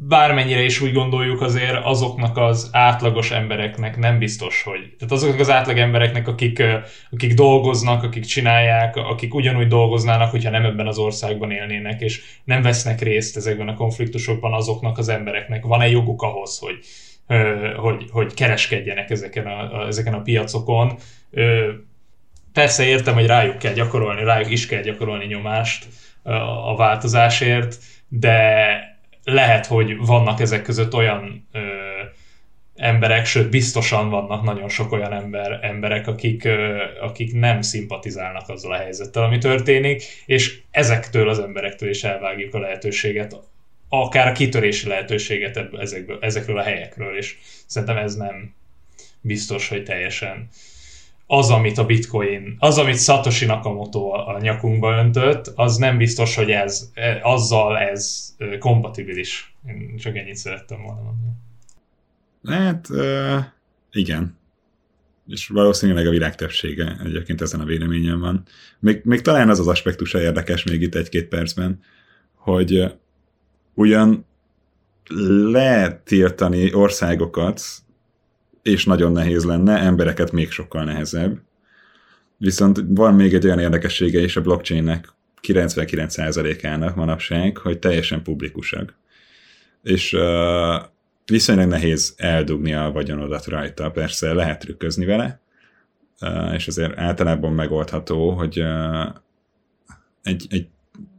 bármennyire 0.07 0.63
is 0.63 0.81
úgy 0.81 0.93
gondoljuk, 0.93 1.41
azért 1.41 1.77
azoknak 1.83 2.37
az 2.37 2.69
átlagos 2.71 3.31
embereknek 3.31 3.97
nem 3.97 4.19
biztos, 4.19 4.63
hogy... 4.63 4.79
Tehát 4.97 5.13
azoknak 5.13 5.39
az 5.39 5.49
átlag 5.49 5.77
embereknek, 5.77 6.27
akik, 6.27 6.63
akik 7.11 7.33
dolgoznak, 7.33 8.03
akik 8.03 8.25
csinálják, 8.25 8.95
akik 8.95 9.33
ugyanúgy 9.33 9.67
dolgoznának, 9.67 10.31
hogyha 10.31 10.49
nem 10.49 10.65
ebben 10.65 10.87
az 10.87 10.97
országban 10.97 11.51
élnének, 11.51 12.01
és 12.01 12.21
nem 12.43 12.61
vesznek 12.61 13.01
részt 13.01 13.37
ezekben 13.37 13.67
a 13.67 13.73
konfliktusokban, 13.73 14.53
azoknak 14.53 14.97
az 14.97 15.09
embereknek. 15.09 15.65
Van-e 15.65 15.89
joguk 15.89 16.21
ahhoz, 16.21 16.59
hogy, 16.59 16.79
hogy, 17.75 18.05
hogy 18.11 18.33
kereskedjenek 18.33 19.09
ezeken 19.09 19.45
a, 19.45 19.87
ezeken 19.87 20.13
a 20.13 20.21
piacokon, 20.21 20.97
persze 22.59 22.85
értem, 22.85 23.13
hogy 23.13 23.25
rájuk 23.25 23.57
kell 23.57 23.73
gyakorolni, 23.73 24.23
rájuk 24.23 24.51
is 24.51 24.65
kell 24.65 24.81
gyakorolni 24.81 25.25
nyomást 25.25 25.87
a 26.63 26.75
változásért, 26.75 27.77
de 28.07 28.97
lehet, 29.23 29.65
hogy 29.65 29.97
vannak 29.97 30.39
ezek 30.39 30.61
között 30.61 30.93
olyan 30.93 31.47
ö, 31.51 31.59
emberek, 32.75 33.25
sőt 33.25 33.49
biztosan 33.49 34.09
vannak 34.09 34.43
nagyon 34.43 34.69
sok 34.69 34.91
olyan 34.91 35.13
ember, 35.13 35.59
emberek, 35.61 36.07
akik, 36.07 36.43
ö, 36.43 36.83
akik 37.01 37.33
nem 37.33 37.61
szimpatizálnak 37.61 38.49
azzal 38.49 38.71
a 38.71 38.77
helyzettel, 38.77 39.23
ami 39.23 39.37
történik, 39.37 40.03
és 40.25 40.61
ezektől 40.71 41.29
az 41.29 41.39
emberektől 41.39 41.89
is 41.89 42.03
elvágjuk 42.03 42.53
a 42.53 42.59
lehetőséget, 42.59 43.35
akár 43.89 44.27
a 44.27 44.31
kitörési 44.31 44.87
lehetőséget 44.87 45.59
ezekből, 45.79 46.17
ezekről 46.21 46.57
a 46.57 46.63
helyekről, 46.63 47.17
és 47.17 47.37
szerintem 47.65 47.97
ez 47.97 48.15
nem 48.15 48.53
biztos, 49.21 49.67
hogy 49.67 49.83
teljesen 49.83 50.49
az, 51.31 51.49
amit 51.49 51.77
a 51.77 51.85
bitcoin, 51.85 52.55
az, 52.59 52.77
amit 52.77 52.99
Satoshi 52.99 53.45
Nakamoto 53.45 54.11
a 54.11 54.39
nyakunkba 54.41 54.97
öntött, 54.97 55.51
az 55.55 55.77
nem 55.77 55.97
biztos, 55.97 56.35
hogy 56.35 56.49
ez, 56.51 56.89
e, 56.93 57.19
azzal 57.23 57.77
ez 57.77 58.35
kompatibilis. 58.59 59.55
Én 59.67 59.97
csak 59.97 60.15
ennyit 60.15 60.35
szerettem 60.35 60.81
volna 60.81 61.01
mondani. 61.01 61.31
Hát, 62.45 62.89
uh, 62.89 63.45
igen. 63.91 64.37
És 65.27 65.47
valószínűleg 65.47 66.07
a 66.07 66.09
világ 66.09 66.35
többsége 66.35 66.97
egyébként 67.03 67.41
ezen 67.41 67.59
a 67.59 67.65
véleményen 67.65 68.19
van. 68.19 68.43
Még, 68.79 69.01
még 69.03 69.21
talán 69.21 69.49
az 69.49 69.59
az 69.59 69.67
aspektusa 69.67 70.21
érdekes 70.21 70.63
még 70.63 70.81
itt 70.81 70.95
egy-két 70.95 71.27
percben, 71.27 71.79
hogy 72.35 72.93
ugyan 73.73 74.25
lehet 75.51 75.97
tiltani 75.97 76.73
országokat 76.73 77.61
és 78.69 78.85
nagyon 78.85 79.11
nehéz 79.11 79.45
lenne, 79.45 79.77
embereket 79.77 80.31
még 80.31 80.51
sokkal 80.51 80.83
nehezebb. 80.83 81.37
Viszont 82.37 82.83
van 82.87 83.13
még 83.13 83.33
egy 83.33 83.45
olyan 83.45 83.59
érdekessége 83.59 84.19
is 84.19 84.35
a 84.35 84.41
blockchainnek 84.41 85.13
99%-ának 85.47 86.95
manapság, 86.95 87.57
hogy 87.57 87.79
teljesen 87.79 88.23
publikusak. 88.23 88.95
És 89.83 90.13
uh, 90.13 90.21
viszonylag 91.25 91.67
nehéz 91.67 92.13
eldugni 92.17 92.73
a 92.73 92.91
vagyonodat 92.91 93.45
rajta. 93.45 93.91
Persze 93.91 94.33
lehet 94.33 94.59
trükközni 94.59 95.05
vele, 95.05 95.39
és 96.53 96.67
azért 96.67 96.97
általában 96.97 97.53
megoldható, 97.53 98.31
hogy 98.31 98.63
egy, 100.23 100.45
egy 100.49 100.67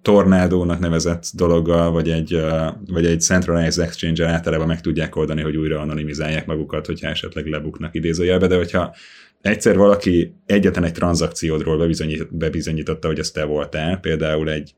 tornádónak 0.02 0.78
nevezett 0.78 1.24
dologgal, 1.32 1.90
vagy 1.90 2.10
egy, 2.10 2.40
vagy 2.86 3.06
egy 3.06 3.20
centralized 3.20 3.84
exchange 3.84 4.26
általában 4.26 4.66
meg 4.66 4.80
tudják 4.80 5.16
oldani, 5.16 5.42
hogy 5.42 5.56
újra 5.56 5.80
anonimizálják 5.80 6.46
magukat, 6.46 6.86
hogyha 6.86 7.08
esetleg 7.08 7.46
lebuknak 7.46 7.94
idézőjelbe, 7.94 8.46
de 8.46 8.56
hogyha 8.56 8.94
egyszer 9.40 9.76
valaki 9.76 10.34
egyetlen 10.46 10.84
egy 10.84 10.92
tranzakciódról 10.92 11.78
bebizonyít, 11.78 12.36
bebizonyította, 12.36 13.06
hogy 13.06 13.18
ez 13.18 13.30
te 13.30 13.44
voltál, 13.44 14.00
például 14.00 14.50
egy, 14.50 14.74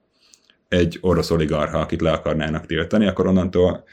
egy 0.69 0.99
orosz 1.01 1.31
oligarha, 1.31 1.79
akit 1.79 2.01
le 2.01 2.11
akarnának 2.11 2.67
tiltani, 2.67 3.07
akkor 3.07 3.27
onnantól 3.27 3.85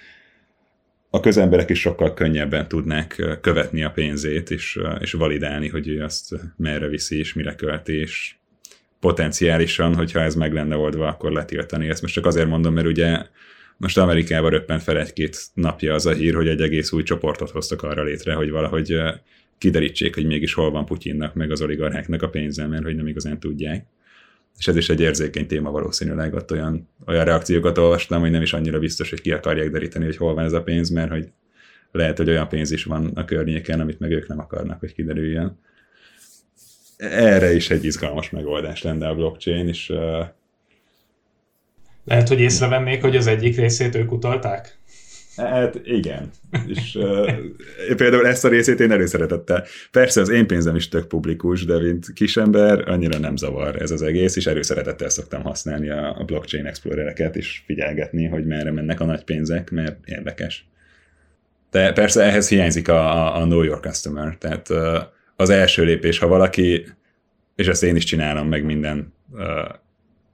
a 1.10 1.20
közemberek 1.20 1.70
is 1.70 1.80
sokkal 1.80 2.14
könnyebben 2.14 2.68
tudnák 2.68 3.40
követni 3.42 3.84
a 3.84 3.92
pénzét, 3.92 4.52
és, 4.52 4.80
és 5.00 5.12
validálni, 5.12 5.68
hogy 5.68 5.88
ő 5.88 6.04
azt 6.04 6.36
merre 6.58 6.88
viszi, 6.88 7.18
és 7.18 7.34
mire 7.34 7.56
költi, 7.56 7.94
és 7.94 8.36
potenciálisan, 9.00 9.96
hogyha 9.96 10.20
ez 10.20 10.36
meg 10.36 10.54
lenne 10.54 10.76
oldva, 10.76 11.08
akkor 11.08 11.32
letiltani. 11.32 11.90
Ezt 11.90 12.02
most 12.02 12.14
csak 12.14 12.26
azért 12.26 12.48
mondom, 12.48 12.74
mert 12.74 12.88
ugye 12.88 13.22
most 13.78 13.98
Amerikában 13.98 14.50
röppent 14.50 14.84
fel 14.84 15.00
egy-két 15.00 15.38
napja 15.54 15.94
az 15.94 16.06
a 16.06 16.12
hír, 16.12 16.36
hogy 16.36 16.48
egy 16.48 16.62
egész 16.62 16.92
új 16.92 17.04
csoportot 17.04 17.50
hoztak 17.50 17.84
arra 17.84 18.04
létre, 18.04 18.34
hogy 18.34 18.50
valahogy 18.50 19.02
kiderítsék, 19.58 20.16
hogy 20.16 20.26
mégis 20.26 20.54
hol 20.54 20.72
van 20.72 20.86
Putyinnak, 20.86 21.34
meg 21.34 21.52
az 21.52 21.62
oligarcháknak 21.62 22.22
a 22.22 22.30
pénze, 22.30 22.68
mert 22.68 22.84
hogy 22.84 22.96
nem 22.96 23.08
igazán 23.08 23.40
tudják. 23.40 23.86
És 24.58 24.68
ez 24.68 24.76
is 24.76 24.90
egy 24.90 25.02
érzékeny 25.02 25.48
téma 25.48 25.72
valószínűleg, 25.72 26.34
ott 26.34 26.52
olyan, 26.52 26.90
olyan 27.06 27.26
reakciókat 27.26 27.78
olvastam, 27.78 28.22
hogy 28.22 28.32
nem 28.32 28.42
is 28.42 28.54
annyira 28.54 28.80
biztos, 28.80 29.10
hogy 29.10 29.22
ki 29.22 29.32
akarják 29.32 29.70
deríteni, 29.70 30.06
hogy 30.06 30.18
hol 30.18 30.34
van 30.34 30.44
ez 30.44 30.54
a 30.54 30.64
pénz, 30.64 30.90
mert 30.90 31.12
hogy 31.12 31.28
lehet, 31.92 32.18
hogy 32.18 32.30
olyan 32.30 32.48
pénz 32.48 32.72
is 32.72 32.84
van 32.84 33.12
a 33.16 33.26
környéken, 33.26 33.80
amit 33.80 34.00
meg 34.00 34.12
ők 34.12 34.28
nem 34.28 34.40
akarnak, 34.40 34.80
hogy 34.80 34.94
kiderüljön 34.94 35.60
erre 37.00 37.54
is 37.54 37.70
egy 37.70 37.86
izgalmas 37.86 38.30
megoldás 38.30 38.82
lenne 38.82 39.08
a 39.08 39.16
blockchain, 39.16 39.68
és 39.68 39.90
uh... 39.90 40.26
lehet, 42.06 42.28
hogy 42.28 42.40
észrevennék, 42.40 43.02
hogy 43.02 43.16
az 43.16 43.28
egyik 43.28 43.58
részét 43.58 43.96
ők 43.96 44.12
utalták? 44.12 44.78
Hát 45.36 45.80
igen. 45.84 46.30
És 46.68 46.96
uh, 46.96 47.32
például 47.96 48.28
ezt 48.28 48.46
a 48.46 48.48
részét 48.48 48.80
én 48.80 48.92
előszeretettel. 48.92 49.66
Persze 49.92 50.22
az 50.22 50.30
én 50.30 50.48
pénzem 50.48 50.76
is 50.76 50.88
tök 50.88 51.08
publikus, 51.08 51.66
de 51.66 51.80
mint 51.80 52.14
kisember 52.14 52.90
annyira 52.90 53.20
nem 53.20 53.36
zavar 53.36 53.82
ez 53.82 53.92
az 53.92 54.02
egész, 54.02 54.36
és 54.36 54.48
előszeretettel 54.48 55.10
szoktam 55.10 55.42
használni 55.42 55.90
a, 55.90 56.20
a 56.20 56.24
blockchain 56.24 56.66
explorereket, 56.66 57.36
és 57.36 57.62
figyelgetni, 57.66 58.26
hogy 58.26 58.46
merre 58.46 58.72
mennek 58.72 59.00
a 59.00 59.06
nagy 59.06 59.24
pénzek, 59.24 59.72
mert 59.72 59.98
érdekes. 60.06 60.68
De 61.72 61.94
persze 61.94 62.24
ehhez 62.24 62.50
hiányzik 62.50 62.88
a, 62.88 63.12
a, 63.12 63.42
a 63.42 63.44
Know 63.44 63.64
Your 63.64 63.80
Customer, 63.80 64.38
tehát 64.38 64.70
uh, 64.70 64.78
az 65.40 65.50
első 65.50 65.84
lépés, 65.84 66.18
ha 66.18 66.28
valaki, 66.28 66.86
és 67.56 67.68
ezt 67.68 67.84
én 67.84 67.96
is 67.96 68.04
csinálom 68.04 68.48
meg 68.48 68.64
minden 68.64 69.14
uh, 69.32 69.42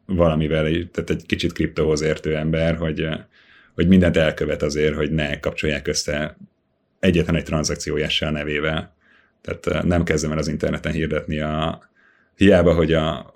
valamivel, 0.05 0.63
tehát 0.91 1.09
egy 1.09 1.25
kicsit 1.25 1.53
kriptóhoz 1.53 2.01
értő 2.01 2.35
ember, 2.35 2.75
hogy, 2.75 3.01
uh, 3.01 3.19
hogy 3.73 3.87
mindent 3.87 4.17
elkövet 4.17 4.61
azért, 4.61 4.95
hogy 4.95 5.11
ne 5.11 5.39
kapcsolják 5.39 5.87
össze 5.87 6.37
egyetlen 6.99 7.35
egy 7.35 7.43
tranzakciójással 7.43 8.31
nevével. 8.31 8.95
Tehát 9.41 9.65
uh, 9.65 9.83
nem 9.83 10.03
kezdem 10.03 10.31
el 10.31 10.37
az 10.37 10.47
interneten 10.47 10.91
hirdetni 10.91 11.39
a 11.39 11.81
hiába, 12.35 12.73
hogy 12.73 12.93
a, 12.93 13.33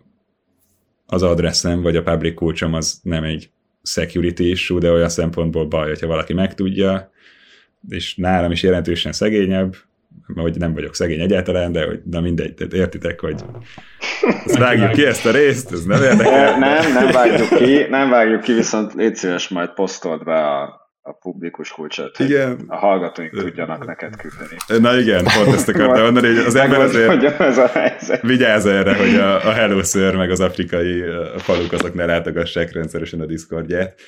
az 1.05 1.23
adresszem 1.23 1.81
vagy 1.81 1.95
a 1.95 2.03
public 2.03 2.35
kulcsom 2.35 2.73
az 2.73 2.99
nem 3.03 3.23
egy 3.23 3.49
security 3.83 4.39
issue, 4.39 4.79
de 4.79 4.91
olyan 4.91 5.09
szempontból 5.09 5.65
baj, 5.65 5.87
hogyha 5.87 6.07
valaki 6.07 6.33
megtudja, 6.33 7.11
és 7.89 8.15
nálam 8.15 8.51
is 8.51 8.63
jelentősen 8.63 9.11
szegényebb, 9.11 9.75
hogy 10.35 10.57
nem 10.57 10.73
vagyok 10.73 10.95
szegény 10.95 11.19
egyáltalán, 11.19 11.71
de 11.71 11.85
hogy 11.85 11.99
na 12.05 12.21
mindegy, 12.21 12.53
tehát 12.53 12.73
értitek, 12.73 13.19
hogy 13.19 13.43
ezt 14.45 14.57
vágjuk 14.57 14.91
ki 14.91 15.05
ezt 15.05 15.25
a 15.25 15.31
részt, 15.31 15.71
ez 15.71 15.83
nem 15.83 16.01
érdekel. 16.01 16.59
Nem, 16.59 16.93
nem 16.93 17.11
vágjuk 17.11 17.49
ki, 17.49 17.85
nem 17.89 18.09
vágjuk 18.09 18.41
ki, 18.41 18.53
viszont 18.53 18.93
légy 18.93 19.15
szíves, 19.15 19.47
majd 19.47 19.69
posztold 19.69 20.23
be 20.23 20.47
a, 20.47 20.79
a 21.01 21.13
publikus 21.13 21.71
kulcsot, 21.71 22.17
hogy 22.17 22.29
igen. 22.29 22.63
a 22.67 22.77
hallgatóink 22.77 23.31
tudjanak 23.31 23.85
neked 23.85 24.15
küldeni. 24.15 24.83
Na 24.83 24.99
igen, 24.99 25.23
pont 25.23 25.55
ezt 25.55 25.69
akartam 25.69 26.03
mondani, 26.03 26.27
hogy 26.27 26.37
az 26.37 26.55
ember 26.55 26.79
azért 26.79 27.39
ez 27.39 27.57
a 27.57 27.67
helyzet. 27.67 28.21
vigyázz 28.21 28.65
erre, 28.65 28.95
hogy 28.95 29.15
a, 29.15 29.47
a 29.47 29.51
Hello 29.51 29.83
Sir 29.83 30.15
meg 30.15 30.31
az 30.31 30.39
afrikai 30.39 31.03
faluk 31.37 31.71
azok 31.71 31.93
ne 31.93 32.05
látogassák 32.05 32.73
rendszeresen 32.73 33.21
a 33.21 33.25
Discordját. 33.25 33.99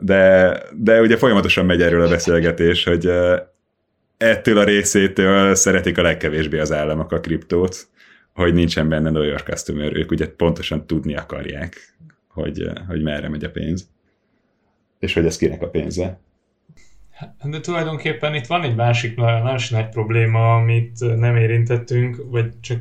De, 0.00 0.52
de 0.72 1.00
ugye 1.00 1.16
folyamatosan 1.16 1.66
megy 1.66 1.82
erről 1.82 2.02
a 2.02 2.08
beszélgetés, 2.08 2.84
hogy 2.84 3.10
ettől 4.16 4.58
a 4.58 4.64
részétől 4.64 5.54
szeretik 5.54 5.98
a 5.98 6.02
legkevésbé 6.02 6.58
az 6.58 6.72
államok 6.72 7.12
a 7.12 7.20
kriptót, 7.20 7.88
hogy 8.32 8.54
nincsen 8.54 8.88
benne 8.88 9.10
New 9.10 9.22
York 9.22 9.46
Customer, 9.46 9.96
ők 9.96 10.10
ugye 10.10 10.28
pontosan 10.28 10.86
tudni 10.86 11.16
akarják, 11.16 11.94
hogy, 12.28 12.70
hogy 12.88 13.02
merre 13.02 13.28
megy 13.28 13.44
a 13.44 13.50
pénz, 13.50 13.88
és 14.98 15.14
hogy 15.14 15.26
ez 15.26 15.36
kinek 15.36 15.62
a 15.62 15.68
pénze. 15.68 16.18
De 17.42 17.60
tulajdonképpen 17.60 18.34
itt 18.34 18.46
van 18.46 18.62
egy 18.62 18.74
másik 18.74 19.16
nagyon 19.16 19.58
nagy 19.70 19.88
probléma, 19.88 20.56
amit 20.56 21.16
nem 21.16 21.36
érintettünk, 21.36 22.16
vagy 22.30 22.60
csak 22.60 22.78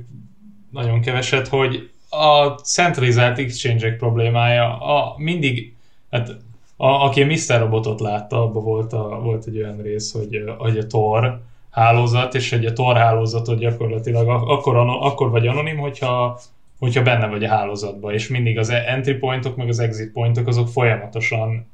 nagyon 0.71 1.01
keveset, 1.01 1.47
hogy 1.47 1.89
a 2.09 2.47
centralizált 2.47 3.37
exchange 3.37 3.95
problémája. 3.95 4.79
A 4.79 5.15
mindig, 5.17 5.73
hát 6.11 6.29
a, 6.77 6.87
aki 6.87 7.21
a 7.21 7.25
Mr. 7.25 7.59
Robotot 7.59 7.99
látta, 7.99 8.41
abban 8.41 8.63
volt, 8.63 8.93
a, 8.93 9.19
volt 9.23 9.45
egy 9.45 9.57
olyan 9.57 9.81
rész, 9.81 10.11
hogy, 10.11 10.43
hogy 10.57 10.77
a 10.77 10.87
Tor 10.87 11.39
hálózat, 11.71 12.35
és 12.35 12.49
hogy 12.49 12.65
a 12.65 12.73
Tor 12.73 12.95
hálózatot 12.97 13.59
gyakorlatilag 13.59 14.27
akkor, 14.29 14.75
akkor 14.77 15.29
vagy 15.29 15.47
anonim, 15.47 15.77
hogyha, 15.77 16.39
hogyha 16.79 17.01
benne 17.01 17.27
vagy 17.27 17.43
a 17.43 17.49
hálózatban, 17.49 18.13
és 18.13 18.27
mindig 18.27 18.57
az 18.57 18.69
entry 18.69 19.13
pointok, 19.13 19.55
meg 19.55 19.69
az 19.69 19.79
exit 19.79 20.11
pointok, 20.11 20.47
azok 20.47 20.67
folyamatosan, 20.67 21.67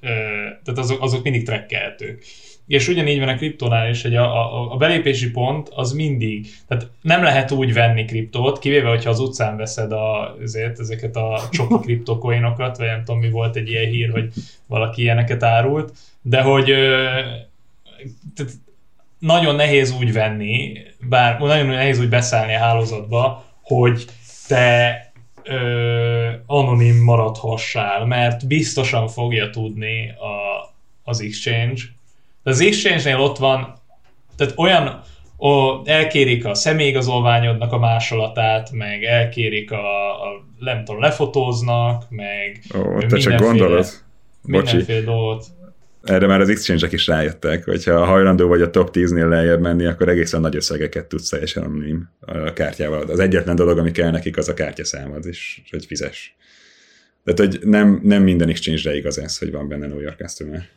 tehát 0.63 0.77
azok, 0.77 1.01
azok 1.01 1.23
mindig 1.23 1.45
trekkelhetők. 1.45 2.23
És 2.67 2.87
ugyanígy 2.87 3.19
van 3.19 3.27
a 3.27 3.35
kriptonál 3.35 3.89
is, 3.89 4.01
hogy 4.01 4.15
a, 4.15 4.23
a, 4.23 4.71
a 4.71 4.77
belépési 4.77 5.31
pont 5.31 5.69
az 5.69 5.91
mindig, 5.91 6.47
tehát 6.67 6.87
nem 7.01 7.23
lehet 7.23 7.51
úgy 7.51 7.73
venni 7.73 8.05
kriptót, 8.05 8.59
kivéve, 8.59 8.89
hogyha 8.89 9.09
az 9.09 9.19
utcán 9.19 9.57
veszed 9.57 9.91
a, 9.91 10.35
azért, 10.41 10.79
ezeket 10.79 11.15
a 11.15 11.41
csoki 11.51 11.75
kriptokoinokat, 11.85 12.77
vagy 12.77 12.87
nem 12.87 13.03
tudom, 13.03 13.19
mi 13.19 13.29
volt 13.29 13.55
egy 13.55 13.69
ilyen 13.69 13.91
hír, 13.91 14.11
hogy 14.11 14.33
valaki 14.67 15.01
ilyeneket 15.01 15.43
árult, 15.43 15.93
de 16.21 16.41
hogy 16.41 16.65
tehát 18.35 18.51
nagyon 19.19 19.55
nehéz 19.55 19.91
úgy 19.99 20.13
venni, 20.13 20.77
bár 21.09 21.39
nagyon 21.39 21.65
nehéz 21.65 21.99
úgy 21.99 22.09
beszállni 22.09 22.55
a 22.55 22.59
hálózatba, 22.59 23.45
hogy 23.61 24.05
te 24.47 25.11
ö, 25.43 26.29
anonim 26.45 27.03
maradhassál, 27.03 28.05
mert 28.05 28.47
biztosan 28.47 29.07
fogja 29.07 29.49
tudni 29.49 30.09
a, 30.09 30.73
az 31.03 31.21
exchange, 31.21 31.81
de 32.43 32.49
az 32.49 32.61
exchange-nél 32.61 33.19
ott 33.19 33.37
van, 33.37 33.79
tehát 34.37 34.53
olyan, 34.57 35.01
ó, 35.39 35.81
elkérik 35.85 36.45
a 36.45 36.53
személyigazolványodnak 36.53 37.71
a 37.71 37.79
másolatát, 37.79 38.71
meg 38.71 39.03
elkérik 39.03 39.71
a, 39.71 40.09
a 40.09 40.45
nem 40.59 40.83
tudom, 40.83 41.01
lefotóznak, 41.01 42.03
meg 42.09 42.61
Ó, 42.75 42.97
te 42.97 43.17
csak 43.17 43.39
gondolod. 43.39 43.85
Mindenféle 44.43 45.01
dolgot. 45.01 45.45
Erre 46.03 46.27
már 46.27 46.41
az 46.41 46.49
exchange-ek 46.49 46.91
is 46.91 47.07
rájöttek, 47.07 47.63
hogyha 47.63 48.05
hajlandó 48.05 48.47
vagy 48.47 48.61
a 48.61 48.69
top 48.69 48.89
10-nél 48.93 49.27
lejjebb 49.27 49.59
menni, 49.59 49.85
akkor 49.85 50.09
egészen 50.09 50.41
nagy 50.41 50.55
összegeket 50.55 51.05
tudsz 51.05 51.29
teljesen 51.29 51.63
anonim 51.63 52.09
a 52.19 52.53
kártyával. 52.53 53.01
Az 53.01 53.19
egyetlen 53.19 53.55
dolog, 53.55 53.77
ami 53.77 53.91
kell 53.91 54.11
nekik, 54.11 54.37
az 54.37 54.49
a 54.49 54.53
kártyaszámod, 54.53 55.25
és 55.25 55.61
hogy 55.69 55.85
fizes. 55.85 56.35
Tehát, 57.23 57.39
hogy 57.39 57.67
nem, 57.67 57.99
nem 58.03 58.23
minden 58.23 58.49
exchange-re 58.49 58.95
igaz 58.95 59.17
ez, 59.19 59.37
hogy 59.37 59.51
van 59.51 59.67
benne 59.67 59.87
New 59.87 59.99
York 59.99 60.17
Customer. 60.17 60.67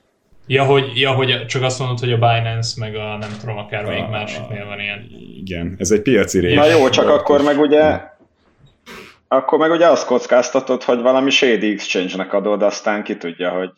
Ja 0.47 0.64
hogy, 0.64 1.01
ja, 1.01 1.12
hogy 1.12 1.47
csak 1.47 1.62
azt 1.62 1.78
mondod, 1.78 1.99
hogy 1.99 2.12
a 2.12 2.16
Binance, 2.16 2.74
meg 2.80 2.95
a 2.95 3.16
nem 3.16 3.30
tudom, 3.40 3.59
akár 3.59 3.84
melyik 3.84 4.09
másiknél 4.09 4.66
van 4.66 4.80
ilyen. 4.80 5.07
Igen, 5.36 5.74
ez 5.78 5.90
egy 5.90 6.03
piaci 6.03 6.38
rész. 6.38 6.55
Na 6.55 6.66
jó, 6.66 6.88
csak 6.88 7.09
akkor 7.09 7.42
meg 7.42 7.59
ugye 7.59 8.12
akkor 9.28 9.59
meg 9.59 9.70
ugye 9.70 9.86
azt 9.86 10.07
kockáztatod, 10.07 10.82
hogy 10.82 11.01
valami 11.01 11.30
shady 11.30 11.72
exchange-nek 11.72 12.32
adod, 12.32 12.62
aztán 12.62 13.03
ki 13.03 13.16
tudja, 13.16 13.51
hogy 13.51 13.70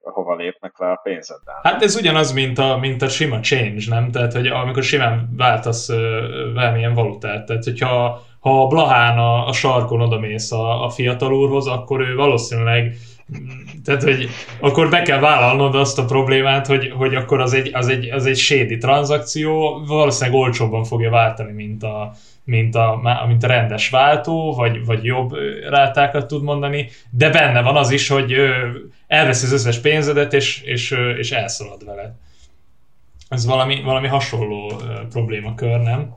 hova 0.00 0.36
lépnek 0.36 0.78
le 0.78 0.90
a 0.90 1.00
pénzeddel. 1.02 1.60
Hát 1.62 1.82
ez 1.82 1.96
ugyanaz, 1.96 2.32
mint 2.32 2.58
a, 2.58 2.76
mint 2.76 3.02
a 3.02 3.08
sima 3.08 3.40
change, 3.40 3.82
nem? 3.88 4.10
Tehát, 4.10 4.32
hogy 4.32 4.46
amikor 4.46 4.82
simán 4.82 5.28
váltasz 5.36 5.88
valamilyen 6.54 6.94
valutát, 6.94 7.46
tehát 7.46 7.64
hogyha 7.64 8.22
ha 8.40 8.62
a 8.62 8.66
Blahán 8.66 9.18
a, 9.18 9.46
a 9.46 9.52
sarkon 9.52 10.00
odamész 10.00 10.52
a, 10.52 10.84
a 10.84 10.90
fiatal 10.90 11.32
úrhoz, 11.32 11.66
akkor 11.66 12.00
ő 12.00 12.14
valószínűleg 12.14 12.94
tehát, 13.84 14.02
hogy 14.02 14.28
akkor 14.60 14.90
be 14.90 15.02
kell 15.02 15.18
vállalnod 15.18 15.74
azt 15.74 15.98
a 15.98 16.04
problémát, 16.04 16.66
hogy, 16.66 16.92
hogy 16.96 17.14
akkor 17.14 17.40
az 17.40 17.52
egy, 17.52 17.70
az, 17.72 17.88
egy, 17.88 18.10
az 18.10 18.26
egy 18.26 18.36
shady 18.36 18.76
tranzakció, 18.76 19.84
valószínűleg 19.86 20.40
olcsóbban 20.40 20.84
fogja 20.84 21.10
váltani, 21.10 21.52
mint 21.52 21.82
a, 21.82 22.14
mint 22.44 22.74
a, 22.74 23.00
mint 23.26 23.42
a 23.42 23.46
rendes 23.46 23.88
váltó, 23.88 24.54
vagy, 24.54 24.84
vagy 24.84 25.04
jobb 25.04 25.34
rátákat 25.68 26.26
tud 26.26 26.42
mondani, 26.42 26.88
de 27.10 27.30
benne 27.30 27.62
van 27.62 27.76
az 27.76 27.90
is, 27.90 28.08
hogy 28.08 28.34
elveszi 29.06 29.44
az 29.44 29.52
összes 29.52 29.78
pénzedet, 29.78 30.32
és, 30.32 30.60
és, 30.62 30.94
és 31.18 31.32
elszalad 31.32 31.84
vele. 31.84 32.16
Ez 33.28 33.46
valami, 33.46 33.82
valami 33.82 34.08
hasonló 34.08 34.72
problémakör, 35.10 35.80
nem? 35.80 36.14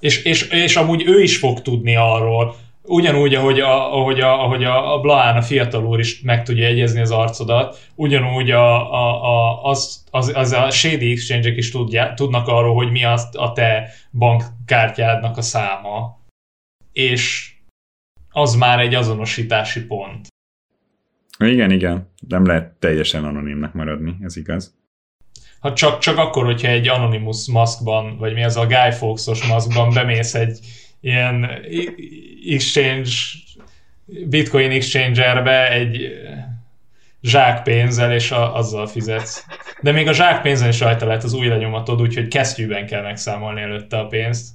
És, 0.00 0.24
és, 0.24 0.48
és 0.48 0.76
amúgy 0.76 1.02
ő 1.06 1.22
is 1.22 1.38
fog 1.38 1.62
tudni 1.62 1.96
arról, 1.96 2.54
ugyanúgy, 2.86 3.34
ahogy 3.34 3.60
a, 3.60 3.94
ahogy 3.94 4.20
a, 4.20 4.44
ahogy 4.44 4.64
a, 4.64 4.94
a 4.94 5.00
Blahán, 5.00 5.36
a 5.36 5.42
fiatal 5.42 5.84
úr 5.84 5.98
is 5.98 6.20
meg 6.20 6.42
tudja 6.42 6.66
egyezni 6.66 7.00
az 7.00 7.10
arcodat, 7.10 7.90
ugyanúgy 7.94 8.50
a, 8.50 8.92
a, 8.92 9.24
a, 9.24 9.64
az, 9.64 10.04
az, 10.10 10.32
az 10.34 10.52
a 10.52 10.70
Shady 10.70 11.10
exchange 11.10 11.50
is 11.50 11.70
tudja, 11.70 12.14
tudnak 12.14 12.48
arról, 12.48 12.74
hogy 12.74 12.90
mi 12.90 13.04
az 13.04 13.28
a 13.32 13.52
te 13.52 13.88
bankkártyádnak 14.12 15.36
a 15.36 15.42
száma. 15.42 16.24
És 16.92 17.54
az 18.30 18.54
már 18.54 18.80
egy 18.80 18.94
azonosítási 18.94 19.86
pont. 19.86 20.26
Igen, 21.38 21.70
igen. 21.70 22.12
Nem 22.28 22.46
lehet 22.46 22.72
teljesen 22.78 23.24
anonimnek 23.24 23.72
maradni, 23.72 24.16
ez 24.20 24.36
igaz. 24.36 24.74
Ha 25.60 25.72
csak, 25.72 25.98
csak 25.98 26.18
akkor, 26.18 26.44
hogyha 26.44 26.68
egy 26.68 26.88
Anonymous 26.88 27.46
maszkban, 27.46 28.16
vagy 28.18 28.34
mi 28.34 28.44
az 28.44 28.56
a 28.56 28.66
Guy 28.66 28.90
Fawkes-os 28.90 29.46
maszkban 29.46 29.94
bemész 29.94 30.34
egy 30.34 30.58
ilyen 31.06 31.50
exchange, 32.46 33.10
bitcoin 34.04 34.70
exchangerbe 34.70 35.70
egy 35.70 36.08
zsákpénzzel, 37.22 38.12
és 38.12 38.30
a, 38.30 38.56
azzal 38.56 38.86
fizetsz. 38.86 39.44
De 39.80 39.92
még 39.92 40.08
a 40.08 40.12
zsákpénzen 40.12 40.68
is 40.68 40.80
rajta 40.80 41.06
lehet 41.06 41.22
az 41.22 41.32
új 41.32 41.48
lenyomatod, 41.48 42.00
úgyhogy 42.00 42.28
kesztyűben 42.28 42.86
kell 42.86 43.02
megszámolni 43.02 43.60
előtte 43.60 43.98
a 43.98 44.06
pénzt. 44.06 44.54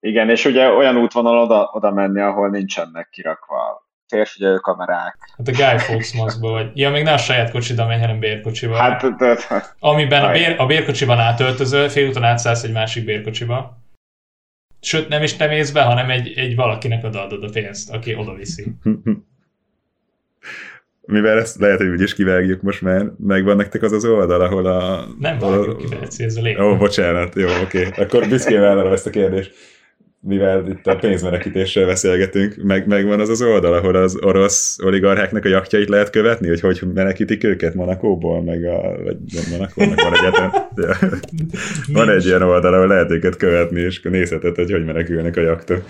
Igen, 0.00 0.30
és 0.30 0.44
ugye 0.44 0.68
olyan 0.68 0.96
útvonal 0.96 1.38
oda, 1.38 1.70
oda 1.72 1.90
menni, 1.90 2.20
ahol 2.20 2.48
nincsenek 2.48 3.08
kirakva 3.10 3.88
térfigyelő 4.08 4.56
kamerák. 4.56 5.16
Hát 5.36 5.48
a 5.48 5.52
Guy 5.52 5.78
Fawkes 5.78 6.14
maszkba 6.14 6.50
vagy. 6.50 6.70
Ja, 6.74 6.90
még 6.90 7.02
ne 7.02 7.12
a 7.12 7.18
saját 7.18 7.50
kocsida 7.50 7.86
menj, 7.86 8.00
hanem 8.00 8.18
bérkocsiba. 8.18 8.76
Hát, 8.76 9.16
de, 9.16 9.36
Amiben 9.78 10.24
a, 10.24 10.30
bér, 10.30 10.54
a 10.58 10.66
bérkocsiban 10.66 11.18
átöltözöl, 11.18 11.88
félúton 11.88 12.24
átszállsz 12.24 12.62
egy 12.62 12.72
másik 12.72 13.04
bérkocsiba. 13.04 13.83
Sőt, 14.84 15.08
nem 15.08 15.22
is 15.22 15.36
te 15.36 15.46
mész 15.46 15.70
be, 15.70 15.82
hanem 15.82 16.10
egy, 16.10 16.32
egy 16.36 16.54
valakinek 16.54 17.04
odaadod 17.04 17.44
a 17.44 17.48
pénzt, 17.52 17.90
aki 17.90 18.14
oda 18.14 18.34
viszi. 18.34 18.64
Mivel 21.06 21.38
ezt 21.38 21.58
lehet, 21.58 21.78
hogy 21.78 21.88
úgyis 21.88 22.14
kivágjuk 22.14 22.62
most 22.62 22.82
már, 22.82 23.06
megvan 23.18 23.56
nektek 23.56 23.82
az 23.82 23.92
az 23.92 24.04
oldal, 24.04 24.40
ahol 24.40 24.66
a... 24.66 25.06
Nem 25.18 25.38
vágjuk 25.38 26.08
ki, 26.08 26.24
ez 26.24 26.36
a 26.36 26.42
lényeg. 26.42 26.60
Ó, 26.60 26.76
bocsánat, 26.76 27.34
jó, 27.34 27.48
oké. 27.62 27.86
Okay. 27.86 28.04
Akkor 28.04 28.28
büszkén 28.28 28.60
vállalom 28.60 28.92
ezt 28.92 29.06
a 29.06 29.10
kérdést 29.10 29.54
mivel 30.24 30.68
itt 30.68 30.86
a 30.86 30.96
pénzmenekítésről 30.96 31.86
beszélgetünk, 31.86 32.54
meg, 32.62 32.86
megvan 32.86 33.20
az 33.20 33.28
az 33.28 33.42
oldal, 33.42 33.74
ahol 33.74 33.94
az 33.94 34.18
orosz 34.22 34.78
oligarcháknak 34.82 35.44
a 35.44 35.48
jaktjait 35.48 35.88
lehet 35.88 36.10
követni, 36.10 36.48
hogy 36.48 36.60
hogy 36.60 36.82
menekítik 36.94 37.44
őket 37.44 37.74
Monakóból, 37.74 38.42
meg 38.42 38.64
a, 38.64 39.02
vagy 39.02 39.16
Monakónak 39.50 40.00
van 40.00 40.14
egy, 40.14 40.50
van 41.96 42.08
egy 42.08 42.24
ilyen 42.24 42.42
oldal, 42.42 42.74
ahol 42.74 42.86
lehet 42.86 43.10
őket 43.10 43.36
követni, 43.36 43.80
és 43.80 44.02
nézheted, 44.02 44.54
hogy 44.54 44.70
hogy 44.70 44.84
menekülnek 44.84 45.36
a 45.36 45.40
jaktok. 45.40 45.84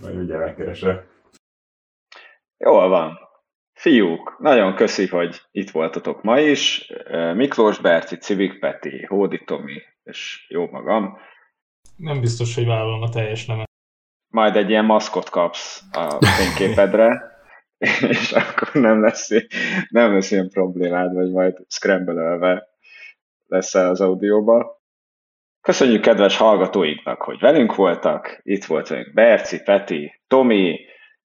Majd 0.00 0.16
ugye 0.16 0.36
megkeresel. 0.36 1.04
Jól 2.58 2.88
van. 2.88 3.18
Fiúk, 3.72 4.36
nagyon 4.38 4.74
köszi, 4.74 5.06
hogy 5.06 5.40
itt 5.50 5.70
voltatok 5.70 6.22
ma 6.22 6.40
is. 6.40 6.92
Miklós 7.34 7.80
Berci, 7.80 8.16
Civik 8.16 8.58
Peti, 8.58 9.04
Hódi 9.08 9.42
Tomi 9.44 9.82
és 10.04 10.46
jó 10.48 10.68
magam 10.70 11.18
nem 12.00 12.20
biztos, 12.20 12.54
hogy 12.54 12.66
vállalom 12.66 13.02
a 13.02 13.08
teljes 13.08 13.46
nevet. 13.46 13.68
Majd 14.28 14.56
egy 14.56 14.70
ilyen 14.70 14.84
maszkot 14.84 15.30
kapsz 15.30 15.82
a 15.92 16.26
fényképedre, 16.26 17.22
és 18.08 18.32
akkor 18.32 18.80
nem 18.82 19.00
lesz, 19.02 19.28
nem 19.88 20.12
lesz 20.12 20.30
ilyen 20.30 20.48
problémád, 20.48 21.14
vagy 21.14 21.30
majd 21.30 21.56
scramble 21.68 22.68
lesz 23.46 23.74
az 23.74 24.00
audióba. 24.00 24.78
Köszönjük 25.60 26.00
kedves 26.00 26.36
hallgatóinknak, 26.36 27.22
hogy 27.22 27.38
velünk 27.38 27.74
voltak. 27.74 28.40
Itt 28.42 28.64
volt 28.64 28.88
velünk 28.88 29.14
Berci, 29.14 29.62
Peti, 29.62 30.20
Tomi, 30.26 30.80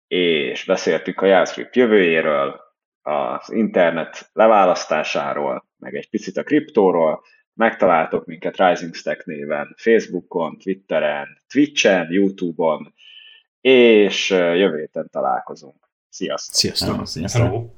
és 0.06 0.64
beszéltük 0.64 1.20
a 1.20 1.26
JavaScript 1.26 1.76
jövőjéről, 1.76 2.60
az 3.02 3.52
internet 3.52 4.30
leválasztásáról, 4.32 5.66
meg 5.78 5.94
egy 5.94 6.10
picit 6.10 6.36
a 6.36 6.42
kriptóról. 6.42 7.22
Megtaláltok 7.56 8.26
minket 8.26 8.56
Rising 8.56 8.94
Stack 8.94 9.24
néven 9.26 9.74
Facebookon, 9.76 10.58
Twitteren, 10.58 11.42
Twitchen, 11.48 12.12
Youtube-on, 12.12 12.94
és 13.60 14.30
jövő 14.30 14.78
héten 14.78 15.08
találkozunk. 15.10 15.88
Sziasztok! 16.08 16.54
Sziasztok! 16.54 17.06
Sziasztok. 17.06 17.70